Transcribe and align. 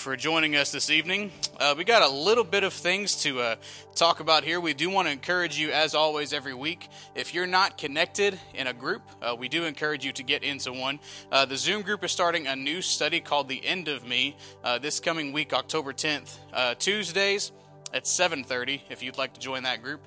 For 0.00 0.16
joining 0.16 0.56
us 0.56 0.72
this 0.72 0.88
evening. 0.88 1.30
Uh, 1.58 1.74
we 1.76 1.84
got 1.84 2.00
a 2.00 2.08
little 2.08 2.42
bit 2.42 2.64
of 2.64 2.72
things 2.72 3.16
to 3.16 3.38
uh, 3.40 3.56
talk 3.94 4.20
about 4.20 4.44
here. 4.44 4.58
We 4.58 4.72
do 4.72 4.88
want 4.88 5.08
to 5.08 5.12
encourage 5.12 5.58
you, 5.58 5.72
as 5.72 5.94
always, 5.94 6.32
every 6.32 6.54
week. 6.54 6.88
If 7.14 7.34
you're 7.34 7.46
not 7.46 7.76
connected 7.76 8.40
in 8.54 8.66
a 8.66 8.72
group, 8.72 9.02
uh, 9.20 9.36
we 9.38 9.50
do 9.50 9.64
encourage 9.64 10.02
you 10.02 10.12
to 10.12 10.22
get 10.22 10.42
into 10.42 10.72
one. 10.72 11.00
Uh, 11.30 11.44
the 11.44 11.58
Zoom 11.58 11.82
group 11.82 12.02
is 12.02 12.12
starting 12.12 12.46
a 12.46 12.56
new 12.56 12.80
study 12.80 13.20
called 13.20 13.50
The 13.50 13.62
End 13.62 13.88
of 13.88 14.08
Me 14.08 14.38
uh, 14.64 14.78
this 14.78 15.00
coming 15.00 15.34
week, 15.34 15.52
October 15.52 15.92
10th, 15.92 16.38
uh, 16.54 16.74
Tuesdays 16.76 17.52
at 17.92 18.04
7.30 18.04 18.80
if 18.88 19.02
you'd 19.02 19.18
like 19.18 19.34
to 19.34 19.40
join 19.40 19.64
that 19.64 19.82
group 19.82 20.00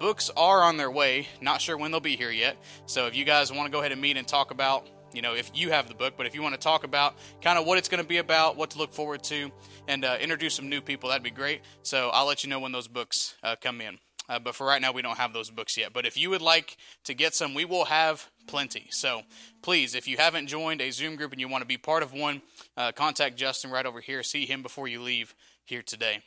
books 0.00 0.32
are 0.36 0.64
on 0.64 0.76
their 0.76 0.90
way 0.90 1.28
not 1.40 1.60
sure 1.60 1.78
when 1.78 1.92
they'll 1.92 2.00
be 2.00 2.16
here 2.16 2.32
yet 2.32 2.56
so 2.86 3.06
if 3.06 3.14
you 3.14 3.24
guys 3.24 3.52
want 3.52 3.66
to 3.66 3.70
go 3.70 3.78
ahead 3.78 3.92
and 3.92 4.00
meet 4.00 4.16
and 4.16 4.26
talk 4.26 4.50
about 4.50 4.84
you 5.12 5.22
know, 5.22 5.34
if 5.34 5.50
you 5.54 5.70
have 5.70 5.88
the 5.88 5.94
book, 5.94 6.14
but 6.16 6.26
if 6.26 6.34
you 6.34 6.42
want 6.42 6.54
to 6.54 6.60
talk 6.60 6.84
about 6.84 7.16
kind 7.42 7.58
of 7.58 7.66
what 7.66 7.78
it's 7.78 7.88
going 7.88 8.02
to 8.02 8.08
be 8.08 8.18
about, 8.18 8.56
what 8.56 8.70
to 8.70 8.78
look 8.78 8.92
forward 8.92 9.22
to, 9.24 9.50
and 9.88 10.04
uh, 10.04 10.16
introduce 10.20 10.54
some 10.54 10.68
new 10.68 10.80
people, 10.80 11.08
that'd 11.08 11.22
be 11.22 11.30
great. 11.30 11.62
So 11.82 12.10
I'll 12.10 12.26
let 12.26 12.44
you 12.44 12.50
know 12.50 12.60
when 12.60 12.72
those 12.72 12.88
books 12.88 13.34
uh, 13.42 13.56
come 13.60 13.80
in. 13.80 13.98
Uh, 14.28 14.38
but 14.38 14.54
for 14.54 14.64
right 14.64 14.80
now, 14.80 14.92
we 14.92 15.02
don't 15.02 15.18
have 15.18 15.32
those 15.32 15.50
books 15.50 15.76
yet. 15.76 15.92
But 15.92 16.06
if 16.06 16.16
you 16.16 16.30
would 16.30 16.40
like 16.40 16.76
to 17.04 17.14
get 17.14 17.34
some, 17.34 17.52
we 17.52 17.64
will 17.64 17.86
have 17.86 18.30
plenty. 18.46 18.86
So 18.90 19.22
please, 19.60 19.96
if 19.96 20.06
you 20.06 20.18
haven't 20.18 20.46
joined 20.46 20.80
a 20.80 20.92
Zoom 20.92 21.16
group 21.16 21.32
and 21.32 21.40
you 21.40 21.48
want 21.48 21.62
to 21.62 21.66
be 21.66 21.76
part 21.76 22.04
of 22.04 22.12
one, 22.12 22.40
uh, 22.76 22.92
contact 22.92 23.36
Justin 23.36 23.72
right 23.72 23.84
over 23.84 24.00
here. 24.00 24.22
See 24.22 24.46
him 24.46 24.62
before 24.62 24.86
you 24.86 25.02
leave 25.02 25.34
here 25.64 25.82
today. 25.82 26.22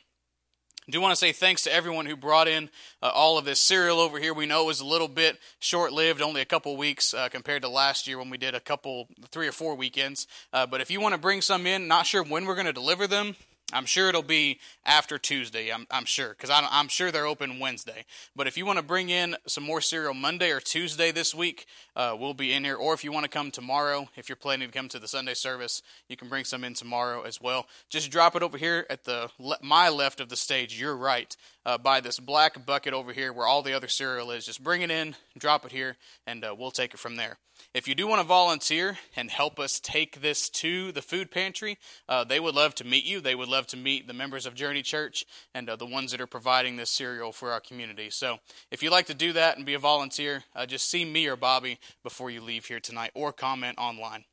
I 0.86 0.90
do 0.90 1.00
want 1.00 1.12
to 1.12 1.16
say 1.16 1.32
thanks 1.32 1.62
to 1.62 1.72
everyone 1.72 2.04
who 2.04 2.14
brought 2.14 2.46
in 2.46 2.68
uh, 3.02 3.10
all 3.14 3.38
of 3.38 3.46
this 3.46 3.58
cereal 3.58 4.00
over 4.00 4.18
here. 4.18 4.34
We 4.34 4.44
know 4.44 4.64
it 4.64 4.66
was 4.66 4.80
a 4.80 4.86
little 4.86 5.08
bit 5.08 5.38
short 5.58 5.94
lived, 5.94 6.20
only 6.20 6.42
a 6.42 6.44
couple 6.44 6.76
weeks 6.76 7.14
uh, 7.14 7.30
compared 7.30 7.62
to 7.62 7.70
last 7.70 8.06
year 8.06 8.18
when 8.18 8.28
we 8.28 8.36
did 8.36 8.54
a 8.54 8.60
couple, 8.60 9.08
three 9.30 9.48
or 9.48 9.52
four 9.52 9.76
weekends. 9.76 10.26
Uh, 10.52 10.66
but 10.66 10.82
if 10.82 10.90
you 10.90 11.00
want 11.00 11.14
to 11.14 11.20
bring 11.20 11.40
some 11.40 11.66
in, 11.66 11.88
not 11.88 12.04
sure 12.04 12.22
when 12.22 12.44
we're 12.44 12.54
going 12.54 12.66
to 12.66 12.72
deliver 12.72 13.06
them, 13.06 13.34
I'm 13.72 13.86
sure 13.86 14.08
it'll 14.08 14.22
be 14.22 14.60
after 14.84 15.18
Tuesday. 15.18 15.72
I'm, 15.72 15.86
I'm 15.90 16.04
sure 16.04 16.30
because 16.30 16.50
I'm, 16.50 16.88
sure 16.88 17.10
they're 17.10 17.26
open 17.26 17.58
Wednesday. 17.58 18.04
But 18.36 18.46
if 18.46 18.56
you 18.56 18.66
want 18.66 18.78
to 18.78 18.84
bring 18.84 19.08
in 19.10 19.36
some 19.46 19.64
more 19.64 19.80
cereal 19.80 20.14
Monday 20.14 20.50
or 20.50 20.60
Tuesday 20.60 21.10
this 21.10 21.34
week, 21.34 21.66
uh, 21.96 22.14
we'll 22.18 22.34
be 22.34 22.52
in 22.52 22.64
here. 22.64 22.76
Or 22.76 22.94
if 22.94 23.02
you 23.02 23.10
want 23.10 23.24
to 23.24 23.30
come 23.30 23.50
tomorrow, 23.50 24.08
if 24.16 24.28
you're 24.28 24.36
planning 24.36 24.68
to 24.68 24.78
come 24.78 24.88
to 24.90 24.98
the 24.98 25.08
Sunday 25.08 25.34
service, 25.34 25.82
you 26.08 26.16
can 26.16 26.28
bring 26.28 26.44
some 26.44 26.62
in 26.62 26.74
tomorrow 26.74 27.22
as 27.22 27.40
well. 27.40 27.66
Just 27.88 28.10
drop 28.10 28.36
it 28.36 28.42
over 28.42 28.58
here 28.58 28.86
at 28.90 29.04
the 29.04 29.30
my 29.62 29.88
left 29.88 30.20
of 30.20 30.28
the 30.28 30.36
stage. 30.36 30.78
You're 30.78 30.96
right 30.96 31.34
uh, 31.66 31.78
by 31.78 32.00
this 32.00 32.18
black 32.18 32.64
bucket 32.66 32.94
over 32.94 33.12
here 33.12 33.32
where 33.32 33.46
all 33.46 33.62
the 33.62 33.72
other 33.72 33.88
cereal 33.88 34.30
is. 34.30 34.46
Just 34.46 34.62
bring 34.62 34.82
it 34.82 34.90
in, 34.90 35.16
drop 35.38 35.64
it 35.64 35.72
here, 35.72 35.96
and 36.26 36.44
uh, 36.44 36.54
we'll 36.56 36.70
take 36.70 36.94
it 36.94 37.00
from 37.00 37.16
there. 37.16 37.38
If 37.72 37.88
you 37.88 37.94
do 37.94 38.06
want 38.06 38.20
to 38.20 38.26
volunteer 38.26 38.98
and 39.16 39.30
help 39.30 39.58
us 39.58 39.80
take 39.80 40.20
this 40.20 40.48
to 40.50 40.92
the 40.92 41.02
food 41.02 41.30
pantry, 41.30 41.78
uh, 42.08 42.24
they 42.24 42.40
would 42.40 42.54
love 42.54 42.74
to 42.76 42.84
meet 42.84 43.04
you. 43.04 43.20
They 43.20 43.34
would 43.34 43.48
love 43.48 43.66
to 43.68 43.76
meet 43.76 44.06
the 44.06 44.12
members 44.12 44.46
of 44.46 44.54
Journey 44.54 44.82
Church 44.82 45.24
and 45.54 45.68
uh, 45.68 45.76
the 45.76 45.86
ones 45.86 46.10
that 46.10 46.20
are 46.20 46.26
providing 46.26 46.76
this 46.76 46.90
cereal 46.90 47.32
for 47.32 47.52
our 47.52 47.60
community. 47.60 48.10
So 48.10 48.38
if 48.70 48.82
you'd 48.82 48.90
like 48.90 49.06
to 49.06 49.14
do 49.14 49.32
that 49.32 49.56
and 49.56 49.66
be 49.66 49.74
a 49.74 49.78
volunteer, 49.78 50.44
uh, 50.54 50.66
just 50.66 50.90
see 50.90 51.04
me 51.04 51.26
or 51.26 51.36
Bobby 51.36 51.78
before 52.02 52.30
you 52.30 52.40
leave 52.40 52.66
here 52.66 52.80
tonight 52.80 53.12
or 53.14 53.32
comment 53.32 53.78
online. 53.78 54.24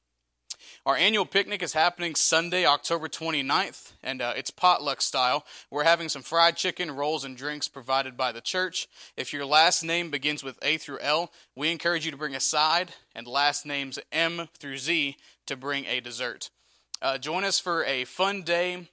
Our 0.86 0.96
annual 0.96 1.26
picnic 1.26 1.62
is 1.62 1.74
happening 1.74 2.16
Sunday, 2.16 2.66
October 2.66 3.08
29th, 3.08 3.94
and 4.04 4.22
uh, 4.22 4.34
it's 4.36 4.52
potluck 4.52 5.02
style. 5.02 5.46
We're 5.70 5.84
having 5.84 6.10
some 6.10 6.22
fried 6.22 6.58
chicken, 6.58 6.92
rolls, 6.92 7.24
and 7.24 7.38
drinks 7.38 7.68
provided 7.68 8.18
by 8.18 8.32
the 8.32 8.42
church. 8.42 8.88
If 9.16 9.34
your 9.34 9.46
last 9.46 9.84
name 9.84 10.10
begins 10.10 10.44
with 10.44 10.58
A 10.62 10.78
through 10.78 11.00
L, 11.00 11.32
we 11.56 11.72
encourage 11.72 12.06
you 12.06 12.12
to 12.12 12.18
bring 12.18 12.36
a 12.36 12.40
side, 12.40 12.92
and 13.14 13.28
last 13.28 13.66
names 13.66 14.00
M 14.12 14.50
through 14.58 14.78
Z 14.78 15.18
to 15.46 15.56
bring 15.56 15.86
a 15.86 16.00
dessert. 16.00 16.50
Uh, 17.02 17.18
join 17.18 17.44
us 17.44 17.60
for 17.60 17.84
a 17.86 18.06
fun 18.06 18.44
day 18.44 18.88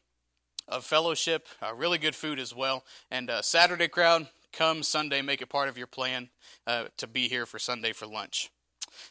of 0.66 0.84
fellowship, 0.84 1.46
uh, 1.62 1.74
really 1.74 1.98
good 1.98 2.14
food 2.14 2.38
as 2.38 2.54
well, 2.54 2.84
and 3.10 3.30
uh, 3.30 3.42
Saturday 3.42 3.88
crowd, 3.88 4.28
come 4.52 4.82
Sunday, 4.82 5.22
make 5.22 5.42
it 5.42 5.48
part 5.48 5.68
of 5.68 5.78
your 5.78 5.86
plan 5.86 6.28
uh, 6.66 6.84
to 6.96 7.06
be 7.06 7.28
here 7.28 7.46
for 7.46 7.58
Sunday 7.58 7.92
for 7.92 8.06
lunch. 8.06 8.50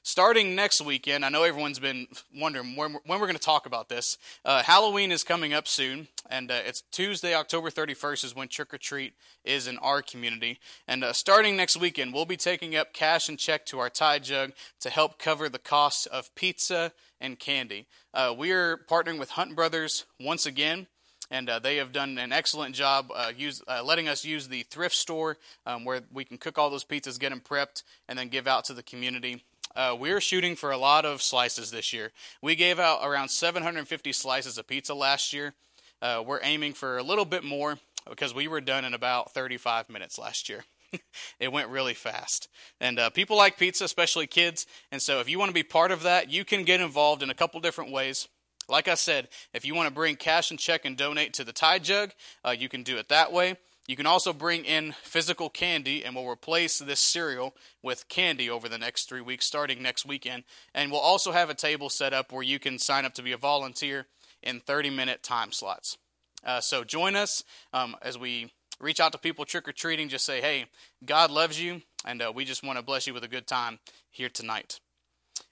Starting 0.04 0.56
next 0.56 0.82
weekend, 0.82 1.26
I 1.26 1.30
know 1.30 1.44
everyone's 1.44 1.80
been 1.80 2.08
wondering 2.36 2.76
when, 2.76 2.98
when 3.06 3.20
we're 3.20 3.28
going 3.28 3.38
to 3.38 3.42
talk 3.42 3.66
about 3.66 3.90
this. 3.90 4.18
Uh, 4.46 4.64
Halloween 4.64 5.12
is 5.12 5.24
coming 5.24 5.54
up 5.54 5.68
soon, 5.68 6.08
and 6.30 6.52
uh, 6.52 6.60
it's 6.66 6.84
Tuesday, 6.92 7.34
October 7.34 7.70
31st, 7.70 8.26
is 8.26 8.36
when 8.36 8.48
trick 8.48 8.74
or 8.74 8.78
treat 8.78 9.14
is 9.44 9.68
in 9.68 9.78
our 9.80 10.02
community. 10.02 10.60
And 10.88 11.04
uh, 11.04 11.14
starting 11.14 11.56
next 11.56 11.78
weekend, 11.78 12.14
we'll 12.14 12.26
be 12.26 12.38
taking 12.38 12.76
up 12.76 12.94
cash 12.94 13.30
and 13.30 13.38
check 13.38 13.66
to 13.68 13.80
our 13.80 13.90
Tide 13.90 14.24
Jug 14.24 14.54
to 14.82 14.90
help 14.90 15.20
cover 15.20 15.50
the 15.50 15.60
cost 15.60 16.08
of 16.08 16.34
pizza 16.36 16.92
and 17.20 17.40
candy. 17.40 17.88
Uh, 18.14 18.34
we 18.38 18.52
are 18.52 18.78
partnering 18.78 19.20
with 19.20 19.32
Hunt 19.32 19.56
Brothers 19.56 20.06
once 20.20 20.46
again 20.46 20.88
and 21.30 21.50
uh, 21.50 21.60
they 21.60 21.78
have 21.78 21.92
done 21.92 22.18
an 22.18 22.32
excellent 22.32 22.76
job 22.76 23.10
uh, 23.14 23.32
use, 23.36 23.62
uh, 23.68 23.84
letting 23.84 24.08
us 24.08 24.24
use 24.24 24.48
the 24.48 24.64
thrift 24.64 24.96
store 24.96 25.38
um, 25.66 25.84
where 25.84 26.02
we 26.12 26.24
can 26.24 26.38
cook 26.38 26.58
all 26.58 26.70
those 26.70 26.86
pizzas, 26.86 27.20
get 27.20 27.30
them 27.30 27.42
prepped, 27.42 27.84
and 28.08 28.18
then 28.18 28.30
give 28.30 28.48
out 28.48 28.66
to 28.66 28.74
the 28.74 28.84
community. 28.84 29.44
Uh, 29.78 29.96
we're 29.98 30.20
shooting 30.20 30.56
for 30.56 30.72
a 30.72 30.78
lot 30.78 31.06
of 31.06 31.22
slices 31.22 31.70
this 31.70 31.94
year. 31.94 32.12
We 32.42 32.56
gave 32.56 32.80
out 32.80 33.02
around 33.04 33.30
750 33.30 34.12
slices 34.12 34.58
of 34.58 34.66
pizza 34.66 34.96
last 34.96 35.34
year. 35.34 35.54
Uh, 36.02 36.24
we're 36.26 36.40
aiming 36.42 36.74
for 36.74 36.98
a 36.98 37.04
little 37.04 37.26
bit 37.26 37.44
more 37.44 37.78
because 38.10 38.34
we 38.34 38.48
were 38.48 38.60
done 38.60 38.86
in 38.86 38.96
about 38.96 39.36
35 39.36 39.88
minutes 39.88 40.18
last 40.18 40.50
year. 40.50 40.66
it 41.40 41.52
went 41.52 41.70
really 41.70 41.94
fast. 41.94 42.48
And 42.82 42.98
uh, 42.98 43.12
people 43.12 43.38
like 43.38 43.60
pizza, 43.60 43.84
especially 43.84 44.26
kids. 44.26 44.66
And 44.92 45.00
so 45.00 45.20
if 45.20 45.30
you 45.30 45.38
want 45.38 45.50
to 45.50 45.54
be 45.54 45.62
part 45.62 45.92
of 45.92 46.02
that, 46.02 46.32
you 46.32 46.44
can 46.44 46.64
get 46.64 46.82
involved 46.82 47.22
in 47.22 47.30
a 47.30 47.36
couple 47.36 47.60
different 47.60 47.92
ways. 47.92 48.28
Like 48.68 48.88
I 48.88 48.96
said, 48.96 49.28
if 49.54 49.64
you 49.64 49.76
want 49.76 49.90
to 49.90 49.94
bring 49.94 50.16
cash 50.16 50.50
and 50.50 50.60
check 50.60 50.86
and 50.86 50.98
donate 50.98 51.34
to 51.36 51.44
the 51.44 51.54
Tide 51.54 51.84
Jug, 51.84 52.14
uh, 52.44 52.56
you 52.58 52.68
can 52.68 52.82
do 52.82 52.98
it 52.98 53.10
that 53.10 53.32
way. 53.32 53.58
You 53.88 53.96
can 53.96 54.06
also 54.06 54.34
bring 54.34 54.66
in 54.66 54.94
physical 55.02 55.50
candy, 55.50 56.04
and 56.04 56.14
we'll 56.14 56.28
replace 56.28 56.78
this 56.78 57.00
cereal 57.00 57.56
with 57.82 58.10
candy 58.10 58.50
over 58.50 58.68
the 58.68 58.78
next 58.78 59.08
three 59.08 59.22
weeks, 59.22 59.46
starting 59.46 59.82
next 59.82 60.06
weekend. 60.06 60.44
And 60.76 60.92
we'll 60.92 61.00
also 61.00 61.32
have 61.32 61.50
a 61.50 61.56
table 61.56 61.90
set 61.90 62.14
up 62.14 62.34
where 62.34 62.44
you 62.44 62.60
can 62.60 62.80
sign 62.80 63.06
up 63.06 63.14
to 63.14 63.24
be 63.24 63.32
a 63.32 63.38
volunteer 63.38 64.08
in 64.44 64.60
30 64.60 64.90
minute 64.90 65.24
time 65.24 65.54
slots. 65.54 65.98
Uh, 66.46 66.60
so 66.60 66.84
join 66.84 67.16
us 67.16 67.46
um, 67.72 67.96
as 68.02 68.18
we 68.18 68.52
reach 68.82 69.00
out 69.00 69.14
to 69.14 69.18
people 69.18 69.46
trick 69.46 69.68
or 69.68 69.72
treating. 69.74 70.10
Just 70.10 70.26
say, 70.26 70.42
hey, 70.42 70.66
God 71.06 71.32
loves 71.32 71.62
you, 71.62 71.82
and 72.06 72.22
uh, 72.22 72.32
we 72.36 72.44
just 72.44 72.64
want 72.64 72.78
to 72.78 72.84
bless 72.84 73.08
you 73.08 73.14
with 73.14 73.24
a 73.24 73.30
good 73.30 73.48
time 73.48 73.80
here 74.12 74.30
tonight. 74.30 74.82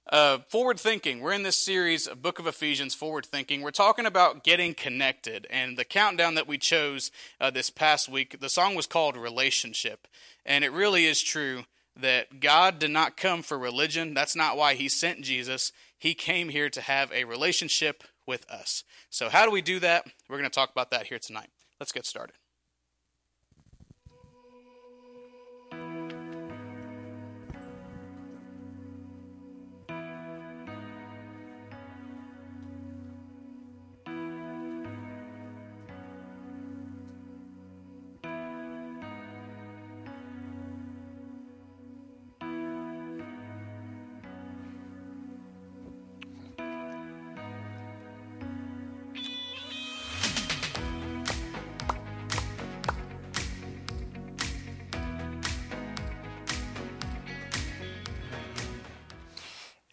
Uh, 0.07 0.37
forward 0.49 0.79
thinking. 0.79 1.19
We're 1.19 1.33
in 1.33 1.41
this 1.41 1.57
series, 1.57 2.07
Book 2.07 2.37
of 2.37 2.45
Ephesians, 2.45 2.93
Forward 2.93 3.25
Thinking. 3.25 3.61
We're 3.61 3.71
talking 3.71 4.05
about 4.05 4.43
getting 4.43 4.75
connected. 4.75 5.47
And 5.49 5.77
the 5.77 5.83
countdown 5.85 6.35
that 6.35 6.47
we 6.47 6.59
chose 6.59 7.09
uh, 7.41 7.49
this 7.49 7.71
past 7.71 8.07
week, 8.07 8.39
the 8.39 8.49
song 8.49 8.75
was 8.75 8.85
called 8.85 9.17
Relationship. 9.17 10.07
And 10.45 10.63
it 10.63 10.71
really 10.71 11.05
is 11.05 11.23
true 11.23 11.63
that 11.95 12.39
God 12.39 12.77
did 12.77 12.91
not 12.91 13.17
come 13.17 13.41
for 13.41 13.57
religion. 13.57 14.13
That's 14.13 14.35
not 14.35 14.57
why 14.57 14.75
He 14.75 14.89
sent 14.89 15.21
Jesus. 15.21 15.71
He 15.97 16.13
came 16.13 16.49
here 16.49 16.69
to 16.69 16.81
have 16.81 17.11
a 17.11 17.23
relationship 17.23 18.03
with 18.27 18.47
us. 18.47 18.83
So, 19.09 19.29
how 19.29 19.43
do 19.43 19.51
we 19.51 19.61
do 19.61 19.79
that? 19.79 20.05
We're 20.29 20.37
going 20.37 20.49
to 20.49 20.53
talk 20.53 20.71
about 20.71 20.91
that 20.91 21.07
here 21.07 21.19
tonight. 21.19 21.49
Let's 21.79 21.91
get 21.91 22.05
started. 22.05 22.35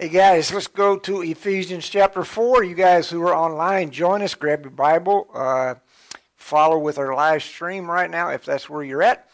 Hey 0.02 0.08
guys, 0.08 0.52
let's 0.52 0.66
go 0.66 0.98
to 0.98 1.22
Ephesians 1.22 1.88
chapter 1.88 2.24
4. 2.24 2.64
You 2.64 2.74
guys 2.74 3.08
who 3.08 3.22
are 3.22 3.36
online, 3.36 3.90
join 3.90 4.20
us, 4.20 4.34
grab 4.34 4.62
your 4.62 4.72
Bible, 4.72 5.28
uh, 5.32 5.76
follow 6.34 6.76
with 6.76 6.98
our 6.98 7.14
live 7.14 7.44
stream 7.44 7.88
right 7.88 8.10
now 8.10 8.30
if 8.30 8.44
that's 8.44 8.68
where 8.68 8.82
you're 8.82 9.04
at. 9.04 9.28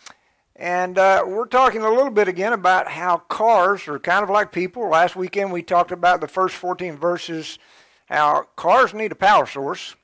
And 0.55 0.99
uh, 0.99 1.25
we're 1.27 1.47
talking 1.47 1.81
a 1.81 1.89
little 1.89 2.11
bit 2.11 2.29
again 2.29 2.53
about 2.53 2.87
how 2.87 3.17
cars 3.17 3.89
are 3.89 3.99
kind 3.99 4.23
of 4.23 4.29
like 4.29 4.53
people. 4.53 4.87
Last 4.91 5.17
weekend 5.17 5.53
we 5.53 5.63
talked 5.63 5.91
about 5.91 6.21
the 6.21 6.29
first 6.29 6.55
14 6.57 6.99
verses, 6.99 7.59
how 8.05 8.43
cars 8.55 8.93
need 8.93 9.13
a 9.13 9.15
power 9.15 9.47
source, 9.47 9.97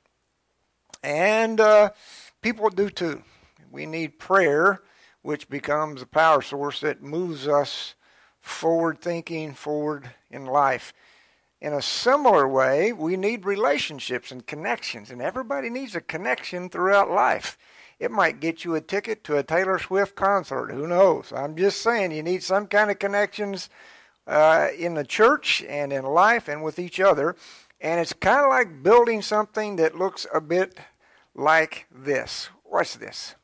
and 1.03 1.61
uh, 1.61 1.91
people 2.41 2.71
do 2.71 2.89
too. 2.89 3.21
We 3.69 3.85
need 3.85 4.17
prayer, 4.17 4.81
which 5.21 5.47
becomes 5.47 6.01
a 6.01 6.07
power 6.07 6.41
source 6.41 6.79
that 6.79 7.03
moves 7.03 7.47
us 7.47 7.93
forward 8.45 9.01
thinking, 9.01 9.53
forward 9.53 10.11
in 10.29 10.45
life. 10.45 10.93
in 11.61 11.73
a 11.73 11.81
similar 11.81 12.47
way, 12.47 12.93
we 12.93 13.17
need 13.17 13.43
relationships 13.43 14.31
and 14.31 14.45
connections, 14.45 15.09
and 15.09 15.19
everybody 15.19 15.69
needs 15.69 15.95
a 15.95 16.01
connection 16.01 16.69
throughout 16.69 17.09
life. 17.09 17.57
It 17.99 18.11
might 18.11 18.39
get 18.39 18.63
you 18.63 18.75
a 18.75 18.81
ticket 18.81 19.23
to 19.23 19.37
a 19.37 19.43
Taylor 19.43 19.79
Swift 19.79 20.15
concert. 20.15 20.69
Who 20.71 20.85
knows? 20.85 21.33
I'm 21.33 21.55
just 21.55 21.81
saying 21.81 22.11
you 22.11 22.21
need 22.21 22.43
some 22.43 22.67
kind 22.67 22.91
of 22.91 22.99
connections 22.99 23.69
uh, 24.27 24.67
in 24.77 24.93
the 24.93 25.05
church 25.05 25.63
and 25.67 25.91
in 25.91 26.05
life 26.05 26.47
and 26.47 26.61
with 26.61 26.77
each 26.77 26.99
other. 26.99 27.35
And 27.81 27.99
it's 27.99 28.13
kind 28.13 28.41
of 28.41 28.49
like 28.49 28.83
building 28.83 29.21
something 29.21 29.77
that 29.77 29.97
looks 29.97 30.27
a 30.33 30.41
bit 30.41 30.77
like 31.33 31.87
this. 31.89 32.49
Watch 32.63 32.97
this. 32.97 33.35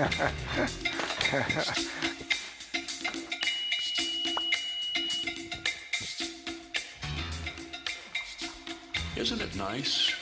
Isn't 9.16 9.40
it 9.42 9.56
nice 9.56 10.14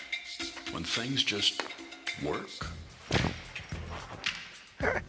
when 0.73 0.83
things 0.83 1.23
just 1.23 1.63
work? 2.25 2.49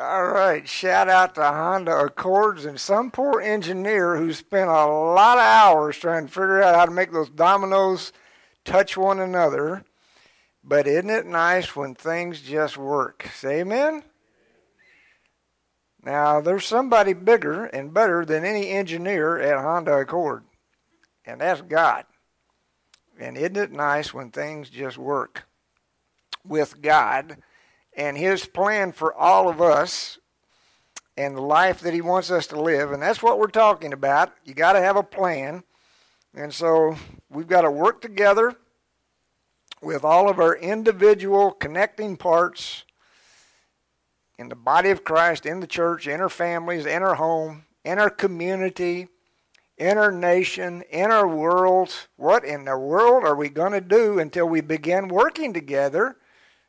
All 0.00 0.26
right, 0.26 0.68
shout 0.68 1.08
out 1.08 1.36
to 1.36 1.42
Honda 1.42 1.96
Accords 1.98 2.64
and 2.64 2.80
some 2.80 3.12
poor 3.12 3.40
engineer 3.40 4.16
who 4.16 4.32
spent 4.32 4.68
a 4.68 4.86
lot 4.86 5.38
of 5.38 5.44
hours 5.44 5.98
trying 5.98 6.26
to 6.26 6.32
figure 6.32 6.64
out 6.64 6.74
how 6.74 6.84
to 6.84 6.90
make 6.90 7.12
those 7.12 7.30
dominoes 7.30 8.12
touch 8.64 8.96
one 8.96 9.20
another. 9.20 9.84
But 10.68 10.86
isn't 10.86 11.08
it 11.08 11.24
nice 11.24 11.74
when 11.74 11.94
things 11.94 12.42
just 12.42 12.76
work? 12.76 13.30
Say 13.34 13.60
amen? 13.60 14.02
Now, 16.04 16.42
there's 16.42 16.66
somebody 16.66 17.14
bigger 17.14 17.64
and 17.64 17.94
better 17.94 18.26
than 18.26 18.44
any 18.44 18.68
engineer 18.68 19.38
at 19.38 19.58
Honda 19.58 19.96
Accord, 19.96 20.44
and 21.24 21.40
that's 21.40 21.62
God. 21.62 22.04
And 23.18 23.38
isn't 23.38 23.56
it 23.56 23.72
nice 23.72 24.12
when 24.12 24.30
things 24.30 24.68
just 24.68 24.98
work 24.98 25.48
with 26.44 26.82
God 26.82 27.38
and 27.96 28.18
His 28.18 28.44
plan 28.44 28.92
for 28.92 29.14
all 29.14 29.48
of 29.48 29.62
us 29.62 30.18
and 31.16 31.34
the 31.34 31.40
life 31.40 31.80
that 31.80 31.94
He 31.94 32.02
wants 32.02 32.30
us 32.30 32.46
to 32.48 32.60
live? 32.60 32.92
And 32.92 33.02
that's 33.02 33.22
what 33.22 33.38
we're 33.38 33.46
talking 33.46 33.94
about. 33.94 34.34
You 34.44 34.52
got 34.52 34.74
to 34.74 34.82
have 34.82 34.96
a 34.96 35.02
plan. 35.02 35.64
And 36.34 36.52
so 36.52 36.94
we've 37.30 37.48
got 37.48 37.62
to 37.62 37.70
work 37.70 38.02
together 38.02 38.54
with 39.80 40.04
all 40.04 40.28
of 40.28 40.38
our 40.38 40.56
individual 40.56 41.50
connecting 41.50 42.16
parts 42.16 42.84
in 44.38 44.48
the 44.48 44.56
body 44.56 44.90
of 44.90 45.04
Christ, 45.04 45.46
in 45.46 45.60
the 45.60 45.66
church, 45.66 46.06
in 46.06 46.20
our 46.20 46.28
families, 46.28 46.86
in 46.86 47.02
our 47.02 47.16
home, 47.16 47.64
in 47.84 47.98
our 47.98 48.10
community, 48.10 49.08
in 49.76 49.98
our 49.98 50.12
nation, 50.12 50.82
in 50.90 51.10
our 51.10 51.26
world. 51.26 51.92
What 52.16 52.44
in 52.44 52.64
the 52.64 52.78
world 52.78 53.24
are 53.24 53.36
we 53.36 53.48
going 53.48 53.72
to 53.72 53.80
do 53.80 54.18
until 54.18 54.46
we 54.46 54.60
begin 54.60 55.08
working 55.08 55.52
together 55.52 56.16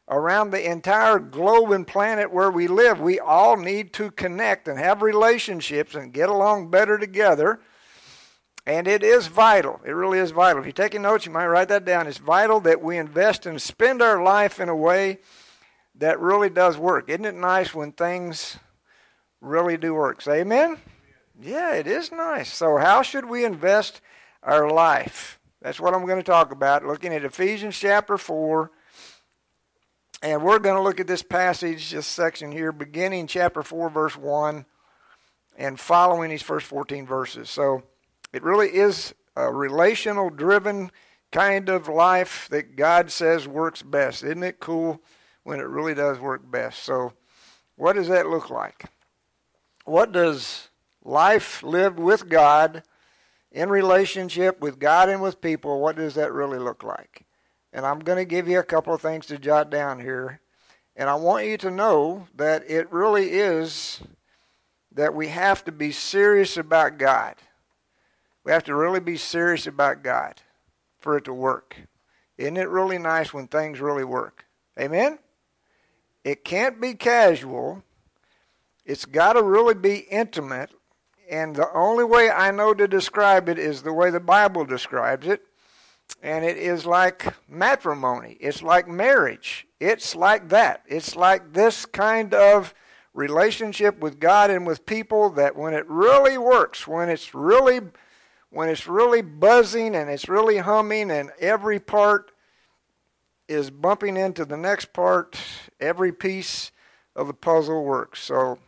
around 0.08 0.50
the 0.50 0.70
entire 0.70 1.20
globe 1.20 1.72
and 1.72 1.86
planet 1.86 2.32
where 2.32 2.51
we 2.51 2.68
live? 2.68 3.00
We 3.00 3.20
all 3.20 3.58
need 3.58 3.94
to 3.94 4.12
connect 4.12 4.68
and 4.68 4.80
have 4.80 5.01
relationships 5.01 5.96
and 5.96 6.13
get 6.13 6.30
along 6.30 6.72
better 6.72 6.98
together 6.98 7.60
and 8.69 8.88
it 8.88 9.01
is 9.01 9.25
vital. 9.25 9.81
It 9.83 9.93
really 9.93 10.19
is 10.19 10.29
vital. 10.29 10.59
If 10.59 10.65
you're 10.67 10.73
taking 10.73 11.01
notes, 11.01 11.25
you 11.25 11.31
might 11.31 11.47
write 11.47 11.69
that 11.69 11.85
down. 11.85 12.05
It's 12.05 12.19
vital 12.19 12.59
that 12.59 12.83
we 12.83 12.99
invest 12.99 13.47
and 13.47 13.59
spend 13.59 13.99
our 13.99 14.21
life 14.21 14.59
in 14.59 14.69
a 14.69 14.75
way 14.75 15.17
that 15.95 16.19
really 16.19 16.51
does 16.51 16.77
work. 16.77 17.09
Isn't 17.09 17.25
it 17.25 17.33
nice 17.33 17.73
when 17.73 17.93
things 17.93 18.57
really 19.41 19.75
do 19.75 19.95
work? 19.95 20.21
Say 20.21 20.41
amen? 20.41 20.77
Yeah, 21.41 21.73
it 21.73 21.88
is 21.88 22.11
nice. 22.11 22.53
So, 22.53 22.77
how 22.77 23.01
should 23.01 23.25
we 23.25 23.43
invest 23.43 24.01
our 24.43 24.69
life? 24.69 25.39
That's 25.63 25.79
what 25.79 25.95
I'm 25.95 26.05
going 26.05 26.19
to 26.19 26.23
talk 26.23 26.51
about, 26.51 26.85
looking 26.85 27.11
at 27.11 27.25
Ephesians 27.25 27.75
chapter 27.75 28.19
4. 28.19 28.69
And 30.21 30.43
we're 30.43 30.59
going 30.59 30.75
to 30.75 30.83
look 30.83 30.99
at 30.99 31.07
this 31.07 31.23
passage, 31.23 31.89
this 31.89 32.05
section 32.05 32.51
here, 32.51 32.71
beginning 32.71 33.25
chapter 33.25 33.63
4, 33.63 33.89
verse 33.89 34.15
1, 34.15 34.63
and 35.57 35.79
following 35.79 36.29
these 36.29 36.43
first 36.43 36.67
14 36.67 37.07
verses. 37.07 37.49
So, 37.49 37.81
it 38.33 38.43
really 38.43 38.69
is 38.69 39.13
a 39.36 39.51
relational 39.51 40.29
driven 40.29 40.91
kind 41.31 41.69
of 41.69 41.88
life 41.88 42.48
that 42.50 42.75
God 42.75 43.12
says 43.12 43.48
works 43.48 43.81
best. 43.81 44.24
Isn't 44.24 44.43
it 44.43 44.59
cool 44.59 45.01
when 45.43 45.59
it 45.59 45.67
really 45.67 45.93
does 45.93 46.19
work 46.19 46.50
best? 46.50 46.83
So, 46.83 47.13
what 47.75 47.93
does 47.93 48.07
that 48.09 48.27
look 48.27 48.50
like? 48.50 48.86
What 49.86 50.12
does 50.12 50.69
life 51.03 51.63
lived 51.63 52.00
with 52.00 52.29
God 52.29 52.83
in 53.51 53.69
relationship 53.69 54.62
with 54.62 54.79
God 54.79 55.09
and 55.09 55.21
with 55.21 55.41
people, 55.41 55.79
what 55.79 55.95
does 55.95 56.15
that 56.15 56.33
really 56.33 56.59
look 56.59 56.83
like? 56.83 57.25
And 57.74 57.86
I'm 57.86 58.00
going 58.00 58.17
to 58.17 58.25
give 58.25 58.48
you 58.48 58.59
a 58.59 58.63
couple 58.63 58.93
of 58.93 59.01
things 59.01 59.25
to 59.27 59.38
jot 59.38 59.69
down 59.69 60.00
here. 60.00 60.41
And 60.95 61.09
I 61.09 61.15
want 61.15 61.45
you 61.45 61.57
to 61.57 61.71
know 61.71 62.27
that 62.36 62.69
it 62.69 62.91
really 62.91 63.31
is 63.31 64.01
that 64.91 65.13
we 65.13 65.27
have 65.27 65.63
to 65.65 65.71
be 65.71 65.91
serious 65.91 66.57
about 66.57 66.98
God. 66.98 67.36
We 68.50 68.53
have 68.53 68.63
to 68.63 68.74
really 68.74 69.00
be 69.00 69.15
serious 69.15 69.68
about 69.68 70.01
God 70.01 70.41
for 70.98 71.15
it 71.18 71.25
to 71.25 71.34
work. 71.36 71.84
Isn't 72.36 72.58
it 72.58 72.68
really 72.68 72.98
nice 72.98 73.32
when 73.32 73.46
things 73.46 73.79
really 73.79 74.03
work? 74.03 74.44
Amen? 74.79 75.20
It 76.24 76.44
can't 76.44 76.82
be 76.82 76.96
casual. 76.96 77.84
It's 78.88 79.06
got 79.06 79.34
to 79.34 79.44
really 79.44 79.75
be 79.75 79.98
intimate. 80.10 80.72
And 81.29 81.56
the 81.56 81.72
only 81.75 82.03
way 82.03 82.32
I 82.32 82.50
know 82.50 82.74
to 82.74 82.88
describe 82.88 83.50
it 83.50 83.60
is 83.60 83.84
the 83.84 83.94
way 83.94 84.10
the 84.10 84.20
Bible 84.20 84.65
describes 84.65 85.27
it. 85.27 85.44
And 86.24 86.44
it 86.44 86.58
is 86.58 86.88
like 86.88 87.32
matrimony. 87.48 88.36
It's 88.39 88.63
like 88.63 88.88
marriage. 88.88 89.68
It's 89.79 90.15
like 90.15 90.50
that. 90.50 90.82
It's 90.88 91.15
like 91.15 91.53
this 91.53 91.86
kind 91.86 92.34
of 92.34 92.74
relationship 93.13 94.00
with 94.00 94.20
God 94.20 94.50
and 94.50 94.65
with 94.65 94.88
people 94.88 95.29
that 95.34 95.56
when 95.56 95.75
it 95.75 95.88
really 95.88 96.39
works, 96.39 96.88
when 96.88 97.10
it's 97.10 97.36
really 97.36 97.82
when 98.50 98.70
it's 98.70 98.88
really 98.88 99.22
buzzing 99.22 99.96
and 99.96 100.10
it's 100.10 100.29
really 100.29 100.58
humming 100.58 101.12
and 101.12 101.32
every 101.39 101.79
part 101.79 102.32
is 103.48 103.70
bumping 103.70 104.18
into 104.18 104.46
the 104.46 104.58
next 104.58 104.94
part, 104.94 105.38
every 105.79 106.12
piece 106.12 106.71
of 107.15 107.28
the 107.28 107.34
puzzle 107.34 107.84
works. 107.84 108.21
So 108.21 108.60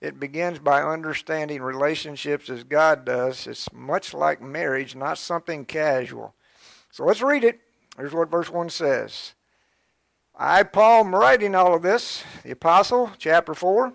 it 0.00 0.18
begins 0.18 0.58
by 0.58 0.82
understanding 0.82 1.62
relationships 1.62 2.50
as 2.50 2.64
God 2.64 3.04
does. 3.04 3.46
It's 3.46 3.72
much 3.72 4.12
like 4.12 4.42
marriage, 4.42 4.94
not 4.94 5.18
something 5.18 5.64
casual. 5.64 6.34
So 6.90 7.04
let's 7.04 7.22
read 7.22 7.44
it. 7.44 7.60
Here's 7.96 8.14
what 8.14 8.30
verse 8.30 8.50
1 8.50 8.70
says 8.70 9.34
I, 10.34 10.62
Paul, 10.62 11.04
am 11.04 11.14
writing 11.14 11.54
all 11.54 11.74
of 11.74 11.82
this, 11.82 12.24
the 12.42 12.52
Apostle, 12.52 13.12
chapter 13.18 13.54
4, 13.54 13.92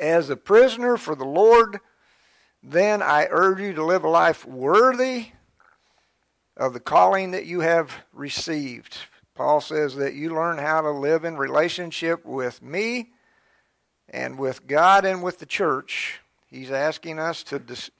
as 0.00 0.30
a 0.30 0.36
prisoner 0.36 0.96
for 0.96 1.14
the 1.14 1.24
Lord. 1.24 1.80
Then 2.62 3.02
I 3.02 3.28
urge 3.30 3.60
you 3.60 3.72
to 3.74 3.84
live 3.84 4.04
a 4.04 4.08
life 4.08 4.44
worthy 4.44 5.28
of 6.56 6.72
the 6.72 6.80
calling 6.80 7.30
that 7.30 7.46
you 7.46 7.60
have 7.60 7.92
received. 8.12 8.98
Paul 9.34 9.60
says 9.60 9.94
that 9.96 10.14
you 10.14 10.34
learn 10.34 10.58
how 10.58 10.80
to 10.80 10.90
live 10.90 11.24
in 11.24 11.36
relationship 11.36 12.24
with 12.24 12.60
me 12.60 13.10
and 14.08 14.38
with 14.38 14.66
God 14.66 15.04
and 15.04 15.22
with 15.22 15.38
the 15.38 15.46
church. 15.46 16.20
He's 16.46 16.72
asking 16.72 17.18
us 17.18 17.42
to 17.44 17.58
dis- 17.58 17.90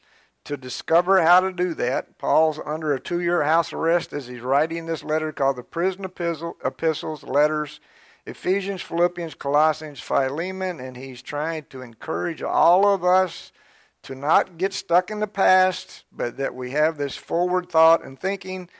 to 0.44 0.56
discover 0.56 1.20
how 1.20 1.40
to 1.40 1.52
do 1.52 1.74
that. 1.74 2.16
Paul's 2.16 2.58
under 2.64 2.94
a 2.94 3.00
two-year 3.00 3.42
house 3.42 3.72
arrest 3.72 4.14
as 4.14 4.28
he's 4.28 4.40
writing 4.40 4.86
this 4.86 5.04
letter 5.04 5.30
called 5.30 5.56
the 5.56 5.62
Prison 5.62 6.06
Epistle, 6.06 6.56
Epistles, 6.64 7.22
letters, 7.22 7.80
Ephesians, 8.24 8.80
Philippians, 8.80 9.34
Colossians, 9.34 10.00
Philemon, 10.00 10.80
and 10.80 10.96
he's 10.96 11.20
trying 11.20 11.66
to 11.68 11.82
encourage 11.82 12.42
all 12.42 12.92
of 12.92 13.04
us 13.04 13.52
to 14.08 14.14
not 14.14 14.56
get 14.56 14.72
stuck 14.72 15.10
in 15.10 15.20
the 15.20 15.26
past, 15.26 16.04
but 16.10 16.38
that 16.38 16.54
we 16.54 16.70
have 16.70 16.96
this 16.96 17.14
forward 17.14 17.68
thought 17.68 18.02
and 18.02 18.18
thinking 18.18 18.70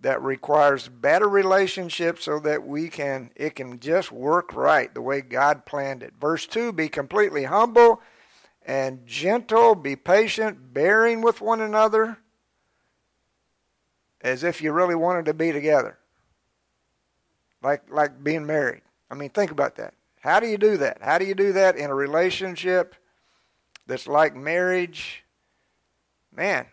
that 0.00 0.20
requires 0.20 0.88
better 0.88 1.28
relationships 1.28 2.24
so 2.24 2.40
that 2.40 2.66
we 2.66 2.88
can 2.88 3.30
it 3.36 3.54
can 3.54 3.78
just 3.78 4.10
work 4.10 4.52
right 4.52 4.92
the 4.92 5.00
way 5.00 5.20
God 5.20 5.64
planned 5.64 6.02
it. 6.02 6.12
Verse 6.20 6.44
2 6.48 6.72
be 6.72 6.88
completely 6.88 7.44
humble 7.44 8.02
and 8.66 9.06
gentle, 9.06 9.76
be 9.76 9.94
patient, 9.94 10.74
bearing 10.74 11.22
with 11.22 11.40
one 11.40 11.60
another 11.60 12.18
as 14.22 14.42
if 14.42 14.60
you 14.60 14.72
really 14.72 14.96
wanted 14.96 15.26
to 15.26 15.34
be 15.34 15.52
together. 15.52 15.98
Like 17.62 17.84
like 17.88 18.24
being 18.24 18.44
married. 18.44 18.82
I 19.08 19.14
mean 19.14 19.30
think 19.30 19.52
about 19.52 19.76
that. 19.76 19.94
How 20.18 20.40
do 20.40 20.48
you 20.48 20.58
do 20.58 20.76
that? 20.78 20.98
How 21.00 21.18
do 21.18 21.24
you 21.26 21.36
do 21.36 21.52
that 21.52 21.76
in 21.76 21.90
a 21.90 21.94
relationship 21.94 22.96
that's 23.86 24.06
like 24.06 24.34
marriage, 24.34 25.24
man, 26.34 26.66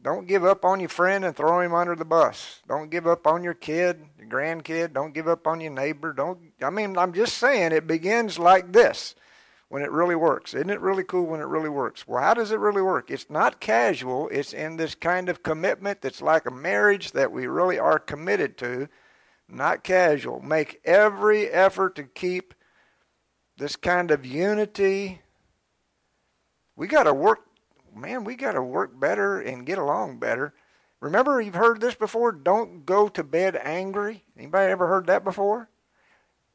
don't 0.00 0.26
give 0.26 0.44
up 0.44 0.64
on 0.64 0.80
your 0.80 0.88
friend 0.88 1.24
and 1.24 1.36
throw 1.36 1.60
him 1.60 1.74
under 1.74 1.94
the 1.94 2.04
bus. 2.04 2.60
Don't 2.66 2.90
give 2.90 3.06
up 3.06 3.26
on 3.26 3.44
your 3.44 3.54
kid, 3.54 4.04
your 4.18 4.28
grandkid. 4.28 4.92
Don't 4.92 5.14
give 5.14 5.28
up 5.28 5.46
on 5.46 5.60
your 5.60 5.70
neighbor. 5.70 6.12
Don't. 6.12 6.38
I 6.60 6.70
mean, 6.70 6.98
I'm 6.98 7.12
just 7.12 7.38
saying 7.38 7.72
it 7.72 7.86
begins 7.86 8.38
like 8.38 8.72
this 8.72 9.14
when 9.72 9.82
it 9.82 9.90
really 9.90 10.14
works. 10.14 10.52
Isn't 10.52 10.68
it 10.68 10.82
really 10.82 11.02
cool 11.02 11.24
when 11.24 11.40
it 11.40 11.46
really 11.46 11.70
works? 11.70 12.06
Well, 12.06 12.22
how 12.22 12.34
does 12.34 12.50
it 12.50 12.58
really 12.58 12.82
work? 12.82 13.10
It's 13.10 13.30
not 13.30 13.58
casual. 13.58 14.28
It's 14.28 14.52
in 14.52 14.76
this 14.76 14.94
kind 14.94 15.30
of 15.30 15.42
commitment 15.42 16.02
that's 16.02 16.20
like 16.20 16.44
a 16.44 16.50
marriage 16.50 17.12
that 17.12 17.32
we 17.32 17.46
really 17.46 17.78
are 17.78 17.98
committed 17.98 18.58
to, 18.58 18.88
not 19.48 19.82
casual. 19.82 20.42
Make 20.42 20.82
every 20.84 21.48
effort 21.48 21.96
to 21.96 22.02
keep 22.02 22.52
this 23.56 23.76
kind 23.76 24.10
of 24.10 24.26
unity 24.26 25.21
we 26.76 26.86
got 26.86 27.04
to 27.04 27.14
work, 27.14 27.40
man, 27.94 28.24
we 28.24 28.34
got 28.34 28.52
to 28.52 28.62
work 28.62 28.98
better 28.98 29.40
and 29.40 29.66
get 29.66 29.78
along 29.78 30.18
better. 30.18 30.54
Remember, 31.00 31.40
you've 31.40 31.54
heard 31.54 31.80
this 31.80 31.94
before 31.94 32.32
don't 32.32 32.86
go 32.86 33.08
to 33.08 33.24
bed 33.24 33.56
angry. 33.62 34.24
Anybody 34.38 34.70
ever 34.70 34.86
heard 34.86 35.06
that 35.06 35.24
before? 35.24 35.68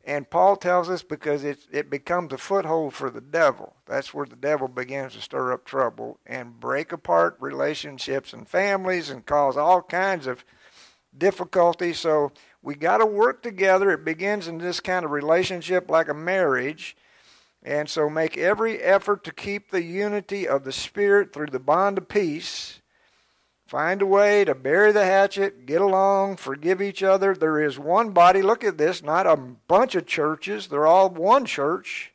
And 0.07 0.29
Paul 0.29 0.55
tells 0.55 0.89
us 0.89 1.03
because 1.03 1.43
it, 1.43 1.59
it 1.69 1.89
becomes 1.89 2.31
a 2.31 2.37
foothold 2.37 2.93
for 2.93 3.09
the 3.09 3.19
devil. 3.19 3.75
That's 3.85 4.13
where 4.13 4.25
the 4.25 4.37
devil 4.37 4.69
begins 4.69 5.13
to 5.13 5.21
stir 5.21 5.51
up 5.51 5.65
trouble 5.65 6.17
and 6.25 6.61
break 6.61 6.93
apart 6.93 7.35
relationships 7.41 8.31
and 8.31 8.47
families 8.47 9.09
and 9.09 9.25
cause 9.25 9.57
all 9.57 9.81
kinds 9.81 10.25
of 10.25 10.45
difficulty. 11.17 11.91
So 11.91 12.31
we 12.61 12.75
got 12.75 12.99
to 12.99 13.05
work 13.05 13.43
together. 13.43 13.91
It 13.91 14.05
begins 14.05 14.47
in 14.47 14.59
this 14.59 14.79
kind 14.79 15.03
of 15.03 15.11
relationship 15.11 15.89
like 15.89 16.07
a 16.07 16.13
marriage. 16.13 16.95
And 17.63 17.89
so 17.89 18.09
make 18.09 18.37
every 18.37 18.81
effort 18.81 19.23
to 19.25 19.33
keep 19.33 19.71
the 19.71 19.83
unity 19.83 20.47
of 20.47 20.63
the 20.63 20.71
Spirit 20.71 21.33
through 21.33 21.47
the 21.47 21.59
bond 21.59 21.97
of 21.97 22.07
peace. 22.07 22.81
Find 23.67 24.01
a 24.01 24.05
way 24.05 24.45
to 24.45 24.55
bury 24.55 24.93
the 24.93 25.03
hatchet, 25.03 25.65
get 25.65 25.81
along, 25.81 26.37
forgive 26.37 26.81
each 26.81 27.03
other. 27.03 27.33
There 27.33 27.61
is 27.61 27.77
one 27.77 28.11
body. 28.11 28.41
Look 28.41 28.63
at 28.63 28.77
this, 28.77 29.03
not 29.03 29.27
a 29.27 29.35
bunch 29.35 29.95
of 29.95 30.05
churches. 30.05 30.67
They're 30.67 30.87
all 30.87 31.09
one 31.09 31.45
church. 31.45 32.13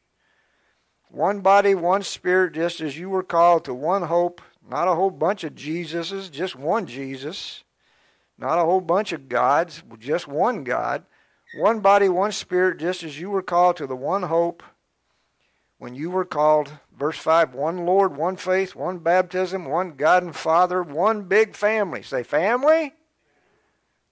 One 1.11 1.41
body, 1.41 1.75
one 1.75 2.03
spirit, 2.05 2.55
just 2.55 2.81
as 2.81 2.97
you 2.97 3.11
were 3.11 3.23
called 3.23 3.67
to 3.67 3.75
one 3.75 4.03
hope. 4.03 4.41
Not 4.67 4.89
a 4.89 4.95
whole 4.95 5.11
bunch 5.11 5.45
of 5.45 5.55
Jesuses, 5.55 6.31
just 6.31 6.57
one 6.57 6.87
Jesus. 6.87 7.65
Not 8.39 8.59
a 8.59 8.65
whole 8.65 8.81
bunch 8.81 9.13
of 9.13 9.29
gods, 9.29 9.83
just 9.99 10.27
one 10.27 10.65
God. 10.65 11.05
One 11.59 11.81
body, 11.81 12.09
one 12.09 12.33
spirit, 12.33 12.79
just 12.79 13.03
as 13.03 13.21
you 13.21 13.29
were 13.29 13.43
called 13.43 13.77
to 13.77 13.87
the 13.87 13.95
one 13.95 14.23
hope 14.23 14.63
when 15.83 15.97
you 15.97 16.13
were 16.13 16.25
called, 16.25 16.71
verse 16.97 17.19
5, 17.19 17.55
one 17.55 17.79
Lord, 17.79 18.17
one 18.17 18.37
faith, 18.37 18.77
one 18.77 18.99
baptism, 18.99 19.65
one 19.65 19.95
God 19.97 20.23
and 20.23 20.37
Father, 20.37 20.81
one 20.81 21.23
big 21.23 21.57
family. 21.57 22.05
Say, 22.05 22.23
family? 22.23 22.95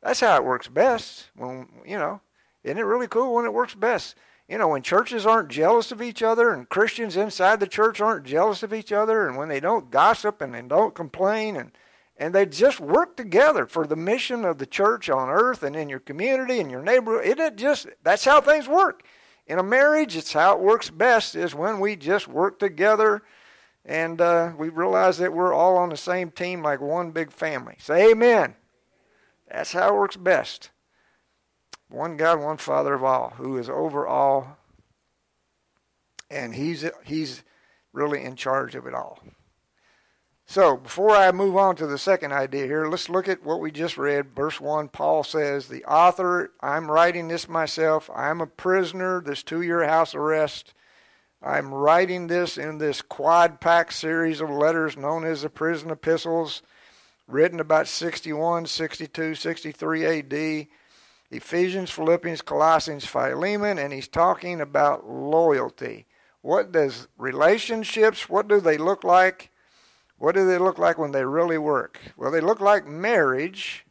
That's 0.02 0.18
how 0.18 0.35
it 0.35 0.44
works 0.44 0.66
best. 0.66 1.30
When, 1.37 1.68
you 1.87 1.96
know, 1.96 2.22
isn't 2.64 2.76
it 2.76 2.83
really 2.83 3.06
cool 3.06 3.37
when 3.37 3.44
it 3.44 3.54
works 3.54 3.76
best? 3.76 4.16
You 4.48 4.59
know, 4.59 4.66
when 4.66 4.83
churches 4.83 5.24
aren't 5.24 5.48
jealous 5.48 5.92
of 5.92 6.02
each 6.02 6.24
other 6.24 6.52
and 6.52 6.68
Christians 6.68 7.16
inside 7.16 7.61
the 7.61 7.68
church 7.68 8.00
aren't 8.00 8.26
jealous 8.26 8.64
of 8.64 8.74
each 8.74 8.90
other 8.90 9.28
and 9.28 9.37
when 9.37 9.48
they 9.48 9.61
don't 9.61 9.92
gossip 9.92 10.40
and 10.40 10.52
they 10.52 10.62
don't 10.62 10.92
complain 10.92 11.54
and, 11.54 11.70
and 12.16 12.35
they 12.35 12.46
just 12.46 12.80
work 12.80 13.16
together 13.16 13.64
for 13.64 13.87
the 13.87 13.94
mission 13.94 14.44
of 14.44 14.59
the 14.59 14.66
church 14.66 15.09
on 15.09 15.28
earth 15.28 15.62
and 15.62 15.76
in 15.76 15.88
your 15.88 16.00
community 16.00 16.59
and 16.59 16.68
your 16.68 16.83
neighborhood. 16.83 17.26
Isn't 17.26 17.38
it 17.38 17.56
just, 17.56 17.87
that's 18.02 18.24
how 18.24 18.40
things 18.40 18.66
work 18.66 19.04
in 19.50 19.58
a 19.58 19.64
marriage, 19.64 20.16
it's 20.16 20.32
how 20.32 20.54
it 20.54 20.60
works 20.60 20.90
best 20.90 21.34
is 21.34 21.56
when 21.56 21.80
we 21.80 21.96
just 21.96 22.28
work 22.28 22.60
together 22.60 23.20
and 23.84 24.20
uh, 24.20 24.52
we 24.56 24.68
realize 24.68 25.18
that 25.18 25.32
we're 25.32 25.52
all 25.52 25.76
on 25.76 25.88
the 25.88 25.96
same 25.96 26.30
team 26.30 26.62
like 26.62 26.80
one 26.80 27.10
big 27.10 27.32
family. 27.32 27.74
Say 27.80 28.12
amen. 28.12 28.54
That's 29.50 29.72
how 29.72 29.88
it 29.88 29.98
works 29.98 30.16
best. 30.16 30.70
One 31.88 32.16
God, 32.16 32.40
one 32.40 32.58
Father 32.58 32.94
of 32.94 33.02
all, 33.02 33.30
who 33.38 33.58
is 33.58 33.68
over 33.68 34.06
all, 34.06 34.56
and 36.30 36.54
He's 36.54 36.88
He's 37.04 37.42
really 37.92 38.22
in 38.22 38.36
charge 38.36 38.76
of 38.76 38.86
it 38.86 38.94
all. 38.94 39.18
So, 40.50 40.78
before 40.78 41.14
I 41.14 41.30
move 41.30 41.56
on 41.56 41.76
to 41.76 41.86
the 41.86 41.96
second 41.96 42.32
idea 42.32 42.66
here, 42.66 42.88
let's 42.88 43.08
look 43.08 43.28
at 43.28 43.44
what 43.44 43.60
we 43.60 43.70
just 43.70 43.96
read. 43.96 44.34
Verse 44.34 44.60
1, 44.60 44.88
Paul 44.88 45.22
says, 45.22 45.68
The 45.68 45.84
author, 45.84 46.50
I'm 46.60 46.90
writing 46.90 47.28
this 47.28 47.48
myself. 47.48 48.10
I'm 48.12 48.40
a 48.40 48.48
prisoner, 48.48 49.20
this 49.20 49.44
two 49.44 49.62
year 49.62 49.86
house 49.86 50.12
arrest. 50.12 50.74
I'm 51.40 51.72
writing 51.72 52.26
this 52.26 52.58
in 52.58 52.78
this 52.78 53.00
quad 53.00 53.60
pack 53.60 53.92
series 53.92 54.40
of 54.40 54.50
letters 54.50 54.96
known 54.96 55.24
as 55.24 55.42
the 55.42 55.50
prison 55.50 55.88
epistles, 55.92 56.62
written 57.28 57.60
about 57.60 57.86
61, 57.86 58.66
62, 58.66 59.36
63 59.36 60.04
AD. 60.04 60.66
Ephesians, 61.30 61.92
Philippians, 61.92 62.42
Colossians, 62.42 63.06
Philemon, 63.06 63.78
and 63.78 63.92
he's 63.92 64.08
talking 64.08 64.60
about 64.60 65.08
loyalty. 65.08 66.06
What 66.42 66.72
does 66.72 67.06
relationships, 67.18 68.28
what 68.28 68.48
do 68.48 68.58
they 68.58 68.78
look 68.78 69.04
like? 69.04 69.52
What 70.20 70.35
do 70.35 70.46
they 70.46 70.59
look 70.59 70.78
like 70.78 70.98
when 70.98 71.12
they 71.12 71.24
really 71.24 71.56
work? 71.56 71.98
Well, 72.14 72.30
they 72.30 72.42
look 72.42 72.61
like 72.61 72.87
marriage, 72.87 73.87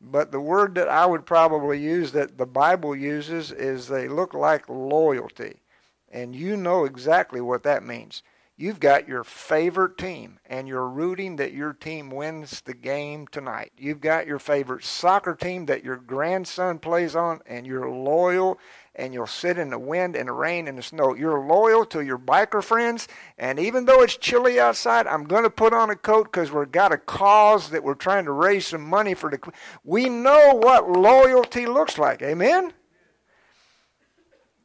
but 0.00 0.32
the 0.32 0.40
word 0.40 0.74
that 0.74 0.88
I 0.88 1.06
would 1.06 1.24
probably 1.24 1.80
use 1.80 2.10
that 2.12 2.36
the 2.36 2.46
Bible 2.46 2.96
uses 2.96 3.52
is 3.52 3.86
they 3.86 4.08
look 4.08 4.34
like 4.34 4.68
loyalty. 4.68 5.62
And 6.10 6.34
you 6.34 6.56
know 6.56 6.84
exactly 6.84 7.40
what 7.40 7.62
that 7.62 7.84
means. 7.84 8.24
You've 8.56 8.80
got 8.80 9.06
your 9.06 9.22
favorite 9.22 9.96
team, 9.96 10.40
and 10.46 10.66
you're 10.66 10.88
rooting 10.88 11.36
that 11.36 11.52
your 11.52 11.72
team 11.72 12.10
wins 12.10 12.60
the 12.62 12.74
game 12.74 13.28
tonight. 13.28 13.70
You've 13.78 14.00
got 14.00 14.26
your 14.26 14.40
favorite 14.40 14.82
soccer 14.84 15.36
team 15.36 15.66
that 15.66 15.84
your 15.84 15.96
grandson 15.96 16.80
plays 16.80 17.14
on, 17.14 17.38
and 17.46 17.68
you're 17.68 17.88
loyal 17.88 18.58
and 18.94 19.14
you'll 19.14 19.26
sit 19.26 19.58
in 19.58 19.70
the 19.70 19.78
wind 19.78 20.16
and 20.16 20.28
the 20.28 20.32
rain 20.32 20.68
and 20.68 20.76
the 20.76 20.82
snow. 20.82 21.14
You're 21.14 21.46
loyal 21.46 21.84
to 21.86 22.00
your 22.00 22.18
biker 22.18 22.62
friends, 22.62 23.08
and 23.38 23.58
even 23.58 23.86
though 23.86 24.02
it's 24.02 24.16
chilly 24.16 24.60
outside, 24.60 25.06
I'm 25.06 25.24
going 25.24 25.44
to 25.44 25.50
put 25.50 25.72
on 25.72 25.90
a 25.90 25.96
coat 25.96 26.24
because 26.24 26.52
we've 26.52 26.70
got 26.70 26.92
a 26.92 26.98
cause 26.98 27.70
that 27.70 27.82
we're 27.82 27.94
trying 27.94 28.26
to 28.26 28.32
raise 28.32 28.66
some 28.66 28.82
money 28.82 29.14
for. 29.14 29.30
The 29.30 29.38
we 29.82 30.08
know 30.08 30.54
what 30.54 30.90
loyalty 30.90 31.66
looks 31.66 31.98
like. 31.98 32.22
Amen. 32.22 32.72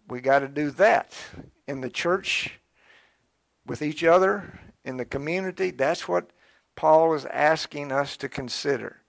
We 0.10 0.22
got 0.22 0.40
to 0.40 0.48
do 0.48 0.72
that 0.72 1.16
in 1.68 1.82
the 1.82 1.90
church 1.90 2.60
with 3.66 3.82
each 3.82 4.04
other 4.04 4.60
in 4.86 4.98
the 4.98 5.06
community. 5.06 5.72
That's 5.72 6.08
what 6.08 6.32
Paul 6.76 7.14
is 7.14 7.26
asking 7.26 7.92
us 7.92 8.16
to 8.18 8.30
consider. 8.30 9.02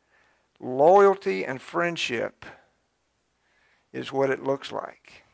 Loyalty 0.59 1.45
and 1.45 1.63
friendship 1.63 2.45
is 3.93 4.13
what 4.13 4.31
it 4.31 4.43
looks 4.43 4.73
like. 4.73 5.25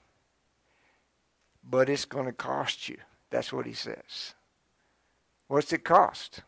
But 1.62 1.88
it's 1.88 2.04
going 2.04 2.26
to 2.26 2.32
cost 2.32 2.88
you. 2.88 2.98
That's 3.30 3.52
what 3.52 3.66
he 3.66 3.72
says. 3.72 4.34
What's 5.48 5.72
it 5.72 5.84
cost? 5.84 6.40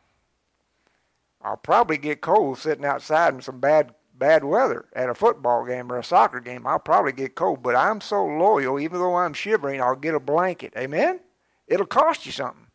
I'll 1.42 1.57
probably 1.57 1.97
get 1.99 2.21
cold 2.21 2.59
sitting 2.59 2.85
outside 2.85 3.35
in 3.35 3.40
some 3.40 3.61
bad 3.61 3.95
bad 4.19 4.45
weather 4.45 4.87
at 4.95 5.11
a 5.11 5.14
football 5.14 5.64
game 5.66 5.92
or 5.92 5.99
a 5.99 6.05
soccer 6.05 6.40
game. 6.40 6.66
I'll 6.66 6.79
probably 6.79 7.12
get 7.12 7.35
cold, 7.35 7.62
but 7.62 7.77
I'm 7.77 8.01
so 8.01 8.25
loyal, 8.25 8.81
even 8.81 8.99
though 8.99 9.16
I'm 9.16 9.35
shivering, 9.35 9.81
I'll 9.81 9.95
get 9.95 10.14
a 10.14 10.21
blanket. 10.21 10.73
Amen? 10.77 11.21
It'll 11.66 11.87
cost 11.87 12.25
you 12.25 12.33
something. 12.33 12.66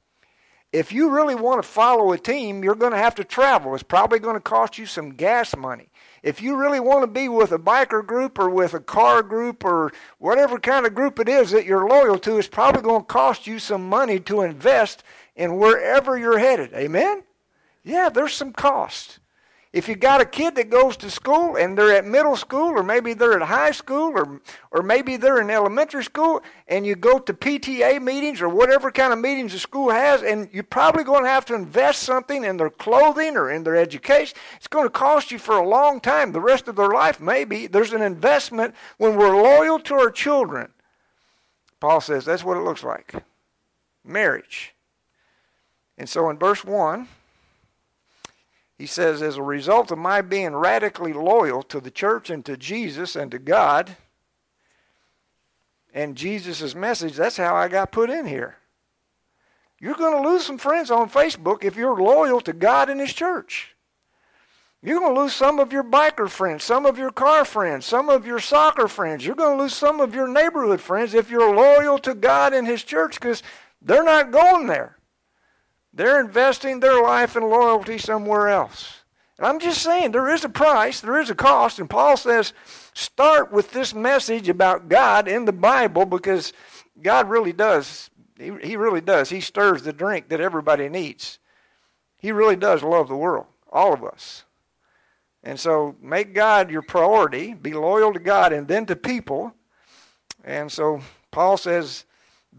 If 0.74 0.94
you 0.94 1.10
really 1.10 1.36
want 1.36 1.62
to 1.62 1.68
follow 1.68 2.14
a 2.14 2.18
team, 2.18 2.64
you're 2.64 2.76
going 2.76 2.94
to 2.94 2.98
have 2.98 3.16
to 3.16 3.26
travel. 3.26 3.74
It's 3.74 3.84
probably 3.84 4.20
going 4.20 4.36
to 4.36 4.42
cost 4.42 4.78
you 4.78 4.86
some 4.86 5.12
gas 5.12 5.56
money. 5.56 5.90
If 6.24 6.42
you 6.42 6.56
really 6.56 6.80
want 6.80 7.04
to 7.04 7.08
be 7.08 7.28
with 7.28 7.52
a 7.52 7.60
biker 7.60 8.06
group 8.06 8.40
or 8.40 8.50
with 8.50 8.74
a 8.74 8.80
car 8.80 9.22
group 9.22 9.66
or 9.66 9.92
whatever 10.18 10.60
kind 10.60 10.86
of 10.86 10.96
group 10.96 11.20
it 11.20 11.28
is 11.28 11.52
that 11.52 11.66
you're 11.66 11.90
loyal 11.90 12.18
to, 12.20 12.38
it's 12.38 12.48
probably 12.48 12.84
going 12.84 13.02
to 13.02 13.08
cost 13.08 13.48
you 13.48 13.60
some 13.60 13.90
money 13.90 14.20
to 14.22 14.42
invest 14.42 15.04
in 15.36 15.58
wherever 15.58 16.18
you're 16.18 16.40
headed. 16.40 16.74
Amen? 16.74 17.24
Yeah, 17.84 18.10
there's 18.10 18.34
some 18.34 18.54
cost. 18.54 19.20
If 19.74 19.88
you 19.88 19.96
got 19.96 20.20
a 20.20 20.26
kid 20.26 20.56
that 20.56 20.70
goes 20.70 20.98
to 20.98 21.10
school 21.10 21.56
and 21.56 21.78
they're 21.78 21.96
at 21.96 22.06
middle 22.06 22.36
school 22.36 22.78
or 22.78 22.84
maybe 22.84 23.14
they're 23.14 23.40
at 23.40 23.48
high 23.48 23.72
school 23.72 24.12
or 24.14 24.42
or 24.70 24.82
maybe 24.82 25.16
they're 25.16 25.40
in 25.40 25.50
elementary 25.50 26.04
school 26.04 26.44
and 26.68 26.86
you 26.86 26.98
go 26.98 27.20
to 27.20 27.34
PTA 27.34 28.02
meetings 28.02 28.42
or 28.42 28.50
whatever 28.50 28.92
kind 28.92 29.14
of 29.14 29.20
meetings 29.20 29.54
the 29.54 29.60
school 29.60 29.90
has 29.90 30.24
and 30.24 30.50
you're 30.52 30.64
probably 30.64 31.06
going 31.06 31.24
to 31.24 31.30
have 31.30 31.46
to 31.46 31.56
invest 31.56 32.04
something 32.04 32.44
in 32.44 32.58
their 32.58 32.70
clothing 32.70 33.38
or 33.38 33.50
in 33.50 33.64
their 33.64 33.78
education. 33.78 34.38
It's 34.58 34.68
going 34.68 34.86
to 34.86 34.90
cost 34.90 35.32
you 35.32 35.40
for 35.40 35.56
a 35.56 35.68
long 35.68 36.02
time, 36.02 36.34
the 36.34 36.42
rest 36.42 36.68
of 36.68 36.76
their 36.76 36.90
life 36.90 37.22
maybe. 37.22 37.68
There's 37.68 37.94
an 37.94 38.02
investment 38.02 38.76
when 38.98 39.16
we're 39.16 39.42
loyal 39.42 39.80
to 39.80 39.94
our 39.96 40.12
children. 40.12 40.74
Paul 41.80 42.02
says 42.02 42.26
that's 42.26 42.44
what 42.44 42.58
it 42.58 42.62
looks 42.62 42.84
like. 42.84 43.14
Marriage. 44.04 44.76
And 45.98 46.10
so 46.10 46.30
in 46.30 46.38
verse 46.38 46.66
1, 46.66 47.08
he 48.82 48.88
says, 48.88 49.22
as 49.22 49.38
a 49.38 49.44
result 49.44 49.92
of 49.92 50.00
my 50.00 50.22
being 50.22 50.56
radically 50.56 51.14
loyal 51.14 51.62
to 51.62 51.80
the 51.80 51.92
church 51.92 52.32
and 52.32 52.44
to 52.46 52.58
Jesus 52.58 53.16
and 53.16 53.30
to 53.30 53.38
God 53.38 53.96
and 55.94 56.18
Jesus' 56.18 56.74
message, 56.74 57.14
that's 57.14 57.38
how 57.38 57.56
I 57.56 57.68
got 57.68 57.92
put 57.92 58.10
in 58.10 58.26
here. 58.26 58.56
You're 59.80 59.94
going 59.94 60.20
to 60.20 60.28
lose 60.28 60.48
some 60.48 60.58
friends 60.58 60.90
on 60.90 61.12
Facebook 61.12 61.64
if 61.64 61.76
you're 61.76 62.02
loyal 62.02 62.42
to 62.42 62.54
God 62.54 62.90
and 62.90 63.00
His 63.00 63.14
church. 63.14 63.76
You're 64.82 65.00
going 65.00 65.14
to 65.14 65.22
lose 65.22 65.36
some 65.36 65.60
of 65.60 65.72
your 65.72 65.84
biker 65.84 66.28
friends, 66.28 66.64
some 66.64 66.88
of 66.88 66.98
your 66.98 67.12
car 67.12 67.46
friends, 67.46 67.86
some 67.86 68.10
of 68.10 68.26
your 68.26 68.40
soccer 68.40 68.88
friends. 68.88 69.24
You're 69.24 69.36
going 69.36 69.60
to 69.60 69.64
lose 69.64 69.76
some 69.76 70.00
of 70.02 70.16
your 70.16 70.28
neighborhood 70.28 70.82
friends 70.82 71.14
if 71.14 71.30
you're 71.30 71.56
loyal 71.56 72.00
to 72.00 72.16
God 72.16 72.52
and 72.52 72.66
His 72.66 72.84
church 72.84 73.20
because 73.20 73.44
they're 73.80 74.04
not 74.04 74.32
going 74.32 74.66
there. 74.66 74.98
They're 75.94 76.22
investing 76.22 76.80
their 76.80 77.02
life 77.02 77.36
and 77.36 77.50
loyalty 77.50 77.98
somewhere 77.98 78.48
else. 78.48 79.02
And 79.38 79.48
I'm 79.48 79.60
just 79.60 79.82
saying, 79.82 80.12
there 80.12 80.30
is 80.30 80.46
a 80.46 80.50
price, 80.50 81.02
there 81.02 81.20
is 81.20 81.30
a 81.30 81.36
cost. 81.36 81.80
And 81.80 81.90
Paul 81.90 82.16
says, 82.16 82.54
start 82.94 83.52
with 83.52 83.72
this 83.72 83.94
message 83.94 84.48
about 84.50 84.88
God 84.88 85.28
in 85.28 85.46
the 85.46 85.52
Bible 85.52 86.06
because 86.06 86.54
God 87.02 87.30
really 87.30 87.52
does. 87.52 88.10
He, 88.38 88.52
he 88.64 88.76
really 88.78 89.02
does. 89.02 89.30
He 89.30 89.42
stirs 89.42 89.82
the 89.82 89.94
drink 89.94 90.30
that 90.30 90.40
everybody 90.40 90.90
needs. 90.90 91.40
He 92.18 92.32
really 92.32 92.56
does 92.56 92.84
love 92.84 93.08
the 93.08 93.16
world, 93.16 93.48
all 93.72 93.94
of 93.94 94.04
us. 94.04 94.46
And 95.44 95.60
so 95.60 95.96
make 96.00 96.36
God 96.36 96.70
your 96.70 96.84
priority, 96.84 97.56
be 97.56 97.74
loyal 97.74 98.14
to 98.14 98.20
God 98.20 98.54
and 98.54 98.68
then 98.68 98.86
to 98.86 98.96
people. 98.96 99.56
And 100.44 100.72
so 100.72 101.02
Paul 101.32 101.58
says, 101.58 102.06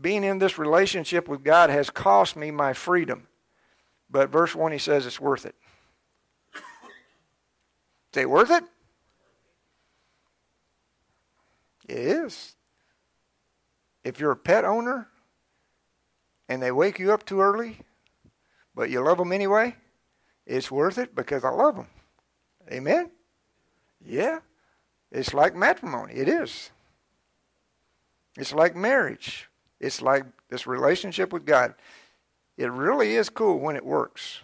being 0.00 0.24
in 0.24 0.38
this 0.38 0.59
relationship 0.59 1.28
with 1.28 1.44
God 1.44 1.70
has 1.70 1.90
cost 1.90 2.37
me 2.37 2.50
my 2.50 2.72
freedom. 2.72 3.26
But 4.11 4.31
verse 4.31 4.55
1, 4.55 4.72
he 4.72 4.78
says 4.78 5.07
it's 5.07 5.20
worth 5.20 5.46
it. 5.46 5.55
Is 8.14 8.22
it 8.22 8.31
worth 8.31 8.50
it? 8.50 8.64
It 11.88 11.98
is. 11.98 12.57
If 14.05 14.20
you're 14.20 14.33
a 14.33 14.37
pet 14.37 14.64
owner 14.64 15.09
and 16.48 16.62
they 16.62 16.72
wake 16.72 16.98
you 16.98 17.12
up 17.12 17.24
too 17.24 17.40
early, 17.40 17.78
but 18.74 18.90
you 18.90 19.00
love 19.00 19.18
them 19.18 19.33
anyway, 19.33 19.76
it's 20.46 20.70
worth 20.70 20.98
it 20.98 21.14
because 21.14 21.44
I 21.44 21.50
love 21.50 21.76
them. 21.76 21.88
Amen? 22.70 23.11
Yeah. 24.05 24.40
It's 25.11 25.33
like 25.33 25.55
matrimony. 25.55 26.14
It 26.14 26.28
is. 26.28 26.70
It's 28.37 28.52
like 28.52 28.74
marriage. 28.74 29.48
It's 29.83 30.01
like 30.01 30.25
this 30.49 30.66
relationship 30.66 31.33
with 31.33 31.45
God. 31.45 31.75
It 32.57 32.71
really 32.71 33.16
is 33.16 33.29
cool 33.29 33.59
when 33.59 33.75
it 33.75 33.85
works, 33.85 34.40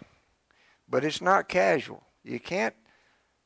but 0.87 1.05
it's 1.05 1.21
not 1.21 1.47
casual. 1.47 2.03
You 2.23 2.39
can't 2.39 2.75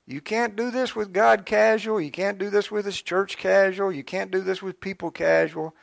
you 0.06 0.20
can't 0.20 0.58
do 0.58 0.70
this 0.70 0.96
with 0.98 1.14
God 1.14 1.46
casual. 1.46 2.02
You 2.02 2.12
can't 2.12 2.38
do 2.38 2.50
this 2.50 2.70
with 2.70 2.86
His 2.86 3.02
church 3.02 3.38
casual. 3.38 3.92
You 3.92 4.04
can't 4.04 4.32
do 4.32 4.42
this 4.42 4.62
with 4.62 4.82
people 4.82 5.12
casual. 5.12 5.74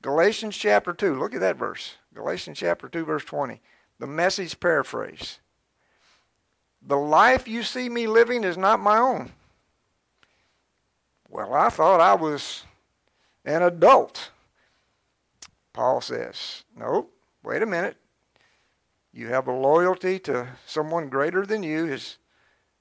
Galatians 0.00 0.56
chapter 0.56 0.94
2, 0.94 1.18
look 1.18 1.34
at 1.34 1.40
that 1.40 1.56
verse. 1.56 1.96
Galatians 2.14 2.58
chapter 2.58 2.88
2, 2.88 3.04
verse 3.04 3.24
20. 3.24 3.60
The 3.98 4.06
message 4.06 4.58
paraphrase. 4.60 5.40
The 6.80 6.96
life 6.96 7.48
you 7.48 7.62
see 7.62 7.88
me 7.88 8.06
living 8.06 8.44
is 8.44 8.56
not 8.56 8.80
my 8.80 8.96
own. 8.96 9.32
Well, 11.28 11.52
I 11.52 11.68
thought 11.68 12.00
I 12.00 12.14
was 12.14 12.62
an 13.44 13.62
adult. 13.62 14.30
Paul 15.76 16.00
says, 16.00 16.64
Nope, 16.74 17.12
wait 17.44 17.60
a 17.60 17.66
minute. 17.66 17.98
You 19.12 19.26
have 19.28 19.46
a 19.46 19.52
loyalty 19.52 20.18
to 20.20 20.48
someone 20.64 21.10
greater 21.10 21.44
than 21.44 21.62
you. 21.62 21.84
His, 21.84 22.16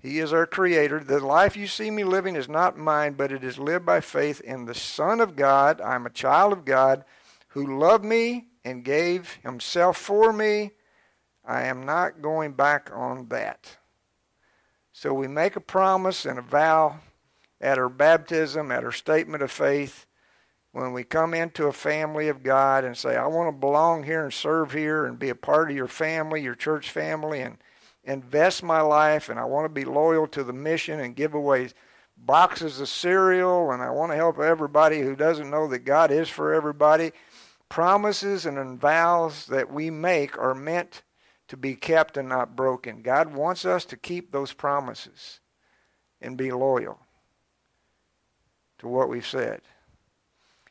he 0.01 0.19
is 0.19 0.31
our 0.31 0.45
creator. 0.45 1.03
The 1.03 1.19
life 1.19 1.57
you 1.57 1.67
see 1.67 1.91
me 1.91 2.05
living 2.05 2.37
is 2.37 2.47
not 2.47 2.77
mine, 2.77 3.15
but 3.15 3.33
it 3.33 3.43
is 3.43 3.59
lived 3.59 3.85
by 3.85 3.99
faith 3.99 4.39
in 4.39 4.63
the 4.63 4.73
Son 4.73 5.19
of 5.19 5.35
God. 5.35 5.81
I'm 5.81 6.05
a 6.05 6.09
child 6.09 6.53
of 6.53 6.63
God 6.63 7.03
who 7.49 7.77
loved 7.77 8.05
me 8.05 8.47
and 8.63 8.85
gave 8.85 9.39
himself 9.43 9.97
for 9.97 10.31
me. 10.31 10.71
I 11.43 11.63
am 11.63 11.85
not 11.85 12.21
going 12.21 12.53
back 12.53 12.89
on 12.93 13.27
that. 13.27 13.75
So 14.93 15.13
we 15.13 15.27
make 15.27 15.57
a 15.57 15.61
promise 15.61 16.25
and 16.25 16.39
a 16.39 16.41
vow 16.41 16.99
at 17.59 17.77
our 17.77 17.89
baptism, 17.89 18.71
at 18.71 18.85
our 18.85 18.93
statement 18.93 19.43
of 19.43 19.51
faith 19.51 20.04
when 20.75 20.91
we 20.91 21.05
come 21.05 21.33
into 21.33 21.67
a 21.67 21.71
family 21.71 22.27
of 22.27 22.43
God 22.43 22.83
and 22.83 22.97
say, 22.97 23.15
I 23.15 23.27
want 23.27 23.47
to 23.47 23.57
belong 23.57 24.03
here 24.03 24.25
and 24.25 24.33
serve 24.33 24.73
here 24.73 25.05
and 25.05 25.17
be 25.17 25.29
a 25.29 25.35
part 25.35 25.69
of 25.71 25.77
your 25.77 25.87
family, 25.87 26.41
your 26.41 26.53
church 26.53 26.91
family, 26.91 27.39
and 27.39 27.59
invest 28.03 28.61
my 28.61 28.81
life, 28.81 29.29
and 29.29 29.39
I 29.39 29.45
want 29.45 29.63
to 29.63 29.69
be 29.69 29.85
loyal 29.85 30.27
to 30.27 30.43
the 30.43 30.51
mission 30.51 30.99
and 30.99 31.15
give 31.15 31.33
away 31.33 31.69
boxes 32.17 32.81
of 32.81 32.89
cereal, 32.89 33.71
and 33.71 33.81
I 33.81 33.89
want 33.89 34.11
to 34.11 34.17
help 34.17 34.37
everybody 34.37 34.99
who 34.99 35.15
doesn't 35.15 35.49
know 35.49 35.65
that 35.69 35.85
God 35.85 36.11
is 36.11 36.27
for 36.27 36.53
everybody. 36.53 37.13
Promises 37.69 38.45
and 38.45 38.77
vows 38.77 39.45
that 39.45 39.71
we 39.71 39.89
make 39.89 40.37
are 40.37 40.53
meant 40.53 41.03
to 41.47 41.55
be 41.55 41.75
kept 41.75 42.17
and 42.17 42.27
not 42.27 42.57
broken. 42.57 43.01
God 43.01 43.33
wants 43.33 43.63
us 43.63 43.85
to 43.85 43.95
keep 43.95 44.33
those 44.33 44.51
promises 44.51 45.39
and 46.19 46.35
be 46.35 46.51
loyal 46.51 46.99
to 48.79 48.89
what 48.89 49.07
we've 49.07 49.25
said. 49.25 49.61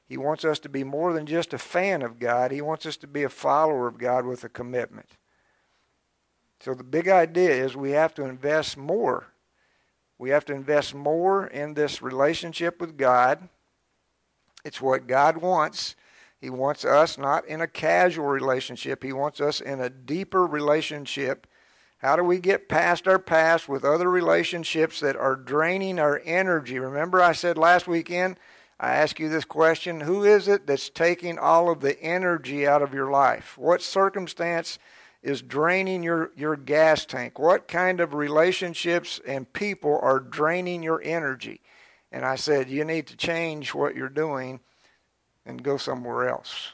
He 0.06 0.16
wants 0.16 0.44
us 0.44 0.58
to 0.60 0.68
be 0.68 0.84
more 0.84 1.12
than 1.12 1.26
just 1.26 1.54
a 1.54 1.58
fan 1.58 2.02
of 2.02 2.18
God. 2.18 2.50
He 2.50 2.60
wants 2.60 2.84
us 2.84 2.96
to 2.98 3.06
be 3.06 3.22
a 3.22 3.28
follower 3.28 3.86
of 3.86 3.98
God 3.98 4.26
with 4.26 4.44
a 4.44 4.48
commitment. 4.48 5.10
So 6.60 6.74
the 6.74 6.84
big 6.84 7.08
idea 7.08 7.50
is 7.50 7.76
we 7.76 7.92
have 7.92 8.14
to 8.14 8.24
invest 8.24 8.76
more. 8.76 9.26
We 10.18 10.30
have 10.30 10.44
to 10.46 10.54
invest 10.54 10.94
more 10.94 11.46
in 11.46 11.74
this 11.74 12.00
relationship 12.00 12.80
with 12.80 12.96
God. 12.96 13.48
It's 14.64 14.80
what 14.80 15.06
God 15.06 15.38
wants. 15.38 15.96
He 16.40 16.50
wants 16.50 16.84
us 16.84 17.16
not 17.18 17.46
in 17.46 17.60
a 17.60 17.66
casual 17.66 18.26
relationship, 18.26 19.02
He 19.02 19.12
wants 19.12 19.40
us 19.40 19.60
in 19.60 19.80
a 19.80 19.90
deeper 19.90 20.46
relationship. 20.46 21.46
How 21.98 22.16
do 22.16 22.22
we 22.22 22.38
get 22.38 22.68
past 22.68 23.08
our 23.08 23.18
past 23.18 23.66
with 23.66 23.82
other 23.82 24.10
relationships 24.10 25.00
that 25.00 25.16
are 25.16 25.36
draining 25.36 25.98
our 25.98 26.20
energy? 26.24 26.78
Remember, 26.78 27.22
I 27.22 27.32
said 27.32 27.56
last 27.56 27.88
weekend 27.88 28.38
I 28.78 28.94
ask 28.94 29.20
you 29.20 29.28
this 29.28 29.44
question 29.44 30.00
Who 30.00 30.24
is 30.24 30.48
it 30.48 30.66
that's 30.66 30.90
taking 30.90 31.38
all 31.38 31.70
of 31.70 31.80
the 31.80 32.00
energy 32.00 32.66
out 32.66 32.82
of 32.82 32.94
your 32.94 33.10
life? 33.10 33.56
What 33.56 33.82
circumstance 33.82 34.78
is 35.22 35.42
draining 35.42 36.02
your, 36.02 36.32
your 36.36 36.56
gas 36.56 37.06
tank? 37.06 37.38
What 37.38 37.68
kind 37.68 38.00
of 38.00 38.14
relationships 38.14 39.20
and 39.26 39.52
people 39.52 39.98
are 40.02 40.20
draining 40.20 40.82
your 40.82 41.00
energy? 41.02 41.60
And 42.10 42.24
I 42.24 42.36
said, 42.36 42.68
You 42.68 42.84
need 42.84 43.06
to 43.08 43.16
change 43.16 43.74
what 43.74 43.94
you're 43.94 44.08
doing 44.08 44.60
and 45.46 45.62
go 45.62 45.76
somewhere 45.76 46.28
else 46.28 46.72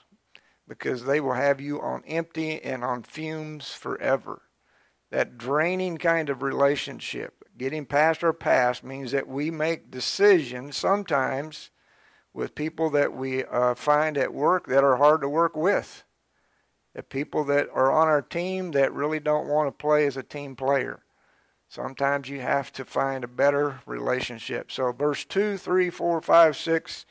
because 0.66 1.04
they 1.04 1.20
will 1.20 1.34
have 1.34 1.60
you 1.60 1.80
on 1.80 2.04
empty 2.06 2.62
and 2.62 2.84
on 2.84 3.02
fumes 3.02 3.72
forever. 3.72 4.42
that 5.10 5.36
draining 5.36 5.98
kind 5.98 6.30
of 6.30 6.40
relationship. 6.40 7.42
Getting 7.58 7.84
past 7.84 8.22
our 8.22 8.32
past 8.32 8.84
means 8.84 9.10
that 9.10 9.26
we 9.26 9.50
make 9.50 9.90
decisions 9.90 10.76
sometimes 10.76 11.70
with 12.32 12.54
people 12.54 12.90
that 12.90 13.12
we 13.12 13.44
uh, 13.44 13.74
find 13.74 14.16
at 14.16 14.32
work 14.32 14.66
that 14.66 14.84
are 14.84 14.96
hard 14.96 15.20
to 15.22 15.28
work 15.28 15.56
with. 15.56 16.04
The 16.94 17.02
people 17.02 17.44
that 17.44 17.68
are 17.72 17.90
on 17.90 18.08
our 18.08 18.22
team 18.22 18.72
that 18.72 18.92
really 18.92 19.20
don't 19.20 19.48
want 19.48 19.68
to 19.68 19.72
play 19.72 20.06
as 20.06 20.16
a 20.16 20.22
team 20.22 20.56
player. 20.56 21.00
Sometimes 21.68 22.28
you 22.28 22.40
have 22.40 22.72
to 22.72 22.84
find 22.84 23.22
a 23.22 23.28
better 23.28 23.80
relationship. 23.86 24.72
So, 24.72 24.90
verse 24.90 25.24
2, 25.24 25.56
3, 25.56 25.88
4, 25.90 26.20
5, 26.20 26.56
6, 26.56 27.06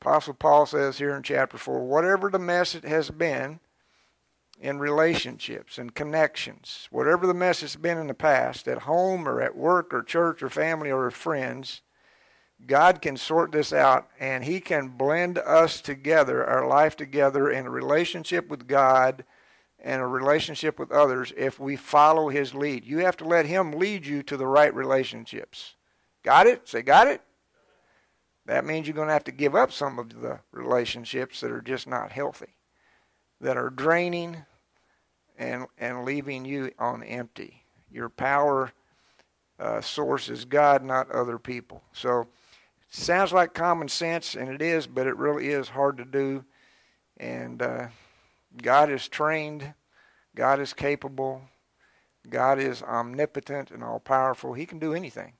Apostle 0.00 0.34
Paul 0.34 0.66
says 0.66 0.98
here 0.98 1.16
in 1.16 1.22
chapter 1.22 1.56
4 1.56 1.86
whatever 1.86 2.28
the 2.28 2.38
mess 2.38 2.74
it 2.74 2.84
has 2.84 3.10
been 3.10 3.60
in 4.60 4.78
relationships 4.78 5.78
and 5.78 5.94
connections, 5.94 6.88
whatever 6.90 7.26
the 7.26 7.32
mess 7.32 7.62
it's 7.62 7.76
been 7.76 7.96
in 7.96 8.06
the 8.06 8.14
past, 8.14 8.68
at 8.68 8.82
home 8.82 9.26
or 9.26 9.40
at 9.40 9.56
work 9.56 9.94
or 9.94 10.02
church 10.02 10.42
or 10.42 10.48
family 10.48 10.90
or 10.90 11.10
friends, 11.10 11.80
God 12.66 13.02
can 13.02 13.16
sort 13.16 13.52
this 13.52 13.72
out 13.72 14.08
and 14.18 14.44
He 14.44 14.60
can 14.60 14.88
blend 14.88 15.38
us 15.38 15.80
together, 15.80 16.44
our 16.44 16.66
life 16.66 16.96
together, 16.96 17.50
in 17.50 17.66
a 17.66 17.70
relationship 17.70 18.48
with 18.48 18.66
God 18.66 19.24
and 19.78 20.00
a 20.00 20.06
relationship 20.06 20.78
with 20.78 20.90
others 20.90 21.32
if 21.36 21.60
we 21.60 21.76
follow 21.76 22.28
His 22.28 22.54
lead. 22.54 22.84
You 22.84 22.98
have 22.98 23.16
to 23.18 23.24
let 23.24 23.46
Him 23.46 23.72
lead 23.72 24.06
you 24.06 24.22
to 24.24 24.36
the 24.36 24.46
right 24.46 24.74
relationships. 24.74 25.74
Got 26.22 26.46
it? 26.46 26.68
Say, 26.68 26.82
got 26.82 27.06
it? 27.06 27.20
That 28.46 28.64
means 28.64 28.86
you're 28.86 28.94
going 28.94 29.08
to 29.08 29.14
have 29.14 29.24
to 29.24 29.32
give 29.32 29.54
up 29.54 29.72
some 29.72 29.98
of 29.98 30.20
the 30.20 30.40
relationships 30.52 31.40
that 31.40 31.50
are 31.50 31.62
just 31.62 31.86
not 31.86 32.12
healthy, 32.12 32.54
that 33.40 33.56
are 33.56 33.70
draining 33.70 34.44
and, 35.38 35.66
and 35.78 36.04
leaving 36.04 36.44
you 36.44 36.70
on 36.78 37.02
empty. 37.02 37.64
Your 37.90 38.08
power 38.08 38.72
uh, 39.58 39.80
source 39.80 40.28
is 40.28 40.44
God, 40.44 40.82
not 40.82 41.10
other 41.10 41.38
people. 41.38 41.82
So, 41.92 42.28
sounds 42.94 43.32
like 43.32 43.54
common 43.54 43.88
sense, 43.88 44.34
and 44.34 44.48
it 44.48 44.62
is, 44.62 44.86
but 44.86 45.06
it 45.06 45.16
really 45.16 45.48
is 45.48 45.68
hard 45.68 45.98
to 45.98 46.04
do. 46.04 46.44
And 47.16 47.60
uh, 47.60 47.88
God 48.62 48.90
is 48.90 49.08
trained, 49.08 49.74
God 50.34 50.60
is 50.60 50.72
capable, 50.72 51.42
God 52.28 52.58
is 52.58 52.82
omnipotent 52.82 53.70
and 53.70 53.82
all 53.82 54.00
powerful. 54.00 54.52
He 54.54 54.66
can 54.66 54.78
do 54.78 54.94
anything. 54.94 55.34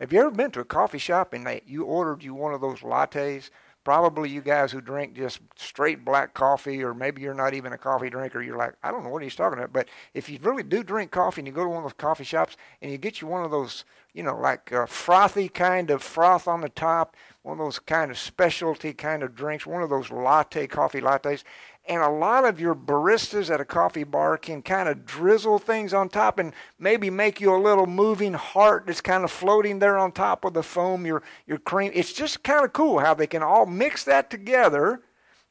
Have 0.00 0.12
you 0.12 0.20
ever 0.20 0.30
been 0.30 0.50
to 0.52 0.60
a 0.60 0.64
coffee 0.64 0.98
shop 0.98 1.32
and 1.32 1.46
they, 1.46 1.62
you 1.66 1.84
ordered 1.84 2.22
you 2.22 2.34
one 2.34 2.54
of 2.54 2.60
those 2.60 2.80
lattes? 2.80 3.50
Probably 3.88 4.28
you 4.28 4.42
guys 4.42 4.70
who 4.70 4.82
drink 4.82 5.14
just 5.14 5.40
straight 5.56 6.04
black 6.04 6.34
coffee, 6.34 6.84
or 6.84 6.92
maybe 6.92 7.22
you're 7.22 7.32
not 7.32 7.54
even 7.54 7.72
a 7.72 7.78
coffee 7.78 8.10
drinker. 8.10 8.42
You're 8.42 8.58
like, 8.58 8.74
I 8.82 8.90
don't 8.90 9.02
know 9.02 9.08
what 9.08 9.22
he's 9.22 9.34
talking 9.34 9.58
about. 9.58 9.72
But 9.72 9.88
if 10.12 10.28
you 10.28 10.38
really 10.42 10.62
do 10.62 10.82
drink 10.84 11.10
coffee 11.10 11.40
and 11.40 11.48
you 11.48 11.54
go 11.54 11.62
to 11.62 11.70
one 11.70 11.78
of 11.78 11.84
those 11.84 11.94
coffee 11.94 12.24
shops 12.24 12.54
and 12.82 12.92
you 12.92 12.98
get 12.98 13.22
you 13.22 13.28
one 13.28 13.46
of 13.46 13.50
those, 13.50 13.86
you 14.12 14.22
know, 14.22 14.36
like 14.38 14.72
a 14.72 14.86
frothy 14.86 15.48
kind 15.48 15.88
of 15.88 16.02
froth 16.02 16.46
on 16.46 16.60
the 16.60 16.68
top, 16.68 17.16
one 17.40 17.58
of 17.58 17.64
those 17.64 17.78
kind 17.78 18.10
of 18.10 18.18
specialty 18.18 18.92
kind 18.92 19.22
of 19.22 19.34
drinks, 19.34 19.64
one 19.64 19.80
of 19.80 19.88
those 19.88 20.10
latte 20.10 20.66
coffee 20.66 21.00
lattes, 21.00 21.42
and 21.88 22.02
a 22.02 22.08
lot 22.08 22.44
of 22.44 22.60
your 22.60 22.74
baristas 22.74 23.52
at 23.52 23.60
a 23.60 23.64
coffee 23.64 24.04
bar 24.04 24.36
can 24.36 24.60
kind 24.60 24.88
of 24.88 25.06
drizzle 25.06 25.58
things 25.58 25.94
on 25.94 26.10
top 26.10 26.38
and 26.38 26.52
maybe 26.78 27.08
make 27.08 27.40
you 27.40 27.54
a 27.54 27.56
little 27.56 27.86
moving 27.86 28.34
heart 28.34 28.84
that's 28.86 29.00
kind 29.00 29.24
of 29.24 29.30
floating 29.30 29.78
there 29.78 29.96
on 29.96 30.12
top 30.12 30.44
of 30.44 30.52
the 30.52 30.62
foam, 30.62 31.06
your, 31.06 31.22
your 31.46 31.58
cream. 31.58 31.90
It's 31.94 32.12
just 32.12 32.42
kind 32.42 32.64
of 32.64 32.74
cool 32.74 32.98
how 32.98 33.14
they 33.14 33.26
can 33.26 33.42
all 33.42 33.64
mix 33.64 34.04
that 34.04 34.28
together 34.30 35.00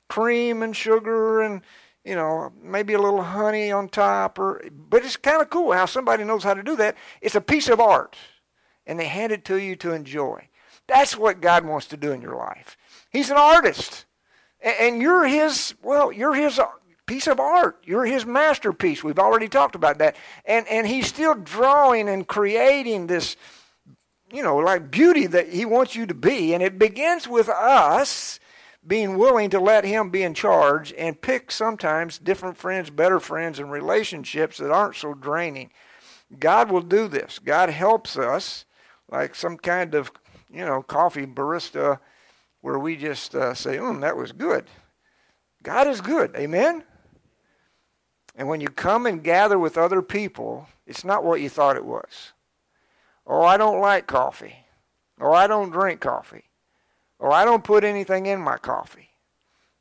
cream 0.08 0.64
and 0.64 0.76
sugar 0.76 1.42
and 1.42 1.62
you 2.06 2.16
know 2.16 2.52
maybe 2.62 2.94
a 2.94 3.02
little 3.02 3.22
honey 3.22 3.72
on 3.72 3.90
top 3.90 4.40
or 4.40 4.64
but 4.90 5.04
it's 5.04 5.18
kind 5.18 5.42
of 5.42 5.50
cool 5.50 5.74
how 5.74 5.86
somebody 5.86 6.24
knows 6.24 6.44
how 6.44 6.54
to 6.54 6.64
do 6.64 6.76
that. 6.76 6.96
It's 7.22 7.36
a 7.36 7.42
piece 7.42 7.68
of 7.68 7.80
art 7.80 8.16
and 8.86 9.00
they 9.00 9.08
hand 9.08 9.32
it 9.32 9.44
to 9.46 9.58
you 9.58 9.76
to 9.78 9.92
enjoy. 9.92 10.48
That's 10.88 11.18
what 11.18 11.42
god 11.42 11.66
wants 11.66 11.88
to 11.88 11.98
do 11.98 12.12
in 12.12 12.22
your 12.22 12.36
life. 12.36 12.78
He's 13.10 13.30
an 13.30 13.38
artist 13.38 14.06
and 14.62 15.02
you're 15.02 15.26
his, 15.26 15.76
well, 15.82 16.12
you're 16.12 16.34
his 16.34 16.60
uh, 16.60 16.66
piece 17.06 17.28
of 17.28 17.40
art. 17.40 17.78
You're 17.84 18.06
his 18.06 18.26
masterpiece. 18.26 19.04
We've 19.04 19.20
already 19.20 19.48
talked 19.48 19.76
about 19.76 20.00
that. 20.00 20.16
And, 20.46 20.68
and 20.68 20.86
he's 20.86 21.08
still 21.08 21.36
drawing 21.36 22.10
and 22.10 22.28
creating 22.28 23.08
this, 23.08 23.36
you 24.32 24.44
know, 24.44 24.58
like 24.58 24.92
beauty 24.92 25.28
that 25.28 25.50
he 25.50 25.66
wants 25.66 25.96
you 25.96 26.06
to 26.06 26.14
be. 26.14 26.54
And 26.54 26.62
it 26.62 26.78
begins 26.78 27.28
with 27.28 27.50
us 27.50 28.40
being 28.86 29.18
willing 29.18 29.50
to 29.50 29.60
let 29.60 29.84
him 29.84 30.10
be 30.10 30.24
in 30.24 30.34
charge 30.34 30.94
and 30.98 31.22
pick 31.22 31.52
sometimes 31.52 32.18
different 32.18 32.58
friends, 32.58 32.90
better 32.90 33.20
friends, 33.20 33.60
and 33.60 33.72
relationships 33.72 34.58
that 34.58 34.72
aren't 34.72 34.96
so 34.96 35.14
draining. 35.14 35.70
God 36.40 36.72
will 36.72 36.82
do 36.82 37.08
this. 37.08 37.40
God 37.40 37.70
helps 37.70 38.18
us 38.18 38.66
like 39.10 39.36
some 39.36 39.58
kind 39.58 39.94
of, 39.94 40.12
you 40.52 40.66
know, 40.66 40.82
coffee 40.82 41.26
barista 41.26 42.00
where 42.68 42.78
we 42.78 42.98
just 42.98 43.34
uh, 43.34 43.54
say, 43.54 43.78
mm, 43.78 44.02
that 44.02 44.18
was 44.18 44.34
good. 44.34 44.66
God 45.64 45.88
is 45.88 46.02
good. 46.02 46.36
Amen? 46.36 46.84
And 48.36 48.50
when 48.50 48.60
you 48.60 48.68
come 48.68 49.06
and 49.06 49.24
gather 49.24 49.58
with 49.58 49.78
other 49.78 50.02
people, 50.02 50.68
it's 50.86 51.06
not 51.06 51.24
what 51.24 51.40
you 51.40 51.48
thought 51.48 51.78
it 51.78 51.86
was. 51.86 52.34
Oh, 53.26 53.42
I 53.42 53.56
don't 53.56 53.80
like 53.80 54.06
coffee. 54.06 54.66
Or 55.18 55.34
I 55.34 55.48
don't 55.48 55.70
drink 55.70 56.02
coffee. 56.02 56.44
Or 57.20 57.32
I 57.32 57.46
don't 57.46 57.64
put 57.64 57.86
anything 57.86 58.26
in 58.26 58.42
my 58.42 58.58
coffee. 58.58 59.12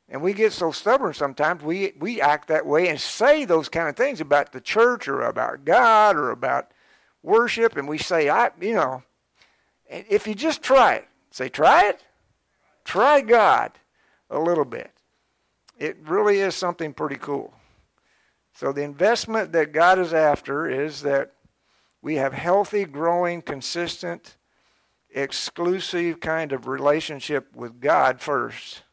And 0.07 0.21
we 0.21 0.31
get 0.31 0.53
so 0.53 0.71
stubborn 0.71 1.13
sometimes, 1.13 1.63
we, 1.63 1.91
we 1.99 2.21
act 2.21 2.47
that 2.47 2.65
way 2.65 2.87
and 2.87 2.97
say 2.97 3.43
those 3.43 3.67
kind 3.67 3.89
of 3.89 3.97
things 3.97 4.21
about 4.21 4.53
the 4.53 4.61
church 4.61 5.09
or 5.09 5.23
about 5.23 5.65
God 5.65 6.15
or 6.15 6.31
about 6.31 6.71
worship. 7.21 7.75
And 7.75 7.85
we 7.85 7.97
say, 7.97 8.29
I, 8.29 8.51
you 8.61 8.75
know, 8.75 9.03
if 9.89 10.25
you 10.25 10.35
just 10.35 10.61
try 10.63 10.93
it, 10.93 11.07
say, 11.31 11.49
try 11.49 11.89
it. 11.89 12.01
Try 12.87 13.19
God 13.19 13.73
a 14.29 14.39
little 14.39 14.63
bit. 14.63 14.91
It 15.77 15.97
really 16.07 16.39
is 16.39 16.55
something 16.55 16.93
pretty 16.93 17.17
cool. 17.17 17.53
So, 18.53 18.71
the 18.71 18.83
investment 18.83 19.51
that 19.51 19.73
God 19.73 19.99
is 19.99 20.13
after 20.13 20.69
is 20.69 21.01
that 21.01 21.33
we 22.01 22.15
have 22.15 22.31
healthy, 22.31 22.85
growing, 22.85 23.41
consistent, 23.41 24.37
exclusive 25.13 26.21
kind 26.21 26.53
of 26.53 26.65
relationship 26.65 27.53
with 27.53 27.81
God 27.81 28.21
first. 28.21 28.83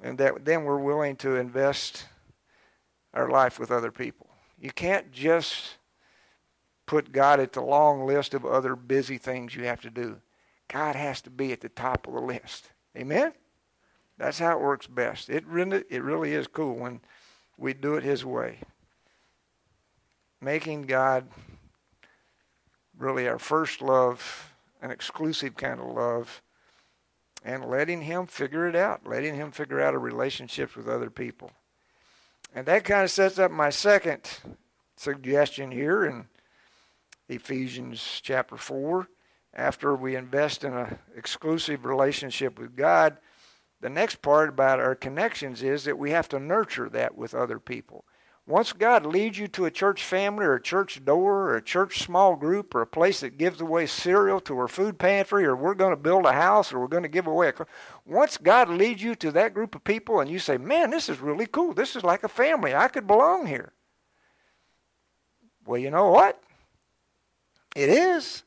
And 0.00 0.16
that 0.18 0.44
then 0.44 0.62
we're 0.62 0.78
willing 0.78 1.16
to 1.16 1.34
invest 1.34 2.06
our 3.12 3.28
life 3.28 3.58
with 3.58 3.72
other 3.72 3.90
people. 3.90 4.28
You 4.60 4.70
can't 4.70 5.10
just 5.10 5.76
put 6.86 7.10
God 7.10 7.40
at 7.40 7.52
the 7.52 7.62
long 7.62 8.06
list 8.06 8.32
of 8.32 8.46
other 8.46 8.76
busy 8.76 9.18
things 9.18 9.56
you 9.56 9.64
have 9.64 9.80
to 9.80 9.90
do. 9.90 10.18
God 10.68 10.94
has 10.94 11.20
to 11.22 11.30
be 11.30 11.50
at 11.50 11.62
the 11.62 11.68
top 11.68 12.06
of 12.06 12.14
the 12.14 12.20
list. 12.20 12.70
Amen? 12.96 13.32
That's 14.18 14.38
how 14.38 14.52
it 14.52 14.62
works 14.62 14.86
best. 14.86 15.30
It 15.30 15.46
really, 15.46 15.84
it 15.88 16.02
really 16.02 16.32
is 16.32 16.46
cool 16.46 16.74
when 16.74 17.00
we 17.56 17.74
do 17.74 17.94
it 17.94 18.04
His 18.04 18.24
way. 18.24 18.58
Making 20.40 20.82
God 20.82 21.28
really 22.98 23.28
our 23.28 23.38
first 23.38 23.80
love, 23.80 24.52
an 24.80 24.90
exclusive 24.90 25.56
kind 25.56 25.80
of 25.80 25.86
love, 25.86 26.42
and 27.44 27.64
letting 27.64 28.02
Him 28.02 28.26
figure 28.26 28.68
it 28.68 28.76
out, 28.76 29.06
letting 29.06 29.34
Him 29.34 29.50
figure 29.50 29.80
out 29.80 29.94
a 29.94 29.98
relationship 29.98 30.76
with 30.76 30.88
other 30.88 31.10
people. 31.10 31.50
And 32.54 32.66
that 32.66 32.84
kind 32.84 33.02
of 33.02 33.10
sets 33.10 33.38
up 33.38 33.50
my 33.50 33.70
second 33.70 34.20
suggestion 34.96 35.70
here 35.70 36.04
in 36.04 36.26
Ephesians 37.28 38.20
chapter 38.22 38.56
4 38.56 39.08
after 39.54 39.94
we 39.94 40.16
invest 40.16 40.64
in 40.64 40.72
an 40.72 40.98
exclusive 41.16 41.84
relationship 41.84 42.58
with 42.58 42.76
God, 42.76 43.18
the 43.80 43.90
next 43.90 44.22
part 44.22 44.48
about 44.48 44.80
our 44.80 44.94
connections 44.94 45.62
is 45.62 45.84
that 45.84 45.98
we 45.98 46.10
have 46.10 46.28
to 46.28 46.38
nurture 46.38 46.88
that 46.90 47.16
with 47.16 47.34
other 47.34 47.58
people. 47.58 48.04
Once 48.46 48.72
God 48.72 49.06
leads 49.06 49.38
you 49.38 49.46
to 49.48 49.66
a 49.66 49.70
church 49.70 50.02
family 50.02 50.44
or 50.44 50.54
a 50.54 50.62
church 50.62 51.04
door 51.04 51.50
or 51.50 51.56
a 51.56 51.62
church 51.62 52.02
small 52.02 52.34
group 52.34 52.74
or 52.74 52.82
a 52.82 52.86
place 52.86 53.20
that 53.20 53.38
gives 53.38 53.60
away 53.60 53.86
cereal 53.86 54.40
to 54.40 54.58
our 54.58 54.66
food 54.66 54.98
pantry 54.98 55.44
or 55.44 55.54
we're 55.54 55.74
going 55.74 55.92
to 55.92 55.96
build 55.96 56.26
a 56.26 56.32
house 56.32 56.72
or 56.72 56.80
we're 56.80 56.88
going 56.88 57.04
to 57.04 57.08
give 57.08 57.28
away 57.28 57.48
a 57.48 57.52
car, 57.52 57.68
once 58.04 58.36
God 58.36 58.68
leads 58.68 59.00
you 59.00 59.14
to 59.16 59.30
that 59.30 59.54
group 59.54 59.76
of 59.76 59.84
people 59.84 60.18
and 60.18 60.28
you 60.28 60.40
say, 60.40 60.56
"Man, 60.56 60.90
this 60.90 61.08
is 61.08 61.20
really 61.20 61.46
cool. 61.46 61.72
This 61.72 61.94
is 61.94 62.02
like 62.02 62.24
a 62.24 62.28
family. 62.28 62.74
I 62.74 62.88
could 62.88 63.06
belong 63.06 63.46
here." 63.46 63.72
Well, 65.64 65.78
you 65.78 65.90
know 65.90 66.08
what? 66.08 66.42
It 67.76 67.88
is. 67.88 68.42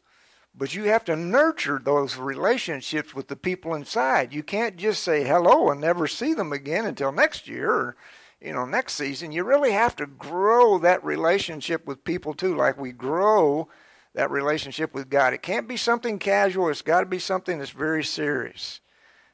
But 0.58 0.74
you 0.74 0.86
have 0.86 1.04
to 1.06 1.16
nurture 1.18 1.82
those 1.84 2.16
relationships 2.16 3.14
with 3.14 3.28
the 3.28 3.36
people 3.36 3.76
inside. 3.76 4.34
You 4.34 4.42
can't 4.42 4.78
just 4.78 5.04
say 5.04 5.24
hello 5.24 5.70
and 5.70 5.82
never 5.82 6.08
see 6.08 6.34
them 6.34 6.54
again 6.54 6.86
until 6.86 7.12
next 7.12 7.48
year 7.48 7.72
or 7.72 7.96
you 8.40 8.54
know 8.54 8.66
next 8.66 8.94
season. 8.94 9.34
You 9.34 9.44
really 9.44 9.72
have 9.72 9.96
to 9.98 10.06
grow 10.06 10.78
that 10.80 11.04
relationship 11.04 11.86
with 11.86 12.06
people 12.06 12.34
too, 12.34 12.56
like 12.56 12.78
we 12.78 12.94
grow 12.94 13.68
that 14.14 14.32
relationship 14.32 14.94
with 14.94 15.10
God. 15.10 15.34
It 15.34 15.42
can't 15.42 15.68
be 15.68 15.78
something 15.78 16.20
casual. 16.20 16.70
It's 16.70 16.82
got 16.82 17.02
to 17.02 17.06
be 17.06 17.20
something 17.20 17.60
that's 17.60 17.72
very 17.72 18.04
serious. 18.04 18.80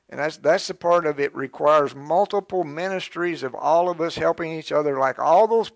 And 0.10 0.20
that's 0.20 0.38
that's 0.38 0.68
the 0.68 0.74
part 0.74 1.06
of 1.06 1.20
it 1.20 1.36
requires 1.36 1.96
multiple 1.96 2.64
ministries 2.64 3.44
of 3.44 3.54
all 3.54 3.90
of 3.90 4.02
us 4.02 4.16
helping 4.16 4.52
each 4.52 4.72
other, 4.72 4.98
like 4.98 5.20
all 5.20 5.48
those 5.48 5.72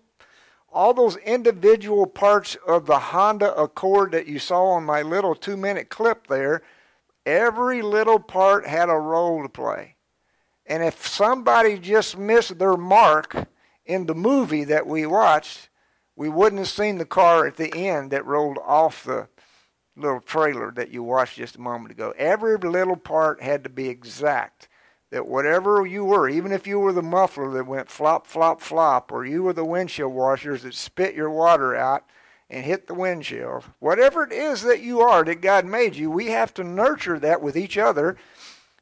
all 0.76 0.92
those 0.92 1.16
individual 1.16 2.06
parts 2.06 2.54
of 2.66 2.84
the 2.84 2.98
Honda 2.98 3.54
Accord 3.54 4.12
that 4.12 4.26
you 4.26 4.38
saw 4.38 4.72
on 4.72 4.84
my 4.84 5.00
little 5.00 5.34
two 5.34 5.56
minute 5.56 5.88
clip 5.88 6.26
there, 6.26 6.62
every 7.24 7.80
little 7.80 8.18
part 8.18 8.66
had 8.66 8.90
a 8.90 8.94
role 8.94 9.42
to 9.42 9.48
play. 9.48 9.96
And 10.66 10.82
if 10.82 11.08
somebody 11.08 11.78
just 11.78 12.18
missed 12.18 12.58
their 12.58 12.76
mark 12.76 13.48
in 13.86 14.04
the 14.04 14.14
movie 14.14 14.64
that 14.64 14.86
we 14.86 15.06
watched, 15.06 15.70
we 16.14 16.28
wouldn't 16.28 16.58
have 16.58 16.68
seen 16.68 16.98
the 16.98 17.06
car 17.06 17.46
at 17.46 17.56
the 17.56 17.74
end 17.74 18.10
that 18.10 18.26
rolled 18.26 18.58
off 18.58 19.02
the 19.04 19.28
little 19.96 20.20
trailer 20.20 20.70
that 20.72 20.90
you 20.90 21.02
watched 21.02 21.38
just 21.38 21.56
a 21.56 21.60
moment 21.60 21.92
ago. 21.92 22.12
Every 22.18 22.58
little 22.58 22.96
part 22.96 23.40
had 23.40 23.64
to 23.64 23.70
be 23.70 23.88
exact. 23.88 24.68
That 25.16 25.26
whatever 25.26 25.86
you 25.86 26.04
were, 26.04 26.28
even 26.28 26.52
if 26.52 26.66
you 26.66 26.78
were 26.78 26.92
the 26.92 27.00
muffler 27.00 27.50
that 27.52 27.66
went 27.66 27.88
flop, 27.88 28.26
flop, 28.26 28.60
flop, 28.60 29.10
or 29.10 29.24
you 29.24 29.42
were 29.44 29.54
the 29.54 29.64
windshield 29.64 30.12
washers 30.12 30.62
that 30.62 30.74
spit 30.74 31.14
your 31.14 31.30
water 31.30 31.74
out 31.74 32.04
and 32.50 32.66
hit 32.66 32.86
the 32.86 32.92
windshield, 32.92 33.64
whatever 33.78 34.24
it 34.24 34.30
is 34.30 34.60
that 34.60 34.82
you 34.82 35.00
are 35.00 35.24
that 35.24 35.40
God 35.40 35.64
made 35.64 35.96
you, 35.96 36.10
we 36.10 36.26
have 36.26 36.52
to 36.52 36.62
nurture 36.62 37.18
that 37.18 37.40
with 37.40 37.56
each 37.56 37.78
other 37.78 38.18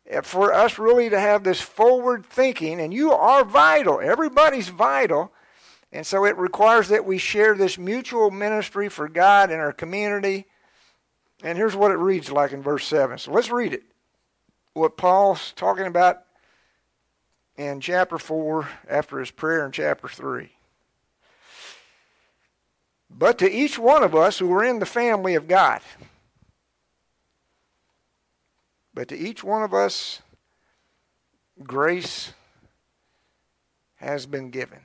eh, 0.09 0.23
for 0.23 0.53
us 0.53 0.77
really 0.77 1.09
to 1.09 1.21
have 1.21 1.45
this 1.45 1.61
forward 1.61 2.27
thinking. 2.27 2.81
And 2.81 2.93
you 2.93 3.13
are 3.13 3.45
vital. 3.45 4.01
Everybody's 4.01 4.71
vital. 4.71 5.31
And 5.93 6.05
so 6.05 6.25
it 6.25 6.37
requires 6.37 6.89
that 6.89 7.07
we 7.07 7.17
share 7.17 7.55
this 7.55 7.79
mutual 7.79 8.33
ministry 8.33 8.89
for 8.89 9.09
God 9.09 9.53
in 9.53 9.61
our 9.61 9.73
community. 9.73 10.47
And 11.45 11.57
here's 11.57 11.77
what 11.77 11.93
it 11.93 11.99
reads 11.99 12.33
like 12.33 12.51
in 12.51 12.61
verse 12.61 12.85
7. 12.89 13.19
So 13.19 13.31
let's 13.31 13.53
read 13.53 13.73
it. 13.73 13.85
What 14.73 14.97
Paul's 14.97 15.53
talking 15.53 15.87
about 15.87 16.24
in 17.57 17.81
chapter 17.81 18.19
4 18.19 18.69
after 18.89 19.19
his 19.19 19.31
prayer 19.31 19.65
in 19.65 19.73
chapter 19.73 20.09
3. 20.09 20.51
But 23.11 23.39
to 23.39 23.51
each 23.51 23.79
one 23.79 24.03
of 24.03 24.15
us 24.15 24.39
who 24.39 24.53
are 24.53 24.65
in 24.65 24.81
the 24.81 24.87
family 24.87 25.35
of 25.35 25.47
God, 25.47 25.81
but 28.93 29.09
to 29.09 29.17
each 29.17 29.45
one 29.45 29.63
of 29.63 29.73
us, 29.73 30.21
grace 31.63 32.33
has 33.97 34.27
been 34.27 34.51
given. 34.51 34.81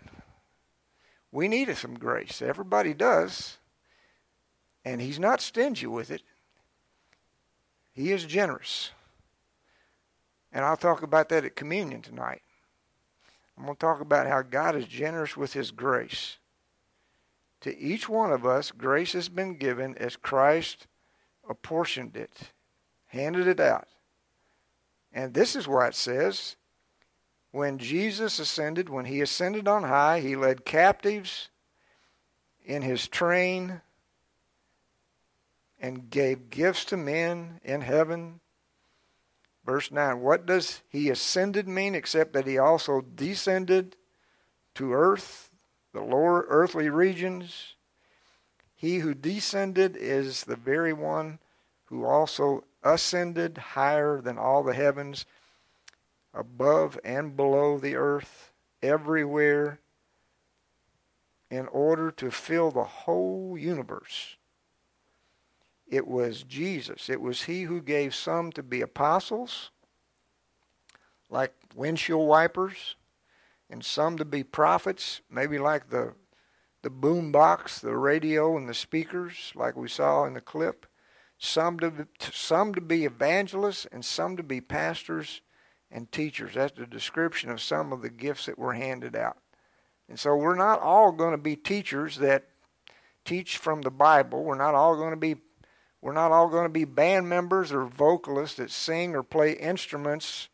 We 1.32 1.48
needed 1.48 1.78
some 1.78 1.96
grace. 1.96 2.42
Everybody 2.42 2.94
does. 2.94 3.58
And 4.86 5.02
he's 5.02 5.20
not 5.20 5.42
stingy 5.42 5.88
with 5.88 6.10
it. 6.10 6.22
He 7.94 8.12
is 8.12 8.26
generous. 8.26 8.92
And 10.52 10.66
I'll 10.66 10.78
talk 10.78 11.04
about 11.04 11.30
that 11.30 11.46
at 11.46 11.56
communion 11.56 12.02
tonight. 12.02 12.42
I'm 13.60 13.66
going 13.66 13.76
to 13.76 13.80
talk 13.80 14.00
about 14.00 14.26
how 14.26 14.42
God 14.42 14.78
is 14.78 14.86
generous 14.86 15.36
with 15.36 15.52
his 15.52 15.72
grace. 15.72 16.38
To 17.62 17.78
each 17.78 18.08
one 18.08 18.32
of 18.32 18.46
us, 18.46 18.72
grace 18.72 19.12
has 19.12 19.28
been 19.28 19.58
given 19.58 19.98
as 19.98 20.16
Christ 20.16 20.88
apportioned 21.50 22.16
it, 22.16 22.54
handed 23.08 23.48
it 23.48 23.60
out. 23.60 23.90
And 25.12 25.34
this 25.34 25.58
is 25.58 25.68
why 25.68 25.88
it 25.88 25.96
says 25.96 26.56
when 27.52 27.80
Jesus 27.80 28.40
ascended, 28.40 28.88
when 28.88 29.06
he 29.06 29.20
ascended 29.20 29.68
on 29.68 29.84
high, 29.84 30.22
he 30.22 30.38
led 30.38 30.64
captives 30.64 31.50
in 32.64 32.82
his 32.82 33.10
train 33.10 33.82
and 35.82 36.10
gave 36.10 36.50
gifts 36.50 36.86
to 36.86 36.98
men 36.98 37.60
in 37.64 37.82
heaven. 37.82 38.40
Verse 39.66 39.92
9 39.92 40.22
What 40.22 40.46
does 40.46 40.82
he 40.90 41.10
ascended 41.10 41.68
mean 41.68 41.96
except 41.96 42.34
that 42.34 42.48
he 42.48 42.58
also 42.58 43.02
descended 43.02 43.96
to 44.76 44.94
earth, 44.94 45.50
the 45.94 46.02
lower 46.02 46.46
earthly 46.50 46.90
regions? 46.90 47.76
He 48.76 49.00
who 49.00 49.14
descended 49.14 49.98
is 49.98 50.46
the 50.46 50.56
very 50.56 50.94
one 50.94 51.40
who 51.86 52.06
also 52.06 52.64
ascended 52.84 53.58
higher 53.58 54.22
than 54.22 54.38
all 54.38 54.64
the 54.64 54.74
heavens 54.74 55.26
above 56.34 56.98
and 57.04 57.36
below 57.36 57.78
the 57.78 57.96
earth, 57.96 58.52
everywhere, 58.82 59.80
in 61.50 61.68
order 61.68 62.12
to 62.12 62.32
fill 62.32 62.72
the 62.72 62.84
whole 62.84 63.58
universe. 63.58 64.38
It 65.90 66.08
was 66.08 66.44
Jesus. 66.44 67.10
It 67.10 67.20
was 67.20 67.44
He 67.44 67.64
who 67.64 67.82
gave 67.82 68.14
some 68.14 68.52
to 68.54 68.64
be 68.64 68.82
apostles, 68.82 69.72
like 71.30 71.54
windshield 71.76 72.28
wipers, 72.28 72.96
and 73.70 73.84
some 73.84 74.18
to 74.18 74.26
be 74.26 74.44
prophets, 74.44 75.22
maybe 75.30 75.58
like 75.58 75.90
the 75.90 76.14
the 76.82 76.90
boom 76.90 77.32
box, 77.32 77.80
the 77.80 77.98
radio, 77.98 78.56
and 78.56 78.70
the 78.70 78.74
speakers, 78.74 79.52
like 79.54 79.76
we 79.76 79.90
saw 79.90 80.24
in 80.26 80.34
the 80.34 80.42
clip. 80.42 80.86
Some 81.38 81.80
to 81.80 82.08
some 82.32 82.74
to 82.76 82.82
be 82.82 83.06
evangelists, 83.06 83.88
and 83.92 84.04
some 84.04 84.38
to 84.38 84.44
be 84.44 84.62
pastors 84.62 85.42
and 85.92 86.12
teachers. 86.12 86.54
That's 86.54 86.78
the 86.78 86.86
description 86.86 87.50
of 87.50 87.62
some 87.62 87.92
of 87.92 88.02
the 88.02 88.10
gifts 88.10 88.46
that 88.46 88.60
were 88.60 88.74
handed 88.74 89.16
out. 89.16 89.38
And 90.08 90.20
so 90.20 90.36
we're 90.36 90.56
not 90.56 90.82
all 90.82 91.12
going 91.12 91.32
to 91.32 91.38
be 91.38 91.56
teachers 91.56 92.18
that 92.18 92.46
teach 93.26 93.58
from 93.58 93.82
the 93.82 93.92
Bible. 93.92 94.44
We're 94.44 94.56
not 94.56 94.76
all 94.76 94.96
going 94.96 95.12
to 95.12 95.18
be 95.18 95.36
we're 96.02 96.14
not 96.14 96.32
all 96.32 96.48
going 96.48 96.64
to 96.64 96.70
be 96.70 96.86
band 96.86 97.28
members 97.28 97.72
or 97.72 97.86
vocalists 97.86 98.58
that 98.58 98.72
sing 98.72 99.16
or 99.16 99.24
play 99.24 99.54
instruments 99.54 100.50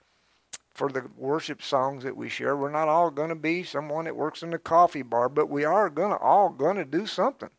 for 0.73 0.89
the 0.89 1.05
worship 1.15 1.61
songs 1.61 2.03
that 2.03 2.17
we 2.17 2.29
share. 2.29 2.55
We're 2.55 2.71
not 2.71 2.89
all 2.89 3.11
going 3.11 3.29
to 3.29 3.35
be 3.35 3.63
someone 3.63 4.05
that 4.05 4.15
works 4.15 4.43
in 4.43 4.49
the 4.49 4.57
coffee 4.57 5.03
bar, 5.03 5.29
but 5.29 5.49
we 5.49 5.63
are 5.63 5.89
going 5.89 6.11
to 6.11 6.17
all 6.17 6.49
going 6.49 6.75
to 6.77 6.85
do 6.85 7.05
something. 7.05 7.49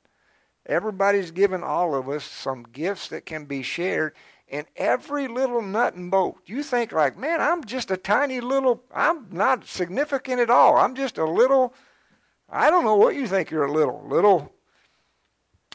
Everybody's 0.67 1.31
given 1.31 1.63
all 1.63 1.95
of 1.95 2.09
us 2.09 2.25
some 2.25 2.65
gifts 2.65 3.09
that 3.09 3.25
can 3.25 3.45
be 3.45 3.63
shared 3.63 4.15
in 4.49 4.67
every 4.77 5.29
little 5.29 5.63
nut 5.63 5.95
and 5.95 6.11
bolt. 6.11 6.39
You 6.45 6.63
think 6.63 6.93
like, 6.93 7.17
man, 7.17 7.41
I'm 7.41 7.65
just 7.65 7.91
a 7.91 7.97
tiny 7.97 8.41
little, 8.41 8.83
I'm 8.95 9.29
not 9.31 9.67
significant 9.67 10.41
at 10.41 10.51
all. 10.51 10.77
I'm 10.77 10.95
just 10.95 11.19
a 11.19 11.25
little, 11.25 11.73
I 12.49 12.69
don't 12.69 12.85
know 12.85 12.97
what 12.97 13.15
you 13.15 13.27
think 13.27 13.51
you're 13.51 13.65
a 13.65 13.73
little, 13.73 14.05
little, 14.07 14.53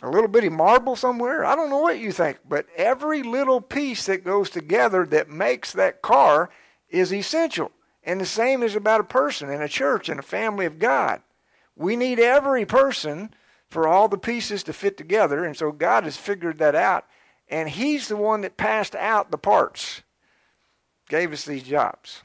a 0.02 0.10
little 0.10 0.28
bitty 0.28 0.50
marble 0.50 0.96
somewhere. 0.96 1.46
I 1.46 1.56
don't 1.56 1.70
know 1.70 1.80
what 1.80 2.00
you 2.00 2.12
think, 2.12 2.40
but 2.48 2.66
every 2.76 3.24
little 3.24 3.62
piece 3.62 4.06
that 4.08 4.24
goes 4.24 4.50
together 4.50 5.06
that 5.08 5.30
makes 5.30 5.74
that 5.74 6.02
car 6.02 6.50
is 6.90 7.14
essential. 7.14 7.72
And 8.04 8.20
the 8.20 8.26
same 8.26 8.64
is 8.64 8.76
about 8.76 9.02
a 9.02 9.06
person 9.06 9.50
in 9.50 9.62
a 9.62 9.68
church 9.68 10.10
and 10.10 10.20
a 10.20 10.24
family 10.24 10.66
of 10.66 10.80
God. 10.80 11.22
We 11.76 11.96
need 11.96 12.20
every 12.20 12.66
person 12.66 13.34
for 13.70 13.88
all 13.88 14.08
the 14.08 14.18
pieces 14.18 14.64
to 14.64 14.74
fit 14.74 14.98
together, 14.98 15.46
and 15.46 15.56
so 15.56 15.72
God 15.72 16.04
has 16.04 16.18
figured 16.18 16.58
that 16.58 16.76
out 16.76 17.06
and 17.52 17.68
he's 17.68 18.08
the 18.08 18.16
one 18.16 18.42
that 18.42 18.56
passed 18.56 18.96
out 18.96 19.30
the 19.30 19.38
parts, 19.38 20.02
gave 21.10 21.34
us 21.34 21.44
these 21.44 21.64
jobs. 21.64 22.24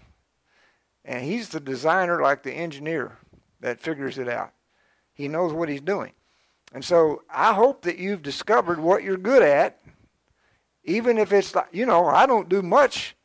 And 1.05 1.25
he's 1.25 1.49
the 1.49 1.61
designer, 1.61 2.23
like 2.23 2.45
the 2.45 2.53
engineer, 2.53 3.19
that 3.61 3.81
figures 3.81 4.19
it 4.19 4.29
out. 4.29 4.53
He 5.13 5.27
knows 5.27 5.53
what 5.53 5.69
he's 5.69 5.81
doing. 5.81 6.13
And 6.73 6.85
so 6.85 7.23
I 7.31 7.55
hope 7.55 7.83
that 7.83 7.99
you've 7.99 8.23
discovered 8.23 8.79
what 8.79 9.03
you're 9.03 9.17
good 9.17 9.43
at, 9.43 9.81
even 10.85 11.19
if 11.19 11.33
it's 11.33 11.55
like, 11.55 11.69
you 11.73 11.87
know, 11.87 12.07
I 12.07 12.27
don't 12.27 12.49
do 12.49 12.63
much. 12.63 13.17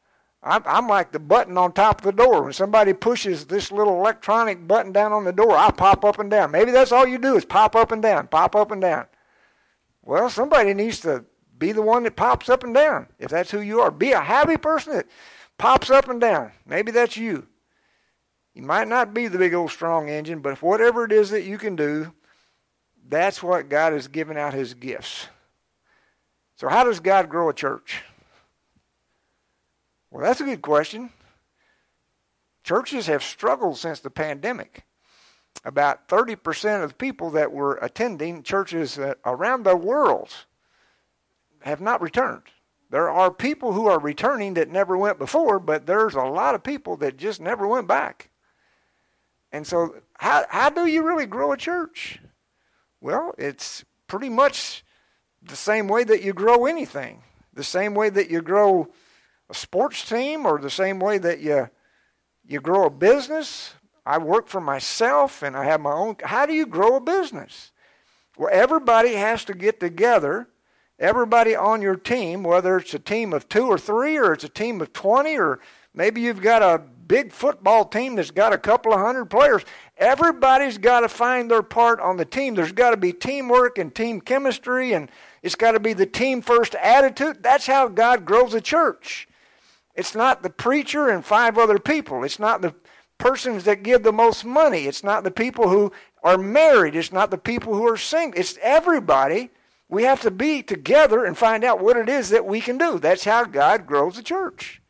I'm, 0.43 0.63
I'm 0.65 0.87
like 0.87 1.11
the 1.11 1.19
button 1.19 1.57
on 1.57 1.73
top 1.73 1.99
of 1.99 2.05
the 2.05 2.11
door. 2.11 2.43
When 2.43 2.53
somebody 2.53 2.93
pushes 2.93 3.45
this 3.45 3.71
little 3.71 3.99
electronic 3.99 4.67
button 4.67 4.91
down 4.91 5.11
on 5.11 5.23
the 5.23 5.33
door, 5.33 5.55
I 5.55 5.69
pop 5.71 6.03
up 6.03 6.19
and 6.19 6.31
down. 6.31 6.51
Maybe 6.51 6.71
that's 6.71 6.91
all 6.91 7.05
you 7.05 7.17
do 7.17 7.35
is 7.35 7.45
pop 7.45 7.75
up 7.75 7.91
and 7.91 8.01
down, 8.01 8.27
pop 8.27 8.55
up 8.55 8.71
and 8.71 8.81
down. 8.81 9.05
Well, 10.03 10.29
somebody 10.29 10.73
needs 10.73 10.99
to 11.01 11.25
be 11.57 11.71
the 11.71 11.83
one 11.83 12.03
that 12.03 12.15
pops 12.15 12.49
up 12.49 12.63
and 12.63 12.73
down, 12.73 13.07
if 13.19 13.29
that's 13.29 13.51
who 13.51 13.61
you 13.61 13.81
are. 13.81 13.91
Be 13.91 14.13
a 14.13 14.21
happy 14.21 14.57
person 14.57 14.93
that 14.93 15.07
pops 15.59 15.91
up 15.91 16.09
and 16.09 16.19
down. 16.19 16.51
Maybe 16.65 16.91
that's 16.91 17.17
you. 17.17 17.47
You 18.55 18.63
might 18.63 18.87
not 18.87 19.13
be 19.13 19.27
the 19.27 19.37
big 19.37 19.53
old 19.53 19.69
strong 19.69 20.09
engine, 20.09 20.39
but 20.39 20.61
whatever 20.61 21.05
it 21.05 21.11
is 21.11 21.29
that 21.29 21.43
you 21.43 21.59
can 21.59 21.75
do, 21.75 22.13
that's 23.11 23.43
what 23.43 23.69
God 23.69 23.93
has 23.93 24.07
given 24.07 24.37
out 24.37 24.53
his 24.53 24.73
gifts. 24.73 25.27
So, 26.55 26.69
how 26.69 26.83
does 26.83 26.99
God 26.99 27.29
grow 27.29 27.49
a 27.49 27.53
church? 27.53 28.03
Well, 30.09 30.23
that's 30.23 30.41
a 30.41 30.45
good 30.45 30.61
question. 30.61 31.09
Churches 32.63 33.07
have 33.07 33.23
struggled 33.23 33.77
since 33.77 33.99
the 33.99 34.09
pandemic. 34.09 34.83
About 35.65 36.07
30% 36.07 36.83
of 36.83 36.89
the 36.91 36.95
people 36.95 37.31
that 37.31 37.51
were 37.51 37.75
attending 37.81 38.43
churches 38.43 38.97
around 39.25 39.63
the 39.63 39.75
world 39.75 40.33
have 41.61 41.81
not 41.81 42.01
returned. 42.01 42.43
There 42.89 43.09
are 43.09 43.31
people 43.31 43.73
who 43.73 43.87
are 43.87 43.99
returning 43.99 44.53
that 44.55 44.69
never 44.69 44.97
went 44.97 45.17
before, 45.17 45.59
but 45.59 45.85
there's 45.85 46.15
a 46.15 46.23
lot 46.23 46.55
of 46.55 46.63
people 46.63 46.97
that 46.97 47.17
just 47.17 47.39
never 47.41 47.67
went 47.67 47.87
back. 47.87 48.29
And 49.51 49.67
so, 49.67 49.95
how, 50.13 50.45
how 50.49 50.69
do 50.69 50.85
you 50.85 51.03
really 51.03 51.25
grow 51.25 51.51
a 51.51 51.57
church? 51.57 52.19
Well, 53.01 53.33
it's 53.37 53.83
pretty 54.07 54.29
much 54.29 54.83
the 55.41 55.55
same 55.55 55.87
way 55.87 56.03
that 56.03 56.21
you 56.21 56.33
grow 56.33 56.67
anything, 56.67 57.23
the 57.53 57.63
same 57.63 57.95
way 57.95 58.09
that 58.11 58.29
you 58.29 58.41
grow 58.41 58.89
a 59.49 59.53
sports 59.53 60.07
team, 60.07 60.45
or 60.45 60.59
the 60.59 60.69
same 60.69 60.99
way 60.99 61.17
that 61.17 61.39
you, 61.39 61.69
you 62.45 62.61
grow 62.61 62.85
a 62.85 62.89
business, 62.91 63.73
I 64.05 64.17
work 64.17 64.47
for 64.47 64.61
myself 64.61 65.43
and 65.43 65.55
I 65.55 65.65
have 65.65 65.81
my 65.81 65.91
own. 65.91 66.15
How 66.23 66.45
do 66.45 66.53
you 66.53 66.65
grow 66.65 66.95
a 66.95 67.01
business? 67.01 67.71
Well, 68.37 68.49
everybody 68.51 69.15
has 69.15 69.43
to 69.45 69.53
get 69.53 69.79
together. 69.79 70.47
Everybody 70.97 71.55
on 71.55 71.81
your 71.81 71.95
team, 71.95 72.43
whether 72.43 72.77
it's 72.77 72.93
a 72.93 72.99
team 72.99 73.33
of 73.33 73.49
two 73.49 73.65
or 73.65 73.77
three, 73.77 74.17
or 74.17 74.33
it's 74.33 74.43
a 74.43 74.49
team 74.49 74.81
of 74.81 74.93
20, 74.93 75.37
or 75.37 75.59
maybe 75.93 76.21
you've 76.21 76.41
got 76.41 76.61
a 76.61 76.81
big 77.11 77.33
football 77.33 77.83
team 77.83 78.15
that's 78.15 78.31
got 78.31 78.53
a 78.53 78.57
couple 78.57 78.93
of 78.93 78.99
hundred 79.01 79.25
players. 79.25 79.63
Everybody's 79.97 80.77
got 80.77 81.01
to 81.01 81.09
find 81.09 81.51
their 81.51 81.61
part 81.61 81.99
on 81.99 82.15
the 82.15 82.23
team. 82.23 82.55
There's 82.55 82.71
got 82.71 82.91
to 82.91 82.97
be 82.97 83.11
teamwork 83.11 83.77
and 83.77 83.93
team 83.93 84.21
chemistry, 84.21 84.93
and 84.93 85.11
it's 85.43 85.55
got 85.55 85.73
to 85.73 85.79
be 85.81 85.91
the 85.91 86.05
team 86.05 86.41
first 86.41 86.73
attitude. 86.75 87.43
That's 87.43 87.67
how 87.67 87.89
God 87.89 88.25
grows 88.25 88.53
a 88.53 88.61
church. 88.61 89.27
It's 89.93 90.15
not 90.15 90.41
the 90.41 90.49
preacher 90.49 91.09
and 91.09 91.25
five 91.25 91.57
other 91.57 91.79
people. 91.79 92.23
It's 92.23 92.39
not 92.39 92.61
the 92.61 92.73
persons 93.17 93.65
that 93.65 93.83
give 93.83 94.03
the 94.03 94.13
most 94.13 94.45
money. 94.45 94.87
It's 94.87 95.03
not 95.03 95.23
the 95.23 95.31
people 95.31 95.67
who 95.69 95.91
are 96.23 96.37
married. 96.37 96.95
It's 96.95 97.11
not 97.11 97.29
the 97.29 97.37
people 97.37 97.75
who 97.75 97.87
are 97.87 97.97
single. 97.97 98.39
It's 98.39 98.57
everybody. 98.61 99.49
We 99.89 100.03
have 100.03 100.21
to 100.21 100.31
be 100.31 100.63
together 100.63 101.25
and 101.25 101.37
find 101.37 101.65
out 101.65 101.81
what 101.81 101.97
it 101.97 102.07
is 102.07 102.29
that 102.29 102.45
we 102.45 102.61
can 102.61 102.77
do. 102.77 102.99
That's 102.99 103.25
how 103.25 103.43
God 103.43 103.85
grows 103.85 104.17
a 104.17 104.23
church. 104.23 104.80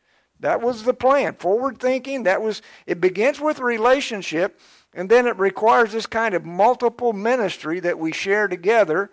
That 0.41 0.61
was 0.61 0.83
the 0.83 0.93
plan. 0.93 1.35
Forward 1.35 1.79
thinking. 1.79 2.23
That 2.23 2.41
was 2.41 2.61
it 2.85 2.99
begins 2.99 3.39
with 3.39 3.59
relationship 3.59 4.59
and 4.93 5.09
then 5.09 5.25
it 5.27 5.37
requires 5.37 5.91
this 5.93 6.07
kind 6.07 6.33
of 6.33 6.43
multiple 6.43 7.13
ministry 7.13 7.79
that 7.79 7.97
we 7.97 8.11
share 8.11 8.47
together 8.47 9.11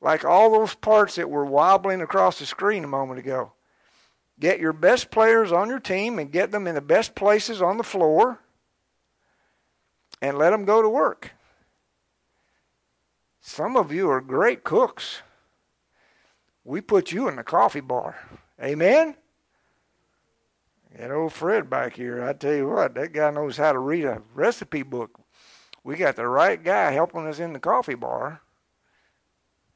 like 0.00 0.24
all 0.24 0.52
those 0.52 0.74
parts 0.74 1.16
that 1.16 1.28
were 1.28 1.44
wobbling 1.44 2.00
across 2.00 2.38
the 2.38 2.46
screen 2.46 2.84
a 2.84 2.88
moment 2.88 3.18
ago. 3.18 3.52
Get 4.38 4.60
your 4.60 4.72
best 4.72 5.10
players 5.10 5.50
on 5.50 5.68
your 5.68 5.80
team 5.80 6.18
and 6.18 6.30
get 6.30 6.52
them 6.52 6.68
in 6.68 6.76
the 6.76 6.80
best 6.80 7.16
places 7.16 7.60
on 7.60 7.78
the 7.78 7.82
floor 7.82 8.38
and 10.22 10.38
let 10.38 10.50
them 10.50 10.64
go 10.64 10.82
to 10.82 10.88
work. 10.88 11.32
Some 13.40 13.76
of 13.76 13.90
you 13.90 14.08
are 14.10 14.20
great 14.20 14.62
cooks. 14.62 15.22
We 16.62 16.80
put 16.82 17.10
you 17.10 17.26
in 17.26 17.36
the 17.36 17.42
coffee 17.42 17.80
bar. 17.80 18.16
Amen? 18.62 19.16
That 20.98 21.12
old 21.12 21.32
Fred 21.32 21.70
back 21.70 21.94
here, 21.94 22.24
I 22.24 22.32
tell 22.32 22.54
you 22.54 22.68
what, 22.68 22.96
that 22.96 23.12
guy 23.12 23.30
knows 23.30 23.56
how 23.56 23.72
to 23.72 23.78
read 23.78 24.04
a 24.04 24.20
recipe 24.34 24.82
book. 24.82 25.20
We 25.84 25.94
got 25.94 26.16
the 26.16 26.26
right 26.26 26.60
guy 26.62 26.90
helping 26.90 27.24
us 27.28 27.38
in 27.38 27.52
the 27.52 27.60
coffee 27.60 27.94
bar. 27.94 28.42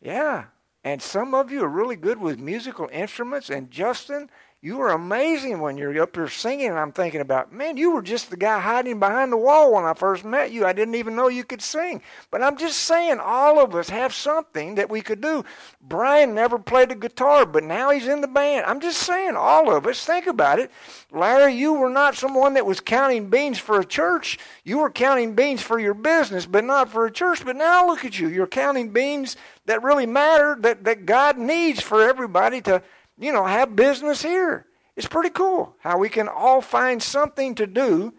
Yeah. 0.01 0.47
And 0.83 1.01
some 1.01 1.33
of 1.33 1.53
you 1.53 1.63
are 1.63 1.69
really 1.69 1.95
good 1.95 2.19
with 2.19 2.41
musical 2.41 2.89
instruments. 2.93 3.51
And 3.51 3.71
Justin, 3.71 4.31
you 4.65 4.77
were 4.77 4.91
amazing 4.91 5.59
when 5.59 5.77
you're 5.77 6.01
up 6.01 6.15
here 6.15 6.29
singing. 6.29 6.69
And 6.69 6.79
I'm 6.79 6.93
thinking 6.93 7.21
about, 7.21 7.53
man, 7.53 7.77
you 7.77 7.91
were 7.91 8.01
just 8.01 8.31
the 8.31 8.37
guy 8.37 8.61
hiding 8.61 9.01
behind 9.01 9.33
the 9.33 9.37
wall 9.37 9.75
when 9.75 9.85
I 9.85 9.93
first 9.93 10.25
met 10.25 10.53
you. 10.53 10.65
I 10.65 10.73
didn't 10.73 10.95
even 10.95 11.17
know 11.17 11.27
you 11.27 11.43
could 11.43 11.61
sing. 11.61 12.01
But 12.31 12.45
I'm 12.45 12.57
just 12.57 12.79
saying, 12.79 13.19
all 13.19 13.59
of 13.59 13.75
us 13.75 13.89
have 13.89 14.15
something 14.15 14.77
that 14.77 14.89
we 14.89 15.01
could 15.01 15.21
do. 15.21 15.45
Brian 15.81 16.33
never 16.33 16.61
played 16.61 16.93
a 16.93 16.95
guitar, 16.95 17.45
but 17.45 17.65
now 17.65 17.91
he's 17.91 18.07
in 18.07 18.21
the 18.21 18.29
band. 18.29 18.65
I'm 18.67 18.79
just 18.79 18.99
saying, 18.99 19.35
all 19.35 19.75
of 19.75 19.85
us, 19.85 20.05
think 20.05 20.29
about 20.29 20.61
it. 20.61 20.71
Larry, 21.11 21.55
you 21.55 21.73
were 21.73 21.91
not 21.91 22.15
someone 22.15 22.55
that 22.55 22.65
was 22.65 22.79
counting 22.79 23.31
beans 23.31 23.59
for 23.59 23.81
a 23.81 23.85
church. 23.85 24.39
You 24.63 24.79
were 24.79 24.91
counting 24.91 25.35
beans 25.35 25.61
for 25.61 25.81
your 25.81 25.95
business, 25.95 26.47
but 26.47 26.63
not 26.63 26.89
for 26.89 27.05
a 27.05 27.11
church. 27.11 27.45
But 27.45 27.57
now 27.57 27.89
look 27.89 28.05
at 28.05 28.17
you. 28.17 28.29
You're 28.29 28.47
counting 28.47 28.91
beans 28.91 29.37
that 29.67 29.83
really 29.83 30.07
matter, 30.07 30.57
that, 30.61 30.85
that 30.85 31.05
God 31.05 31.37
needs 31.37 31.81
for 31.83 32.09
everybody 32.09 32.61
to 32.63 32.81
you 33.23 33.33
know, 33.33 33.45
have 33.45 33.77
business 33.77 34.23
here. 34.23 34.67
It's 34.97 35.07
pretty 35.07 35.31
cool 35.31 35.75
how 35.81 35.99
we 35.99 36.09
can 36.09 36.29
all 36.29 36.61
find 36.61 37.03
something 37.03 37.55
to 37.55 37.67
do 37.67 38.13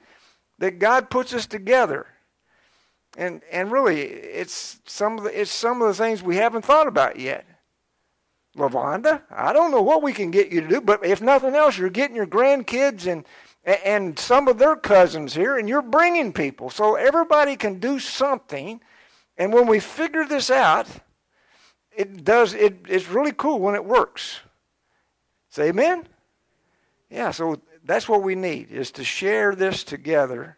that 0.60 0.80
God 0.80 1.10
puts 1.10 1.34
us 1.34 1.46
together. 1.46 2.08
And 3.16 3.42
and 3.52 3.72
really 3.72 4.02
it's 4.02 4.80
some 4.86 5.18
of 5.18 5.26
the 5.26 5.42
it's 5.42 5.52
some 5.52 5.82
of 5.82 5.88
the 5.88 5.94
things 5.94 6.24
we 6.24 6.38
haven't 6.38 6.66
thought 6.66 6.88
about 6.88 7.20
yet. 7.20 7.46
Lavonda, 8.58 9.24
I 9.32 9.52
don't 9.52 9.72
know 9.72 9.82
what 9.82 10.04
we 10.04 10.14
can 10.14 10.30
get 10.32 10.52
you 10.52 10.62
to 10.62 10.68
do, 10.68 10.82
but 10.82 11.04
if 11.06 11.22
nothing 11.22 11.56
else, 11.56 11.78
you're 11.78 11.90
getting 11.90 12.16
your 12.16 12.28
grandkids 12.28 13.12
and 13.12 13.26
and 13.66 14.18
some 14.20 14.48
of 14.48 14.58
their 14.58 14.76
cousins 14.76 15.36
here, 15.36 15.58
and 15.58 15.70
you're 15.70 15.82
bringing 15.82 16.34
people. 16.34 16.70
So 16.70 16.96
everybody 16.96 17.56
can 17.56 17.80
do 17.80 18.00
something. 18.00 18.82
And 19.38 19.54
when 19.54 19.68
we 19.68 19.80
figure 19.80 20.26
this 20.26 20.52
out, 20.52 20.88
it 21.96 22.24
does. 22.24 22.54
It, 22.54 22.80
it's 22.88 23.08
really 23.08 23.32
cool 23.32 23.60
when 23.60 23.76
it 23.76 23.86
works. 23.86 24.42
Say 25.54 25.68
amen? 25.68 26.08
Yeah, 27.12 27.30
so 27.30 27.62
that's 27.84 28.10
what 28.10 28.24
we 28.24 28.34
need 28.34 28.72
is 28.72 28.90
to 28.94 29.04
share 29.04 29.54
this 29.54 29.84
together. 29.84 30.58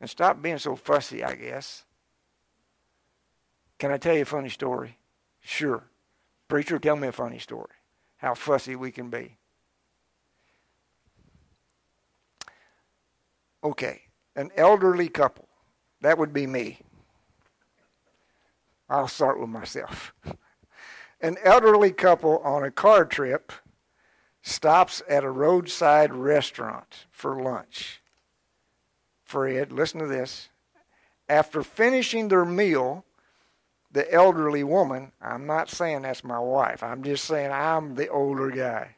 And 0.00 0.08
stop 0.08 0.40
being 0.40 0.58
so 0.58 0.76
fussy, 0.76 1.24
I 1.24 1.34
guess. 1.34 1.84
Can 3.80 3.90
I 3.90 3.96
tell 3.96 4.14
you 4.14 4.22
a 4.22 4.24
funny 4.24 4.50
story? 4.50 4.96
Sure. 5.40 5.82
Preacher, 6.46 6.78
tell 6.78 6.94
me 6.94 7.08
a 7.08 7.12
funny 7.12 7.40
story. 7.40 7.74
How 8.18 8.34
fussy 8.34 8.76
we 8.76 8.92
can 8.92 9.10
be. 9.10 9.36
Okay, 13.64 14.02
an 14.36 14.52
elderly 14.56 15.08
couple. 15.08 15.48
That 16.02 16.18
would 16.18 16.32
be 16.32 16.46
me. 16.46 16.78
I'll 18.88 19.08
start 19.08 19.40
with 19.40 19.48
myself. 19.48 20.14
An 21.20 21.36
elderly 21.42 21.92
couple 21.92 22.38
on 22.38 22.62
a 22.62 22.70
car 22.70 23.04
trip 23.04 23.52
stops 24.42 25.02
at 25.08 25.24
a 25.24 25.30
roadside 25.30 26.14
restaurant 26.14 27.06
for 27.10 27.40
lunch. 27.40 28.00
Fred, 29.22 29.72
listen 29.72 29.98
to 30.00 30.06
this. 30.06 30.50
After 31.28 31.64
finishing 31.64 32.28
their 32.28 32.44
meal, 32.44 33.04
the 33.90 34.12
elderly 34.12 34.62
woman, 34.62 35.10
I'm 35.20 35.46
not 35.46 35.68
saying 35.68 36.02
that's 36.02 36.22
my 36.22 36.38
wife, 36.38 36.82
I'm 36.82 37.02
just 37.02 37.24
saying 37.24 37.50
I'm 37.50 37.96
the 37.96 38.08
older 38.08 38.50
guy. 38.50 38.96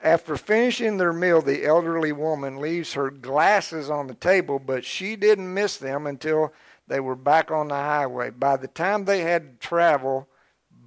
After 0.00 0.36
finishing 0.36 0.98
their 0.98 1.12
meal, 1.12 1.40
the 1.40 1.64
elderly 1.64 2.12
woman 2.12 2.60
leaves 2.60 2.92
her 2.92 3.10
glasses 3.10 3.88
on 3.88 4.06
the 4.06 4.14
table, 4.14 4.58
but 4.58 4.84
she 4.84 5.16
didn't 5.16 5.54
miss 5.54 5.78
them 5.78 6.06
until 6.06 6.52
they 6.86 7.00
were 7.00 7.16
back 7.16 7.50
on 7.50 7.68
the 7.68 7.74
highway. 7.74 8.30
By 8.30 8.56
the 8.56 8.68
time 8.68 9.04
they 9.04 9.20
had 9.20 9.60
to 9.60 9.66
travel 9.66 10.28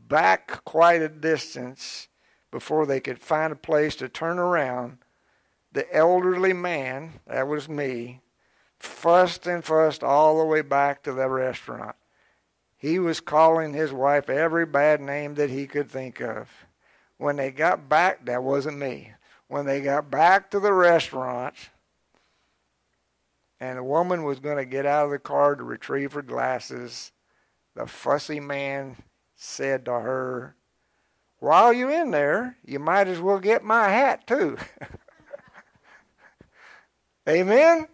back 0.08 0.64
quite 0.64 1.02
a 1.02 1.10
distance 1.10 2.08
before 2.52 2.86
they 2.86 3.00
could 3.00 3.20
find 3.20 3.52
a 3.52 3.58
place 3.58 3.96
to 3.98 4.10
turn 4.10 4.40
around, 4.40 5.00
the 5.72 5.94
elderly 5.94 6.54
man, 6.54 7.20
that 7.28 7.48
was 7.48 7.68
me, 7.68 8.22
fussed 8.80 9.48
and 9.48 9.64
fussed 9.64 10.04
all 10.04 10.38
the 10.38 10.46
way 10.46 10.62
back 10.62 11.04
to 11.04 11.14
the 11.14 11.28
restaurant. 11.30 11.96
He 12.78 13.00
was 13.00 13.20
calling 13.20 13.74
his 13.74 13.92
wife 13.92 14.30
every 14.30 14.66
bad 14.66 15.02
name 15.02 15.36
that 15.36 15.50
he 15.50 15.66
could 15.66 15.90
think 15.90 16.22
of. 16.22 16.50
When 17.18 17.36
they 17.36 17.52
got 17.52 17.90
back, 17.90 18.26
that 18.26 18.44
wasn't 18.44 18.78
me. 18.78 19.14
When 19.48 19.66
they 19.66 19.82
got 19.82 20.12
back 20.12 20.52
to 20.52 20.60
the 20.60 20.74
restaurant, 20.74 21.56
and 23.60 23.78
the 23.78 23.84
woman 23.84 24.24
was 24.24 24.40
going 24.40 24.58
to 24.58 24.66
get 24.66 24.86
out 24.86 25.06
of 25.06 25.12
the 25.12 25.20
car 25.20 25.56
to 25.56 25.64
retrieve 25.64 26.14
her 26.14 26.22
glasses. 26.22 27.12
The 27.76 27.88
fussy 27.88 28.40
man 28.40 28.98
said 29.36 29.86
to 29.86 29.92
her, 29.92 30.56
While 31.40 31.74
you're 31.74 31.92
in 31.92 32.12
there, 32.12 32.58
you 32.64 32.80
might 32.80 33.08
as 33.08 33.20
well 33.20 33.40
get 33.40 33.64
my 33.64 33.90
hat 33.90 34.28
too. 34.28 34.58
Amen? 37.28 37.88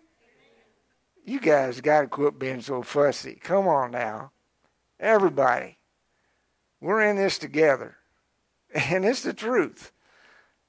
You 1.26 1.40
guys 1.40 1.82
got 1.82 2.02
to 2.02 2.08
quit 2.08 2.38
being 2.38 2.62
so 2.62 2.84
fussy. 2.84 3.40
Come 3.42 3.68
on 3.68 3.92
now. 3.92 4.32
Everybody. 5.00 5.78
We're 6.82 7.02
in 7.02 7.16
this 7.16 7.38
together. 7.38 7.98
And 8.76 9.06
it's 9.06 9.22
the 9.22 9.34
truth. 9.34 9.92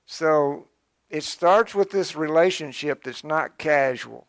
So 0.05 0.67
it 1.09 1.25
starts 1.25 1.75
with 1.75 1.91
this 1.91 2.15
relationship 2.15 3.03
that's 3.03 3.25
not 3.25 3.57
casual. 3.57 4.27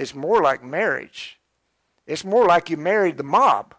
It's 0.00 0.14
more 0.14 0.40
like 0.40 0.64
marriage. 0.64 1.38
It's 2.06 2.24
more 2.24 2.46
like 2.46 2.70
you 2.70 2.78
married 2.78 3.18
the 3.18 3.22
mob. 3.22 3.74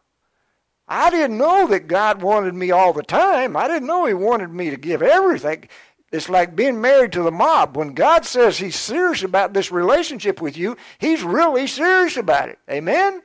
I 0.88 1.09
didn't 1.09 1.39
know 1.39 1.65
that 1.69 1.88
God 1.88 2.22
wanted 2.22 2.53
me 2.53 2.69
all 2.69 2.93
the 2.93 3.01
time. 3.01 3.57
I 3.57 3.67
didn't 3.67 3.88
know 3.88 4.05
He 4.05 4.13
wanted 4.13 4.51
me 4.51 4.69
to 4.69 4.78
give 4.78 5.01
everything. 5.01 5.67
It's 6.11 6.30
like 6.30 6.55
being 6.55 6.80
married 6.80 7.11
to 7.13 7.24
the 7.24 7.32
mob. 7.32 7.76
When 7.76 7.95
God 7.95 8.24
says 8.24 8.59
He's 8.59 8.76
serious 8.76 9.24
about 9.24 9.53
this 9.53 9.72
relationship 9.72 10.43
with 10.43 10.55
you, 10.57 10.78
He's 10.99 11.24
really 11.24 11.65
serious 11.65 12.17
about 12.17 12.49
it. 12.49 12.59
Amen? 12.69 13.24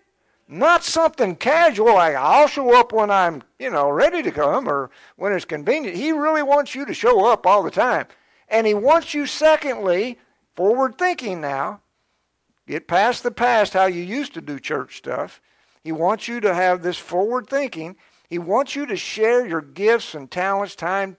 Not 0.49 0.83
something 0.83 1.37
casual 1.37 1.97
like 1.97 2.15
I'll 2.15 2.49
show 2.49 2.81
up 2.81 2.95
when 2.95 3.11
I'm, 3.11 3.43
you 3.59 3.69
know, 3.69 3.91
ready 3.91 4.23
to 4.23 4.31
come 4.31 4.67
or 4.67 4.89
when 5.17 5.35
it's 5.35 5.45
convenient. 5.45 5.99
He 5.99 6.13
really 6.13 6.43
wants 6.43 6.75
you 6.75 6.87
to 6.87 6.95
show 6.95 7.27
up 7.27 7.47
all 7.47 7.63
the 7.63 7.71
time. 7.71 8.07
And 8.49 8.67
He 8.67 8.73
wants 8.73 9.13
you, 9.13 9.27
secondly, 9.27 10.19
forward 10.55 10.97
thinking 10.97 11.43
now, 11.43 11.83
Get 12.67 12.89
past 12.89 13.23
the 13.23 13.31
past, 13.31 13.75
how 13.75 13.87
you 13.87 14.03
used 14.03 14.35
to 14.35 14.41
do 14.41 14.59
church 14.59 14.97
stuff. 14.97 15.41
He 15.85 15.93
wants 15.93 16.27
you 16.27 16.41
to 16.41 16.53
have 16.53 16.83
this 16.83 16.99
forward 16.99 17.49
thinking. 17.49 17.97
He 18.29 18.39
wants 18.39 18.75
you 18.75 18.87
to 18.87 18.97
share 18.97 19.47
your 19.47 19.61
gifts 19.61 20.15
and 20.15 20.31
talents, 20.31 20.75
time, 20.75 21.17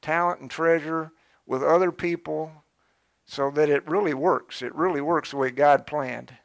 talent 0.00 0.40
and 0.40 0.50
treasure 0.50 1.10
with 1.44 1.62
other 1.62 1.90
people 1.90 2.52
so 3.24 3.50
that 3.50 3.68
it 3.68 3.88
really 3.88 4.14
works. 4.14 4.62
It 4.62 4.74
really 4.74 5.00
works 5.00 5.32
the 5.32 5.38
way 5.38 5.50
God 5.50 5.86
planned. 5.86 6.36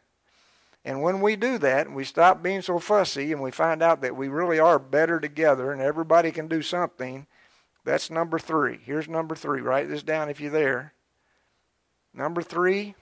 And 0.84 1.04
when 1.04 1.22
we 1.22 1.36
do 1.36 1.60
that 1.60 1.86
and 1.86 1.96
we 1.96 2.04
stop 2.04 2.42
being 2.42 2.64
so 2.64 2.80
fussy 2.80 3.32
and 3.32 3.42
we 3.42 3.52
find 3.52 3.84
out 3.84 4.02
that 4.02 4.16
we 4.16 4.28
really 4.28 4.60
are 4.60 4.80
better 4.80 5.20
together 5.20 5.72
and 5.72 5.80
everybody 5.80 6.32
can 6.32 6.48
do 6.48 6.64
something, 6.64 7.28
that's 7.86 8.10
number 8.10 8.40
three. 8.40 8.80
Here's 8.84 9.08
number 9.08 9.36
three. 9.36 9.62
Write 9.62 9.90
this 9.90 10.02
down 10.02 10.30
if 10.30 10.40
you're 10.42 10.50
there. 10.50 10.94
Number 12.14 12.42
three, 12.42 12.96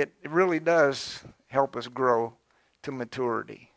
it 0.00 0.12
really 0.28 0.60
does 0.60 1.24
help 1.46 1.76
us 1.76 1.88
grow 1.88 2.34
to 2.82 2.92
maturity. 2.92 3.72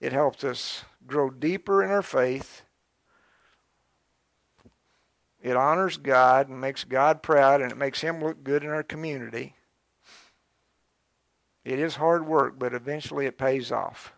It 0.00 0.12
helps 0.12 0.42
us 0.42 0.84
grow 1.06 1.30
deeper 1.30 1.82
in 1.82 1.90
our 1.90 2.02
faith. 2.02 2.62
It 5.40 5.56
honors 5.56 5.96
God 5.96 6.48
and 6.48 6.60
makes 6.60 6.84
God 6.84 7.22
proud 7.22 7.60
and 7.60 7.70
it 7.70 7.78
makes 7.78 8.00
Him 8.00 8.22
look 8.22 8.42
good 8.42 8.64
in 8.64 8.70
our 8.70 8.82
community. 8.82 9.54
It 11.64 11.78
is 11.78 11.96
hard 11.96 12.26
work, 12.26 12.58
but 12.58 12.74
eventually 12.74 13.26
it 13.26 13.38
pays 13.38 13.70
off. 13.70 14.12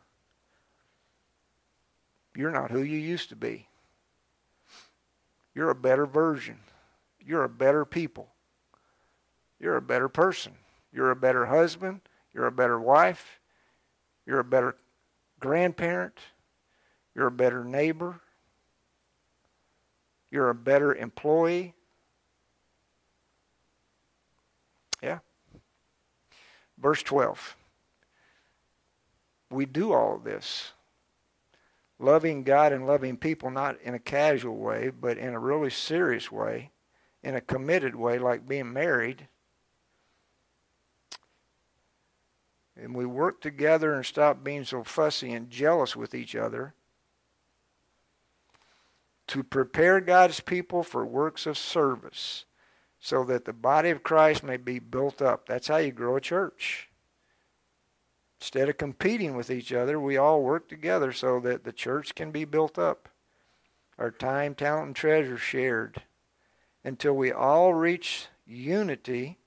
You're 2.35 2.51
not 2.51 2.71
who 2.71 2.83
you 2.83 2.99
used 2.99 3.29
to 3.29 3.37
be. 3.37 3.69
You're 5.55 5.71
a 5.71 5.75
better 5.75 6.07
version. 6.07 6.59
You're 7.21 7.45
a 7.45 7.49
better 7.49 7.85
people. 7.85 8.29
You're 9.59 9.77
a 9.77 9.83
better 9.83 10.09
person. 10.09 10.53
You're 10.93 11.11
a 11.11 11.17
better 11.17 11.47
husband. 11.47 12.01
You're 12.33 12.47
a 12.47 12.53
better 12.53 12.79
wife. 12.79 13.41
You're 14.27 14.41
a 14.41 14.45
better 14.45 14.77
grandparent. 15.41 16.19
You're 17.15 17.29
a 17.29 17.33
better 17.33 17.65
neighbor. 17.65 18.21
You're 20.31 20.51
a 20.51 20.55
better 20.55 20.95
employee. 20.95 21.75
Yeah. 25.03 25.21
Verse 26.79 27.03
12. 27.03 27.57
We 29.51 29.65
do 29.65 29.93
all 29.93 30.19
this. 30.19 30.73
Loving 31.99 32.43
God 32.43 32.73
and 32.73 32.87
loving 32.87 33.17
people, 33.17 33.51
not 33.51 33.81
in 33.81 33.95
a 33.95 33.99
casual 33.99 34.57
way, 34.57 34.91
but 34.91 35.17
in 35.17 35.33
a 35.33 35.39
really 35.39 35.71
serious 35.71 36.31
way, 36.31 36.71
in 37.23 37.35
a 37.35 37.41
committed 37.41 37.95
way, 37.95 38.19
like 38.19 38.47
being 38.47 38.73
married. 38.73 39.29
And 42.77 42.95
we 42.95 43.07
work 43.07 43.41
together 43.41 43.95
and 43.95 44.05
stop 44.05 44.45
being 44.45 44.65
so 44.65 44.85
fussy 44.85 45.33
and 45.33 45.51
jealous 45.51 45.97
with 45.97 46.15
each 46.15 46.37
other 46.37 46.75
to 49.29 49.43
prepare 49.43 50.01
God's 50.01 50.41
people 50.41 50.83
for 50.83 51.05
works 51.05 51.47
of 51.47 51.59
service 51.59 52.45
so 53.01 53.25
that 53.25 53.45
the 53.45 53.53
body 53.53 53.91
of 53.91 54.03
Christ 54.03 54.43
may 54.43 54.57
be 54.57 54.79
built 54.79 55.23
up. 55.23 55.47
That's 55.47 55.69
how 55.69 55.77
you 55.77 55.93
grow 55.93 56.17
a 56.17 56.21
church. 56.21 56.89
Instead 58.41 58.69
of 58.69 58.77
competing 58.77 59.37
with 59.37 59.51
each 59.51 59.73
other, 59.73 59.99
we 59.99 60.17
all 60.17 60.43
work 60.43 60.69
together 60.69 61.13
so 61.13 61.41
that 61.41 61.65
the 61.65 61.73
church 61.73 62.15
can 62.15 62.31
be 62.31 62.45
built 62.45 62.79
up. 62.79 63.09
Our 63.99 64.11
time, 64.11 64.55
talent, 64.55 64.87
and 64.89 64.97
treasure 64.97 65.39
shared 65.39 66.03
until 66.85 67.15
we 67.15 67.33
all 67.33 67.73
reach 67.73 68.27
unity 68.47 69.39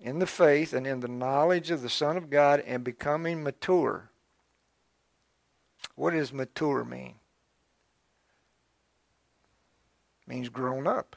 in 0.00 0.18
the 0.18 0.26
faith 0.26 0.72
and 0.72 0.86
in 0.86 1.00
the 1.00 1.08
knowledge 1.08 1.70
of 1.70 1.82
the 1.82 1.90
Son 1.90 2.16
of 2.16 2.30
God 2.30 2.60
and 2.60 2.84
becoming 2.84 3.42
mature. 3.42 4.10
What 5.94 6.12
does 6.12 6.32
mature 6.32 6.84
mean? 6.84 7.14
It 10.22 10.28
means 10.28 10.48
grown 10.48 10.86
up. 10.86 11.16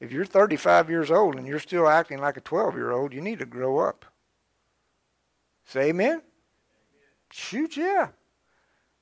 If 0.00 0.12
you're 0.12 0.24
35 0.24 0.90
years 0.90 1.10
old 1.10 1.36
and 1.36 1.46
you're 1.46 1.58
still 1.58 1.88
acting 1.88 2.18
like 2.18 2.36
a 2.36 2.42
12 2.42 2.74
year 2.74 2.92
old, 2.92 3.12
you 3.12 3.20
need 3.20 3.38
to 3.40 3.46
grow 3.46 3.78
up. 3.78 4.04
Say 5.64 5.88
amen? 5.88 6.10
amen? 6.10 6.22
Shoot, 7.30 7.76
yeah. 7.76 8.08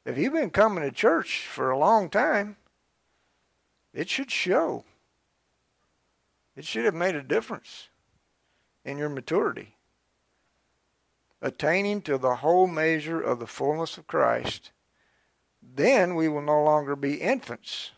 If 0.05 0.17
you've 0.17 0.33
been 0.33 0.51
coming 0.51 0.85
to 0.85 0.93
church 0.93 1.47
for 1.47 1.71
a 1.71 1.79
long 1.79 2.09
time, 2.09 2.57
it 3.93 4.09
should 4.09 4.31
show. 4.31 4.85
It 6.55 6.65
should 6.65 6.85
have 6.85 6.95
made 6.95 7.17
a 7.17 7.23
difference 7.23 7.89
in 8.87 8.97
your 8.97 9.09
maturity. 9.09 9.74
Attaining 11.43 12.01
to 12.03 12.16
the 12.16 12.37
whole 12.37 12.68
measure 12.68 13.20
of 13.20 13.41
the 13.41 13.47
fullness 13.47 13.99
of 13.99 14.07
Christ, 14.07 14.70
then 15.61 16.14
we 16.14 16.28
will 16.28 16.41
no 16.41 16.62
longer 16.62 16.95
be 16.95 17.16
infants. 17.16 17.91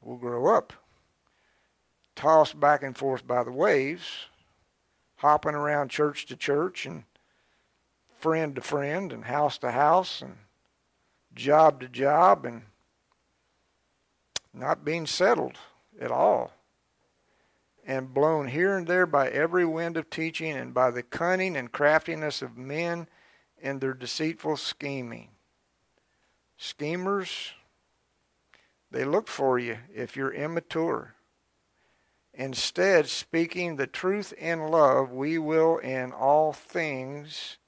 We'll 0.00 0.16
grow 0.16 0.56
up, 0.56 0.72
tossed 2.16 2.58
back 2.58 2.82
and 2.82 2.96
forth 2.96 3.26
by 3.26 3.44
the 3.44 3.52
waves, 3.52 4.26
hopping 5.16 5.54
around 5.54 5.90
church 5.90 6.26
to 6.26 6.36
church 6.36 6.86
and 6.86 7.04
friend 8.18 8.54
to 8.54 8.62
friend 8.62 9.12
and 9.12 9.26
house 9.26 9.58
to 9.58 9.72
house 9.72 10.22
and 10.22 10.36
job 11.34 11.80
to 11.80 11.88
job 11.88 12.46
and 12.46 12.62
not 14.54 14.84
being 14.84 15.06
settled 15.06 15.58
at 16.00 16.10
all 16.10 16.52
and 17.86 18.14
blown 18.14 18.48
here 18.48 18.76
and 18.76 18.86
there 18.86 19.06
by 19.06 19.28
every 19.28 19.64
wind 19.64 19.96
of 19.96 20.08
teaching 20.08 20.52
and 20.52 20.72
by 20.72 20.90
the 20.90 21.02
cunning 21.02 21.56
and 21.56 21.72
craftiness 21.72 22.42
of 22.42 22.56
men 22.56 23.08
in 23.60 23.78
their 23.78 23.94
deceitful 23.94 24.56
scheming. 24.56 25.28
Schemers, 26.56 27.52
they 28.90 29.04
look 29.04 29.26
for 29.26 29.58
you 29.58 29.78
if 29.92 30.16
you're 30.16 30.32
immature. 30.32 31.14
Instead, 32.34 33.08
speaking 33.08 33.76
the 33.76 33.86
truth 33.86 34.32
in 34.34 34.68
love, 34.68 35.10
we 35.10 35.38
will 35.38 35.78
in 35.78 36.12
all 36.12 36.52
things 36.52 37.58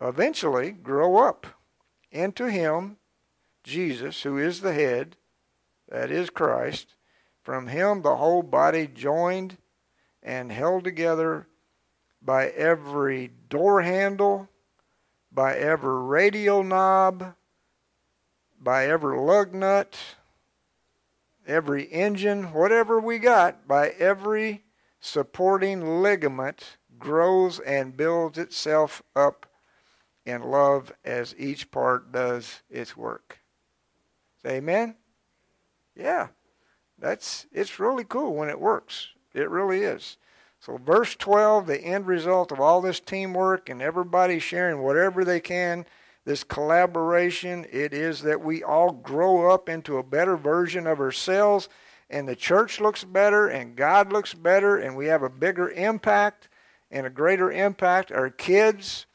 eventually 0.00 0.72
grow 0.72 1.18
up 1.18 1.46
into 2.10 2.50
Him, 2.50 2.96
Jesus, 3.62 4.22
who 4.22 4.36
is 4.36 4.60
the 4.60 4.74
head, 4.74 5.16
that 5.88 6.10
is 6.10 6.28
Christ 6.28 6.94
from 7.42 7.66
him, 7.66 8.02
the 8.02 8.16
whole 8.16 8.42
body, 8.42 8.86
joined 8.86 9.56
and 10.22 10.52
held 10.52 10.84
together 10.84 11.46
by 12.20 12.48
every 12.48 13.32
door 13.48 13.82
handle, 13.82 14.48
by 15.32 15.56
every 15.56 16.00
radial 16.00 16.62
knob, 16.62 17.34
by 18.60 18.86
every 18.86 19.18
lug 19.18 19.52
nut, 19.54 19.98
every 21.46 21.84
engine, 21.84 22.52
whatever 22.52 23.00
we 23.00 23.18
got, 23.18 23.66
by 23.66 23.88
every 23.90 24.62
supporting 25.00 26.02
ligament, 26.02 26.76
grows 26.98 27.58
and 27.60 27.96
builds 27.96 28.38
itself 28.38 29.02
up 29.16 29.46
in 30.24 30.42
love 30.42 30.92
as 31.04 31.34
each 31.36 31.70
part 31.72 32.12
does 32.12 32.62
its 32.70 32.96
work. 32.96 33.40
Amen? 34.46 34.94
Yeah. 35.96 36.28
That's 37.02 37.46
it's 37.52 37.80
really 37.80 38.04
cool 38.04 38.32
when 38.36 38.48
it 38.48 38.60
works. 38.60 39.08
It 39.34 39.50
really 39.50 39.80
is. 39.80 40.16
So 40.60 40.78
verse 40.78 41.16
12, 41.16 41.66
the 41.66 41.80
end 41.80 42.06
result 42.06 42.52
of 42.52 42.60
all 42.60 42.80
this 42.80 43.00
teamwork 43.00 43.68
and 43.68 43.82
everybody 43.82 44.38
sharing 44.38 44.82
whatever 44.82 45.24
they 45.24 45.40
can, 45.40 45.84
this 46.24 46.44
collaboration, 46.44 47.66
it 47.72 47.92
is 47.92 48.22
that 48.22 48.40
we 48.40 48.62
all 48.62 48.92
grow 48.92 49.50
up 49.50 49.68
into 49.68 49.98
a 49.98 50.04
better 50.04 50.36
version 50.36 50.86
of 50.86 51.00
ourselves 51.00 51.68
and 52.08 52.28
the 52.28 52.36
church 52.36 52.80
looks 52.80 53.02
better 53.02 53.48
and 53.48 53.74
God 53.74 54.12
looks 54.12 54.32
better 54.32 54.76
and 54.76 54.96
we 54.96 55.06
have 55.06 55.24
a 55.24 55.28
bigger 55.28 55.70
impact 55.70 56.48
and 56.92 57.04
a 57.04 57.10
greater 57.10 57.50
impact. 57.50 58.12
Our 58.12 58.30
kids 58.30 59.06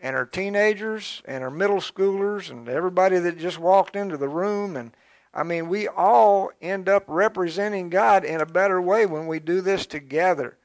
and 0.00 0.16
our 0.16 0.26
teenagers 0.26 1.22
and 1.24 1.44
our 1.44 1.50
middle 1.50 1.76
schoolers 1.76 2.50
and 2.50 2.68
everybody 2.68 3.20
that 3.20 3.38
just 3.38 3.60
walked 3.60 3.94
into 3.94 4.16
the 4.16 4.28
room 4.28 4.76
and 4.76 4.90
I 5.32 5.42
mean, 5.42 5.68
we 5.68 5.88
all 5.88 6.50
end 6.60 6.88
up 6.88 7.04
representing 7.06 7.90
God 7.90 8.24
in 8.24 8.40
a 8.40 8.46
better 8.46 8.80
way 8.80 9.06
when 9.06 9.26
we 9.26 9.38
do 9.38 9.60
this 9.60 9.86
together. 9.86 10.56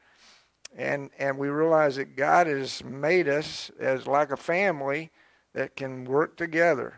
And, 0.75 1.11
and 1.19 1.37
we 1.37 1.49
realize 1.49 1.97
that 1.97 2.15
God 2.15 2.47
has 2.47 2.83
made 2.83 3.27
us 3.27 3.69
as 3.79 4.07
like 4.07 4.31
a 4.31 4.37
family 4.37 5.11
that 5.53 5.75
can 5.75 6.05
work 6.05 6.35
together. 6.35 6.95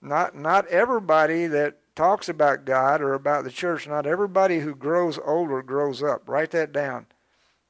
Not, 0.00 0.34
not 0.34 0.66
everybody 0.68 1.46
that 1.48 1.78
talks 1.94 2.28
about 2.28 2.64
God 2.64 3.00
or 3.00 3.14
about 3.14 3.44
the 3.44 3.50
church, 3.50 3.86
not 3.86 4.06
everybody 4.06 4.60
who 4.60 4.74
grows 4.74 5.18
older 5.24 5.62
grows 5.62 6.02
up. 6.02 6.28
Write 6.28 6.52
that 6.52 6.72
down. 6.72 7.06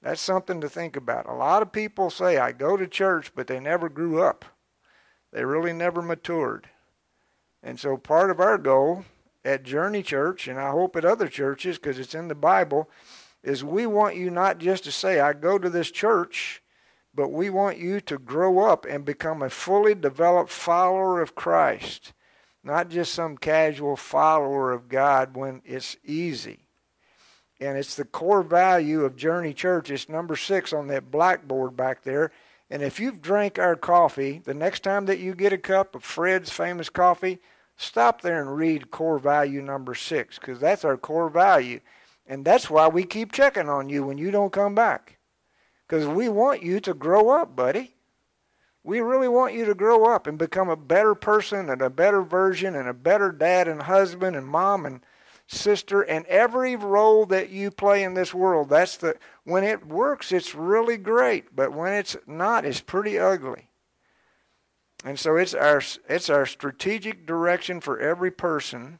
That's 0.02 0.20
something 0.20 0.60
to 0.60 0.68
think 0.68 0.94
about. 0.94 1.28
A 1.28 1.34
lot 1.34 1.62
of 1.62 1.72
people 1.72 2.10
say, 2.10 2.36
I 2.36 2.52
go 2.52 2.76
to 2.76 2.86
church, 2.86 3.32
but 3.34 3.46
they 3.46 3.58
never 3.58 3.88
grew 3.88 4.22
up. 4.22 4.44
They 5.32 5.44
really 5.44 5.72
never 5.72 6.02
matured. 6.02 6.68
And 7.66 7.80
so 7.80 7.96
part 7.96 8.30
of 8.30 8.38
our 8.38 8.58
goal 8.58 9.04
at 9.44 9.64
Journey 9.64 10.04
Church, 10.04 10.46
and 10.46 10.56
I 10.56 10.70
hope 10.70 10.94
at 10.94 11.04
other 11.04 11.26
churches 11.26 11.78
because 11.78 11.98
it's 11.98 12.14
in 12.14 12.28
the 12.28 12.36
Bible, 12.36 12.88
is 13.42 13.64
we 13.64 13.86
want 13.86 14.14
you 14.14 14.30
not 14.30 14.58
just 14.58 14.84
to 14.84 14.92
say, 14.92 15.18
I 15.18 15.32
go 15.32 15.58
to 15.58 15.68
this 15.68 15.90
church, 15.90 16.62
but 17.12 17.32
we 17.32 17.50
want 17.50 17.78
you 17.78 18.00
to 18.02 18.18
grow 18.18 18.60
up 18.60 18.84
and 18.84 19.04
become 19.04 19.42
a 19.42 19.50
fully 19.50 19.96
developed 19.96 20.50
follower 20.50 21.20
of 21.20 21.34
Christ, 21.34 22.12
not 22.62 22.88
just 22.88 23.12
some 23.12 23.36
casual 23.36 23.96
follower 23.96 24.70
of 24.70 24.88
God 24.88 25.36
when 25.36 25.60
it's 25.64 25.96
easy. 26.04 26.68
And 27.58 27.76
it's 27.76 27.96
the 27.96 28.04
core 28.04 28.44
value 28.44 29.04
of 29.04 29.16
Journey 29.16 29.52
Church. 29.52 29.90
It's 29.90 30.08
number 30.08 30.36
six 30.36 30.72
on 30.72 30.86
that 30.86 31.10
blackboard 31.10 31.76
back 31.76 32.04
there. 32.04 32.30
And 32.70 32.80
if 32.80 33.00
you've 33.00 33.20
drank 33.20 33.58
our 33.58 33.74
coffee, 33.74 34.40
the 34.44 34.54
next 34.54 34.84
time 34.84 35.06
that 35.06 35.18
you 35.18 35.34
get 35.34 35.52
a 35.52 35.58
cup 35.58 35.96
of 35.96 36.04
Fred's 36.04 36.50
famous 36.50 36.88
coffee, 36.88 37.40
stop 37.76 38.22
there 38.22 38.40
and 38.40 38.56
read 38.56 38.90
core 38.90 39.18
value 39.18 39.62
number 39.62 39.94
six, 39.94 40.38
because 40.38 40.60
that's 40.60 40.84
our 40.84 40.96
core 40.96 41.28
value. 41.28 41.80
And 42.26 42.44
that's 42.44 42.68
why 42.68 42.88
we 42.88 43.04
keep 43.04 43.32
checking 43.32 43.68
on 43.68 43.88
you 43.88 44.04
when 44.04 44.18
you 44.18 44.30
don't 44.30 44.52
come 44.52 44.74
back. 44.74 45.18
Because 45.86 46.06
we 46.06 46.28
want 46.28 46.62
you 46.62 46.80
to 46.80 46.94
grow 46.94 47.30
up, 47.30 47.54
buddy. 47.54 47.94
We 48.82 49.00
really 49.00 49.28
want 49.28 49.54
you 49.54 49.64
to 49.64 49.74
grow 49.74 50.06
up 50.06 50.26
and 50.26 50.38
become 50.38 50.68
a 50.68 50.76
better 50.76 51.14
person 51.14 51.70
and 51.70 51.82
a 51.82 51.90
better 51.90 52.22
version 52.22 52.74
and 52.74 52.88
a 52.88 52.94
better 52.94 53.32
dad 53.32 53.68
and 53.68 53.82
husband 53.82 54.36
and 54.36 54.46
mom 54.46 54.86
and 54.86 55.00
sister 55.48 56.02
and 56.02 56.26
every 56.26 56.76
role 56.76 57.26
that 57.26 57.50
you 57.50 57.70
play 57.70 58.02
in 58.02 58.14
this 58.14 58.34
world. 58.34 58.68
That's 58.68 58.96
the 58.96 59.16
when 59.44 59.64
it 59.64 59.86
works 59.86 60.32
it's 60.32 60.54
really 60.54 60.96
great, 60.96 61.54
but 61.54 61.72
when 61.72 61.92
it's 61.92 62.16
not 62.26 62.64
it's 62.64 62.80
pretty 62.80 63.18
ugly. 63.18 63.68
And 65.04 65.18
so 65.18 65.36
it's 65.36 65.54
our 65.54 65.82
it's 66.08 66.30
our 66.30 66.46
strategic 66.46 67.26
direction 67.26 67.80
for 67.80 67.98
every 67.98 68.30
person 68.30 68.98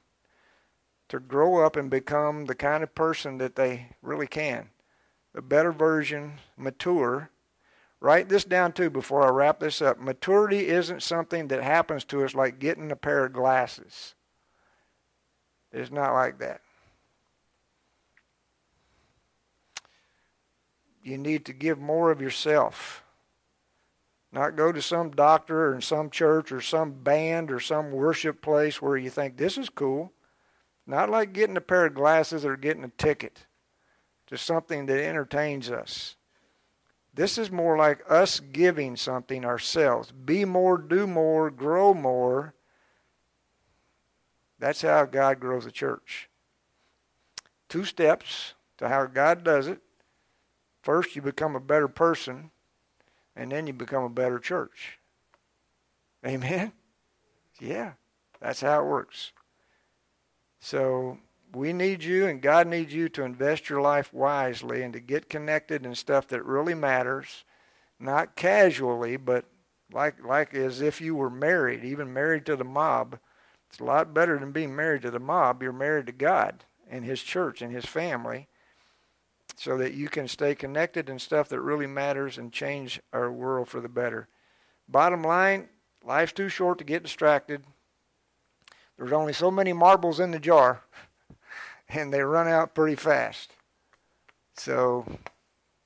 to 1.09 1.19
grow 1.21 1.65
up 1.65 1.77
and 1.77 1.91
become 1.91 2.47
the 2.47 2.55
kind 2.55 2.83
of 2.83 2.95
person 2.95 3.39
that 3.39 3.57
they 3.57 3.89
really 4.03 4.27
can 4.27 4.71
a 5.37 5.43
better 5.43 5.71
version, 5.71 6.39
mature. 6.57 7.31
Write 8.01 8.29
this 8.29 8.45
down 8.45 8.73
too 8.73 8.91
before 8.91 9.23
I 9.23 9.31
wrap 9.31 9.61
this 9.61 9.81
up. 9.83 10.01
Maturity 10.01 10.69
isn't 10.69 11.03
something 11.03 11.49
that 11.49 11.63
happens 11.63 12.05
to 12.05 12.25
us 12.25 12.35
like 12.35 12.59
getting 12.59 12.91
a 12.91 12.97
pair 12.97 13.27
of 13.27 13.33
glasses. 13.33 14.15
It's 15.73 15.91
not 15.91 16.15
like 16.15 16.39
that. 16.39 16.63
You 21.03 21.19
need 21.19 21.45
to 21.47 21.53
give 21.53 21.79
more 21.79 22.11
of 22.11 22.21
yourself. 22.21 23.03
Not 24.37 24.55
go 24.55 24.71
to 24.71 24.83
some 24.83 25.13
doctor 25.13 25.75
or 25.75 25.81
some 25.81 26.11
church 26.11 26.53
or 26.53 26.61
some 26.61 26.93
band 26.93 27.51
or 27.51 27.59
some 27.59 27.91
worship 27.91 28.43
place 28.43 28.83
where 28.83 28.99
you 28.99 29.09
think 29.09 29.39
this 29.39 29.57
is 29.57 29.71
cool. 29.71 30.13
Not 30.87 31.09
like 31.09 31.33
getting 31.33 31.57
a 31.57 31.63
pair 31.63 31.87
of 31.87 31.95
glasses 31.95 32.45
or 32.45 32.55
getting 32.59 32.85
a 32.85 32.89
ticket 32.99 33.47
to 34.27 34.37
something 34.37 34.85
that 34.87 35.03
entertains 35.03 35.71
us. 35.71 36.17
This 37.15 37.39
is 37.39 37.51
more 37.51 37.79
like 37.79 38.05
us 38.11 38.41
giving 38.41 38.95
something 38.95 39.43
ourselves. 39.43 40.13
Be 40.13 40.45
more, 40.45 40.77
do 40.77 41.07
more, 41.07 41.51
grow 41.51 41.95
more. 41.95 42.53
That's 44.59 44.83
how 44.83 45.07
God 45.07 45.41
grows 45.41 45.65
a 45.65 45.71
church. 45.71 46.29
Two 47.71 47.87
steps 47.87 48.53
to 48.77 48.91
how 48.91 49.07
God 49.07 49.45
does 49.45 49.67
it. 49.67 49.81
First, 50.83 51.17
you 51.17 51.23
become 51.23 51.57
a 51.57 51.61
better 51.61 51.89
person, 51.89 52.51
and 53.37 53.53
then 53.53 53.67
you 53.67 53.73
become 53.73 54.03
a 54.03 54.09
better 54.09 54.39
church. 54.39 54.99
Amen? 56.27 56.73
Yeah, 57.61 57.93
that's 58.41 58.63
how 58.63 58.81
it 58.81 58.87
works. 58.87 59.33
So 60.61 61.19
we 61.55 61.73
need 61.73 62.03
you 62.03 62.27
and 62.27 62.43
God 62.43 62.67
needs 62.67 62.93
you 62.93 63.09
to 63.11 63.23
invest 63.23 63.69
your 63.69 63.81
life 63.81 64.13
wisely 64.13 64.83
and 64.83 64.93
to 64.93 65.01
get 65.01 65.31
connected 65.31 65.87
in 65.87 65.95
stuff 65.95 66.27
that 66.29 66.45
really 66.45 66.75
matters, 66.75 67.45
not 68.01 68.37
casually, 68.37 69.17
but 69.17 69.45
like 69.93 70.23
like 70.25 70.55
as 70.55 70.81
if 70.81 71.01
you 71.01 71.15
were 71.15 71.31
married, 71.31 71.85
even 71.85 72.13
married 72.13 72.45
to 72.47 72.57
the 72.57 72.65
mob. 72.65 73.19
It's 73.71 73.81
a 73.81 73.85
lot 73.85 74.15
better 74.15 74.39
than 74.39 74.53
being 74.53 74.75
married 74.75 75.03
to 75.03 75.11
the 75.11 75.21
mob. 75.21 75.63
You're 75.63 75.73
married 75.73 76.07
to 76.07 76.13
God 76.13 76.65
and 76.89 77.05
his 77.05 77.23
church 77.23 77.63
and 77.63 77.73
his 77.73 77.85
family 77.85 78.49
so 79.57 79.79
that 79.79 79.95
you 79.95 80.09
can 80.09 80.29
stay 80.29 80.55
connected 80.55 81.09
in 81.09 81.19
stuff 81.19 81.49
that 81.49 81.61
really 81.61 81.87
matters 81.87 82.37
and 82.37 82.53
change 82.53 83.01
our 83.13 83.33
world 83.33 83.69
for 83.69 83.81
the 83.81 83.89
better. 83.89 84.29
Bottom 84.87 85.23
line, 85.23 85.69
life's 86.05 86.33
too 86.33 86.51
short 86.51 86.79
to 86.79 86.85
get 86.85 87.03
distracted. 87.03 87.65
There's 88.97 89.13
only 89.13 89.33
so 89.33 89.51
many 89.51 89.73
marbles 89.73 90.21
in 90.21 90.31
the 90.31 90.39
jar 90.39 90.83
and 91.89 92.13
they 92.13 92.21
run 92.21 92.47
out 92.47 92.75
pretty 92.75 92.97
fast. 92.97 93.53
So 94.55 95.07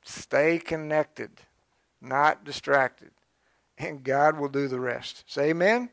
stay 0.05 0.59
connected, 0.59 1.31
not 2.01 2.45
distracted, 2.45 3.11
and 3.79 4.03
God 4.03 4.39
will 4.39 4.49
do 4.49 4.67
the 4.67 4.81
rest. 4.81 5.25
Say 5.27 5.51
amen. 5.51 5.91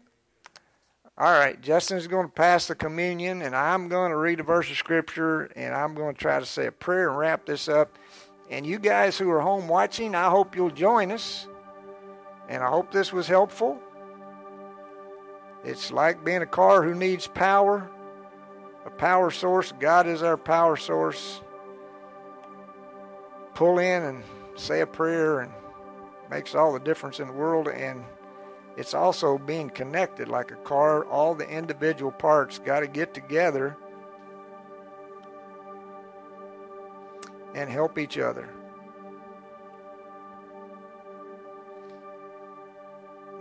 All 1.18 1.32
right, 1.32 1.60
Justin's 1.60 2.06
going 2.06 2.28
to 2.28 2.32
pass 2.32 2.68
the 2.68 2.76
communion, 2.76 3.42
and 3.42 3.56
I'm 3.56 3.88
going 3.88 4.12
to 4.12 4.18
read 4.18 4.40
a 4.40 4.44
verse 4.44 4.70
of 4.70 4.78
scripture, 4.78 5.46
and 5.56 5.74
I'm 5.74 5.96
going 5.96 6.14
to 6.14 6.22
try 6.22 6.40
to 6.40 6.46
say 6.46 6.68
a 6.68 6.72
prayer 6.72 7.10
and 7.10 7.18
wrap 7.18 7.46
this 7.46 7.68
up. 7.68 7.98
And 8.50 8.66
you 8.66 8.78
guys 8.78 9.18
who 9.18 9.30
are 9.32 9.42
home 9.42 9.68
watching, 9.68 10.14
I 10.14 10.30
hope 10.30 10.56
you'll 10.56 10.70
join 10.70 11.12
us, 11.12 11.48
and 12.48 12.64
I 12.64 12.68
hope 12.68 12.92
this 12.92 13.12
was 13.12 13.28
helpful. 13.28 13.80
It's 15.64 15.92
like 15.92 16.24
being 16.24 16.44
a 16.44 16.48
car 16.48 16.84
who 16.84 16.94
needs 16.94 17.26
power 17.28 17.90
a 18.88 18.90
power 18.90 19.30
source. 19.30 19.74
God 19.80 20.08
is 20.08 20.24
our 20.24 20.38
power 20.38 20.78
source. 20.78 21.42
Pull 23.54 23.80
in 23.80 24.04
and 24.04 24.24
say 24.56 24.80
a 24.80 24.88
prayer 24.88 25.42
and 25.42 25.52
makes 26.32 26.56
all 26.56 26.72
the 26.72 26.80
difference 26.80 27.20
in 27.20 27.28
the 27.28 27.34
world. 27.34 27.68
And 27.68 28.04
it's 28.78 28.94
also 28.94 29.40
being 29.40 29.72
connected 29.72 30.28
like 30.28 30.52
a 30.52 30.56
car. 30.58 31.04
All 31.06 31.34
the 31.34 31.50
individual 31.50 32.12
parts 32.12 32.60
got 32.60 32.82
to 32.82 32.88
get 32.88 33.12
together 33.12 33.76
and 37.56 37.72
help 37.72 37.98
each 37.98 38.20
other. 38.20 38.48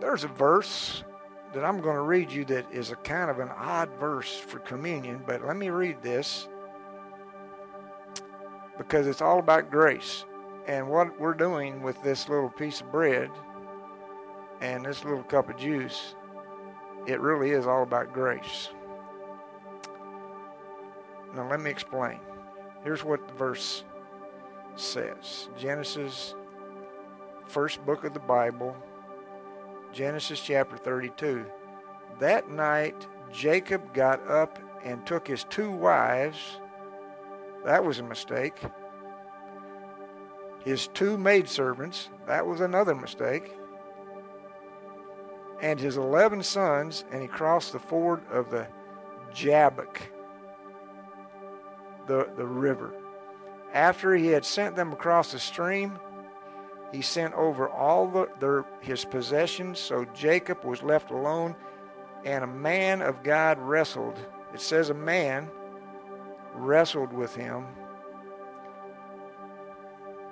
There's 0.00 0.24
a 0.24 0.28
verse 0.28 1.04
that 1.52 1.64
I'm 1.64 1.82
going 1.82 1.96
to 1.96 2.02
read 2.02 2.32
you 2.32 2.46
that 2.46 2.72
is 2.72 2.90
a 2.90 2.96
kind 2.96 3.30
of 3.30 3.38
an 3.38 3.50
odd 3.50 3.90
verse 4.00 4.34
for 4.38 4.58
communion, 4.60 5.22
but 5.26 5.44
let 5.44 5.56
me 5.56 5.68
read 5.68 6.02
this 6.02 6.48
because 8.78 9.06
it's 9.06 9.20
all 9.20 9.38
about 9.38 9.70
grace. 9.70 10.24
And 10.66 10.88
what 10.88 11.20
we're 11.20 11.34
doing 11.34 11.82
with 11.82 12.02
this 12.02 12.28
little 12.28 12.50
piece 12.50 12.80
of 12.80 12.90
bread 12.90 13.30
and 14.66 14.84
this 14.84 15.04
little 15.04 15.22
cup 15.22 15.48
of 15.48 15.56
juice, 15.56 16.16
it 17.06 17.20
really 17.20 17.52
is 17.52 17.68
all 17.68 17.84
about 17.84 18.12
grace. 18.12 18.70
Now, 21.36 21.48
let 21.48 21.60
me 21.60 21.70
explain. 21.70 22.18
Here's 22.82 23.04
what 23.04 23.28
the 23.28 23.34
verse 23.34 23.84
says 24.74 25.48
Genesis, 25.56 26.34
first 27.46 27.84
book 27.86 28.02
of 28.02 28.12
the 28.12 28.18
Bible, 28.18 28.76
Genesis 29.92 30.40
chapter 30.40 30.76
32. 30.76 31.46
That 32.18 32.50
night, 32.50 33.06
Jacob 33.32 33.94
got 33.94 34.26
up 34.28 34.58
and 34.84 35.06
took 35.06 35.28
his 35.28 35.44
two 35.44 35.70
wives. 35.70 36.58
That 37.64 37.84
was 37.84 38.00
a 38.00 38.02
mistake. 38.02 38.60
His 40.64 40.88
two 40.88 41.16
maidservants. 41.16 42.08
That 42.26 42.44
was 42.44 42.60
another 42.60 42.96
mistake. 42.96 43.56
And 45.60 45.80
his 45.80 45.96
eleven 45.96 46.42
sons, 46.42 47.04
and 47.10 47.22
he 47.22 47.28
crossed 47.28 47.72
the 47.72 47.78
ford 47.78 48.20
of 48.30 48.50
the 48.50 48.66
Jabbok, 49.32 50.00
the, 52.06 52.28
the 52.36 52.46
river. 52.46 52.94
After 53.72 54.14
he 54.14 54.28
had 54.28 54.44
sent 54.44 54.76
them 54.76 54.92
across 54.92 55.32
the 55.32 55.38
stream, 55.38 55.98
he 56.92 57.02
sent 57.02 57.34
over 57.34 57.68
all 57.68 58.06
the, 58.06 58.28
their, 58.38 58.64
his 58.80 59.04
possessions, 59.04 59.78
so 59.78 60.04
Jacob 60.14 60.64
was 60.64 60.82
left 60.82 61.10
alone, 61.10 61.56
and 62.24 62.44
a 62.44 62.46
man 62.46 63.02
of 63.02 63.22
God 63.22 63.58
wrestled. 63.58 64.18
It 64.54 64.60
says 64.60 64.90
a 64.90 64.94
man 64.94 65.50
wrestled 66.54 67.12
with 67.12 67.34
him 67.34 67.66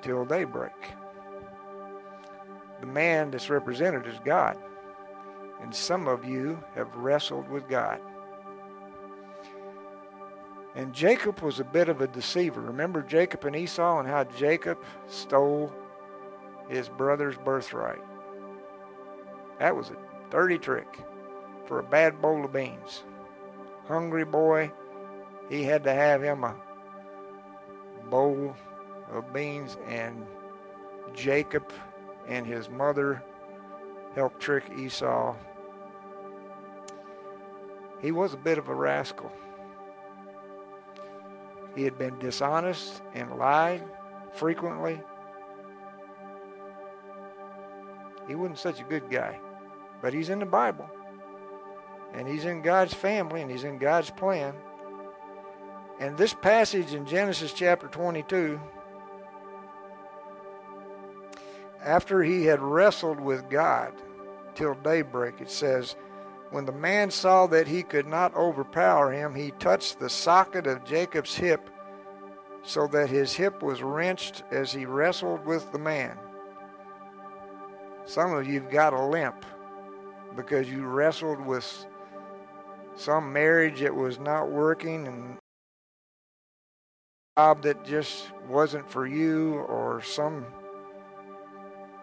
till 0.00 0.24
daybreak. 0.24 0.92
The 2.80 2.86
man 2.86 3.30
that's 3.30 3.50
represented 3.50 4.06
is 4.06 4.18
God. 4.24 4.56
And 5.64 5.74
some 5.74 6.08
of 6.08 6.26
you 6.26 6.62
have 6.74 6.94
wrestled 6.94 7.48
with 7.48 7.66
God. 7.70 7.98
And 10.74 10.92
Jacob 10.92 11.40
was 11.40 11.58
a 11.58 11.64
bit 11.64 11.88
of 11.88 12.02
a 12.02 12.06
deceiver. 12.06 12.60
Remember 12.60 13.00
Jacob 13.00 13.46
and 13.46 13.56
Esau 13.56 13.98
and 13.98 14.06
how 14.06 14.24
Jacob 14.24 14.76
stole 15.08 15.72
his 16.68 16.90
brother's 16.90 17.38
birthright. 17.38 18.02
That 19.58 19.74
was 19.74 19.88
a 19.88 19.96
dirty 20.30 20.58
trick 20.58 20.98
for 21.64 21.78
a 21.78 21.82
bad 21.82 22.20
bowl 22.20 22.44
of 22.44 22.52
beans. 22.52 23.04
Hungry 23.88 24.26
boy, 24.26 24.70
he 25.48 25.62
had 25.62 25.82
to 25.84 25.94
have 25.94 26.22
him 26.22 26.44
a 26.44 26.54
bowl 28.10 28.54
of 29.10 29.32
beans, 29.32 29.78
and 29.88 30.26
Jacob 31.14 31.72
and 32.28 32.46
his 32.46 32.68
mother 32.68 33.22
helped 34.14 34.40
trick 34.40 34.64
Esau. 34.76 35.34
He 38.04 38.12
was 38.12 38.34
a 38.34 38.36
bit 38.36 38.58
of 38.58 38.68
a 38.68 38.74
rascal. 38.74 39.32
He 41.74 41.84
had 41.84 41.96
been 41.96 42.18
dishonest 42.18 43.00
and 43.14 43.38
lied 43.38 43.82
frequently. 44.34 45.00
He 48.28 48.34
wasn't 48.34 48.58
such 48.58 48.78
a 48.78 48.84
good 48.84 49.08
guy, 49.10 49.40
but 50.02 50.12
he's 50.12 50.28
in 50.28 50.38
the 50.38 50.44
Bible. 50.44 50.86
And 52.12 52.28
he's 52.28 52.44
in 52.44 52.60
God's 52.60 52.92
family 52.92 53.40
and 53.40 53.50
he's 53.50 53.64
in 53.64 53.78
God's 53.78 54.10
plan. 54.10 54.52
And 55.98 56.14
this 56.18 56.34
passage 56.34 56.92
in 56.92 57.06
Genesis 57.06 57.54
chapter 57.54 57.88
22, 57.88 58.60
after 61.82 62.22
he 62.22 62.44
had 62.44 62.60
wrestled 62.60 63.18
with 63.18 63.48
God 63.48 63.94
till 64.54 64.74
daybreak, 64.74 65.40
it 65.40 65.50
says, 65.50 65.96
When 66.54 66.66
the 66.66 66.70
man 66.70 67.10
saw 67.10 67.48
that 67.48 67.66
he 67.66 67.82
could 67.82 68.06
not 68.06 68.32
overpower 68.36 69.10
him, 69.10 69.34
he 69.34 69.50
touched 69.58 69.98
the 69.98 70.08
socket 70.08 70.68
of 70.68 70.84
Jacob's 70.84 71.34
hip 71.34 71.68
so 72.62 72.86
that 72.92 73.10
his 73.10 73.32
hip 73.32 73.60
was 73.60 73.82
wrenched 73.82 74.44
as 74.52 74.70
he 74.70 74.86
wrestled 74.86 75.44
with 75.46 75.72
the 75.72 75.80
man. 75.80 76.16
Some 78.04 78.32
of 78.32 78.46
you've 78.46 78.70
got 78.70 78.92
a 78.92 79.04
limp 79.04 79.44
because 80.36 80.70
you 80.70 80.84
wrestled 80.84 81.44
with 81.44 81.86
some 82.94 83.32
marriage 83.32 83.80
that 83.80 83.96
was 83.96 84.20
not 84.20 84.48
working 84.48 85.08
and 85.08 85.36
job 87.36 87.62
that 87.62 87.84
just 87.84 88.30
wasn't 88.48 88.88
for 88.88 89.08
you 89.08 89.54
or 89.54 90.00
some 90.02 90.46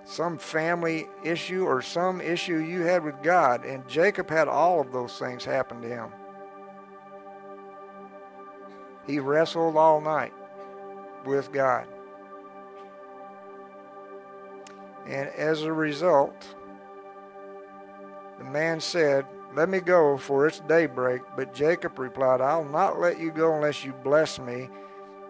some 0.04 0.38
family 0.38 1.08
issue 1.24 1.66
or 1.66 1.82
some 1.82 2.22
issue 2.22 2.58
you 2.58 2.82
had 2.82 3.04
with 3.04 3.22
God 3.22 3.66
and 3.66 3.88
Jacob 3.88 4.30
had 4.30 4.48
all 4.48 4.82
of 4.82 4.92
those 4.92 5.18
things 5.18 5.46
happen 5.46 5.82
to 5.82 5.88
him. 5.88 6.10
He 9.08 9.20
wrestled 9.20 9.78
all 9.78 10.02
night 10.02 10.34
with 11.26 11.52
God. 11.52 11.88
And 15.08 15.30
as 15.30 15.64
a 15.64 15.74
result, 15.74 16.56
the 18.38 18.44
man 18.44 18.80
said, 18.80 19.26
Let 19.56 19.70
me 19.70 19.80
go, 19.80 20.18
for 20.18 20.48
it's 20.48 20.60
daybreak. 20.62 21.22
But 21.36 21.54
Jacob 21.54 22.00
replied, 22.00 22.42
I'll 22.42 22.66
not 22.66 23.00
let 23.00 23.20
you 23.20 23.32
go 23.32 23.56
unless 23.56 23.84
you 23.84 23.94
bless 24.04 24.40
me. 24.40 24.70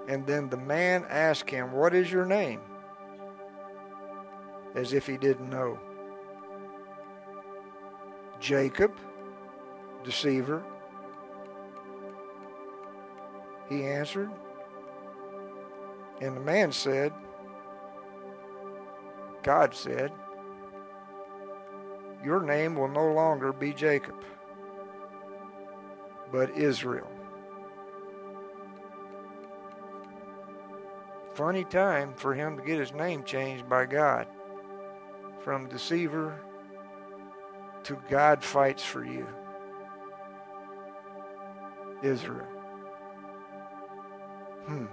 And 0.07 0.25
then 0.25 0.49
the 0.49 0.57
man 0.57 1.05
asked 1.09 1.49
him, 1.49 1.71
What 1.71 1.93
is 1.93 2.11
your 2.11 2.25
name? 2.25 2.61
As 4.75 4.93
if 4.93 5.05
he 5.05 5.17
didn't 5.17 5.49
know. 5.49 5.77
Jacob, 8.39 8.97
deceiver. 10.03 10.63
He 13.69 13.85
answered. 13.85 14.31
And 16.21 16.35
the 16.35 16.41
man 16.41 16.71
said, 16.71 17.13
God 19.43 19.73
said, 19.73 20.11
Your 22.23 22.41
name 22.41 22.75
will 22.75 22.87
no 22.87 23.11
longer 23.11 23.51
be 23.51 23.73
Jacob, 23.73 24.15
but 26.31 26.55
Israel. 26.55 27.09
Funny 31.33 31.63
time 31.63 32.13
for 32.15 32.33
him 32.33 32.57
to 32.57 32.63
get 32.63 32.79
his 32.79 32.93
name 32.93 33.23
changed 33.23 33.67
by 33.67 33.85
God 33.85 34.27
from 35.43 35.67
deceiver 35.67 36.39
to 37.83 37.97
God 38.09 38.43
fights 38.43 38.83
for 38.83 39.03
you. 39.03 39.27
Israel. 42.03 42.47
Hmm. 44.65 44.85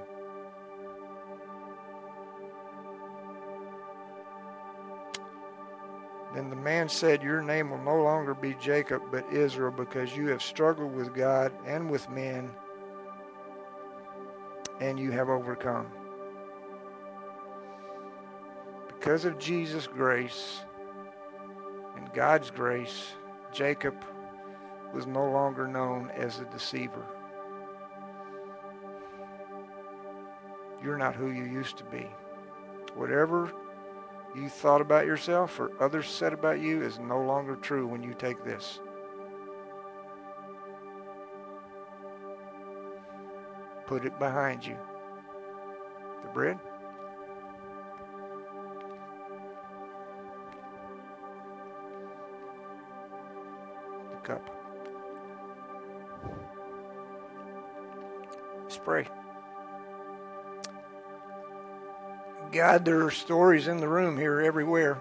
Then 6.35 6.51
the 6.51 6.57
man 6.57 6.89
said, 6.89 7.23
Your 7.23 7.43
name 7.43 7.71
will 7.71 7.79
no 7.79 8.03
longer 8.03 8.35
be 8.35 8.55
Jacob, 8.61 9.03
but 9.11 9.31
Israel, 9.33 9.71
because 9.71 10.17
you 10.17 10.29
have 10.29 10.43
struggled 10.43 10.95
with 10.95 11.15
God 11.15 11.53
and 11.67 11.91
with 11.91 12.09
men, 12.11 12.51
and 14.81 14.99
you 14.99 15.11
have 15.11 15.29
overcome. 15.29 15.87
Because 19.09 19.25
of 19.25 19.39
Jesus' 19.39 19.87
grace 19.87 20.61
and 21.97 22.13
God's 22.13 22.51
grace, 22.51 23.15
Jacob 23.55 23.95
was 24.93 25.07
no 25.07 25.31
longer 25.31 25.67
known 25.67 26.11
as 26.11 26.41
a 26.41 26.45
deceiver. 26.45 27.07
You're 30.85 30.99
not 30.99 31.15
who 31.15 31.31
you 31.31 31.45
used 31.45 31.79
to 31.79 31.85
be. 31.85 32.07
Whatever 32.97 33.51
you 34.37 34.51
thought 34.51 34.83
about 34.83 35.07
yourself 35.07 35.59
or 35.59 35.73
others 35.81 36.07
said 36.07 36.35
about 36.35 36.61
you 36.61 36.83
is 36.83 36.99
no 36.99 37.23
longer 37.23 37.57
true 37.57 37.87
when 37.87 38.03
you 38.03 38.13
take 38.13 38.45
this. 38.45 38.81
Put 43.87 44.05
it 44.05 44.19
behind 44.19 44.67
you. 44.67 44.77
The 46.25 46.29
bread. 46.29 46.59
Pray. 58.89 59.07
God, 62.53 62.87
there 62.87 63.05
are 63.05 63.11
stories 63.11 63.69
in 63.69 63.77
the 63.77 63.89
room 63.89 64.17
here 64.17 64.41
everywhere. 64.41 64.95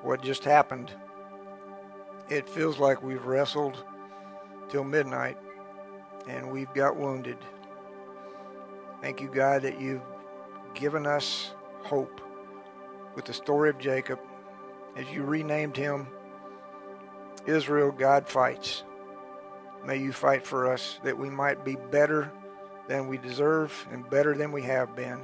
What 0.00 0.22
just 0.22 0.42
happened. 0.42 0.90
It 2.30 2.48
feels 2.48 2.78
like 2.78 3.02
we've 3.02 3.26
wrestled 3.26 3.84
till 4.70 4.84
midnight 4.84 5.36
and 6.26 6.50
we've 6.50 6.72
got 6.72 6.96
wounded. 6.96 7.36
Thank 9.02 9.20
you, 9.20 9.28
God, 9.28 9.60
that 9.62 9.78
you've 9.78 10.00
given 10.72 11.06
us 11.06 11.52
hope 11.82 12.22
with 13.14 13.26
the 13.26 13.34
story 13.34 13.68
of 13.68 13.78
Jacob. 13.78 14.18
As 14.96 15.06
you 15.10 15.24
renamed 15.24 15.76
him 15.76 16.06
Israel, 17.44 17.92
God 17.92 18.26
fights. 18.26 18.82
May 19.84 19.98
you 19.98 20.14
fight 20.14 20.46
for 20.46 20.72
us 20.72 20.98
that 21.04 21.18
we 21.18 21.28
might 21.28 21.66
be 21.66 21.76
better 21.90 22.32
than 22.88 23.08
we 23.08 23.18
deserve 23.18 23.86
and 23.92 24.08
better 24.10 24.34
than 24.34 24.52
we 24.52 24.62
have 24.62 24.94
been 24.96 25.20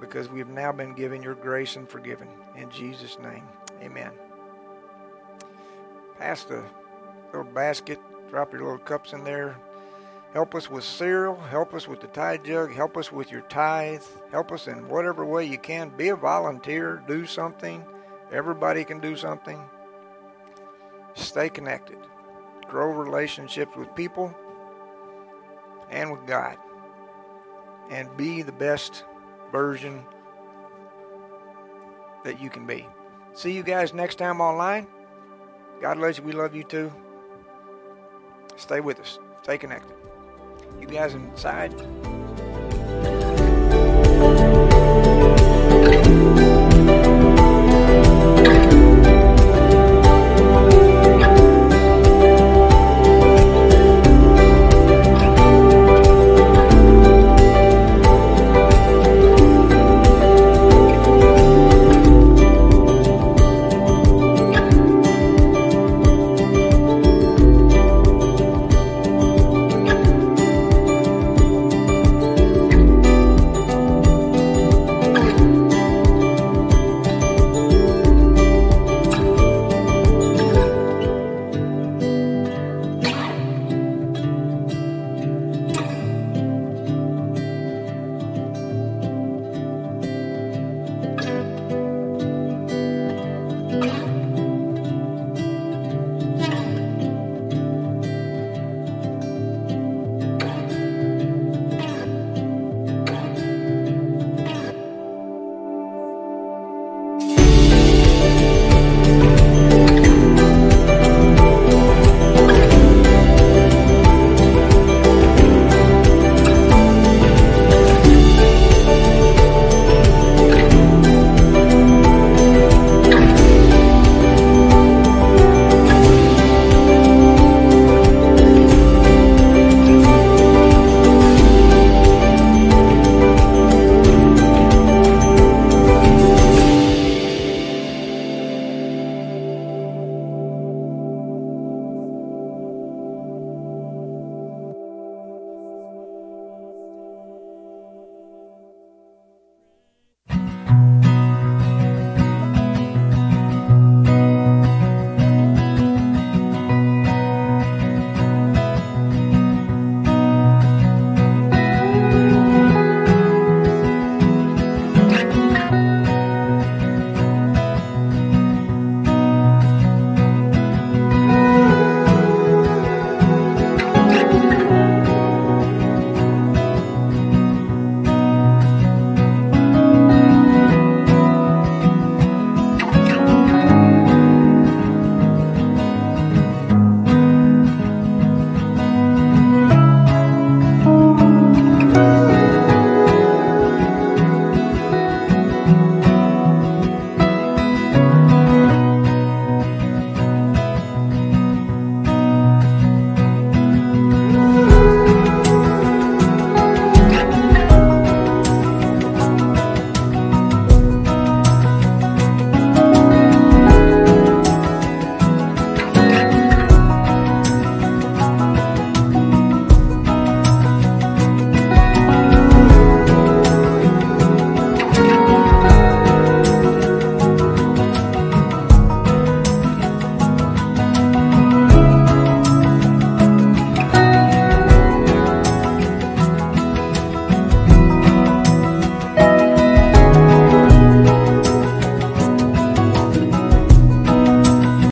because 0.00 0.28
we 0.28 0.40
have 0.40 0.48
now 0.48 0.72
been 0.72 0.94
given 0.94 1.22
your 1.22 1.36
grace 1.36 1.76
and 1.76 1.88
forgiven. 1.88 2.28
In 2.56 2.68
Jesus' 2.70 3.18
name, 3.20 3.44
amen. 3.80 4.10
Pass 6.18 6.44
the 6.44 6.64
little 7.32 7.50
basket, 7.52 7.98
drop 8.28 8.52
your 8.52 8.62
little 8.62 8.78
cups 8.78 9.12
in 9.12 9.24
there. 9.24 9.56
Help 10.32 10.54
us 10.54 10.70
with 10.70 10.82
cereal. 10.82 11.36
Help 11.36 11.74
us 11.74 11.86
with 11.86 12.00
the 12.00 12.06
tithe 12.08 12.42
jug. 12.42 12.72
Help 12.72 12.96
us 12.96 13.12
with 13.12 13.30
your 13.30 13.42
tithe. 13.42 14.02
Help 14.30 14.50
us 14.50 14.66
in 14.66 14.88
whatever 14.88 15.26
way 15.26 15.44
you 15.44 15.58
can. 15.58 15.90
Be 15.90 16.08
a 16.08 16.16
volunteer. 16.16 17.02
Do 17.06 17.26
something. 17.26 17.84
Everybody 18.32 18.82
can 18.82 18.98
do 18.98 19.14
something. 19.14 19.60
Stay 21.14 21.50
connected. 21.50 21.98
Grow 22.66 22.86
relationships 22.86 23.76
with 23.76 23.94
people 23.94 24.34
and 25.92 26.10
with 26.10 26.26
God. 26.26 26.56
And 27.90 28.14
be 28.16 28.42
the 28.42 28.52
best 28.52 29.04
version 29.52 30.04
that 32.24 32.40
you 32.40 32.50
can 32.50 32.66
be. 32.66 32.88
See 33.34 33.52
you 33.52 33.62
guys 33.62 33.94
next 33.94 34.16
time 34.16 34.40
online. 34.40 34.86
God 35.80 35.98
bless 35.98 36.18
you. 36.18 36.24
We 36.24 36.32
love 36.32 36.54
you 36.54 36.64
too. 36.64 36.92
Stay 38.56 38.80
with 38.80 39.00
us. 39.00 39.18
Stay 39.42 39.58
connected. 39.58 39.96
You 40.80 40.86
guys 40.86 41.14
inside. 41.14 41.72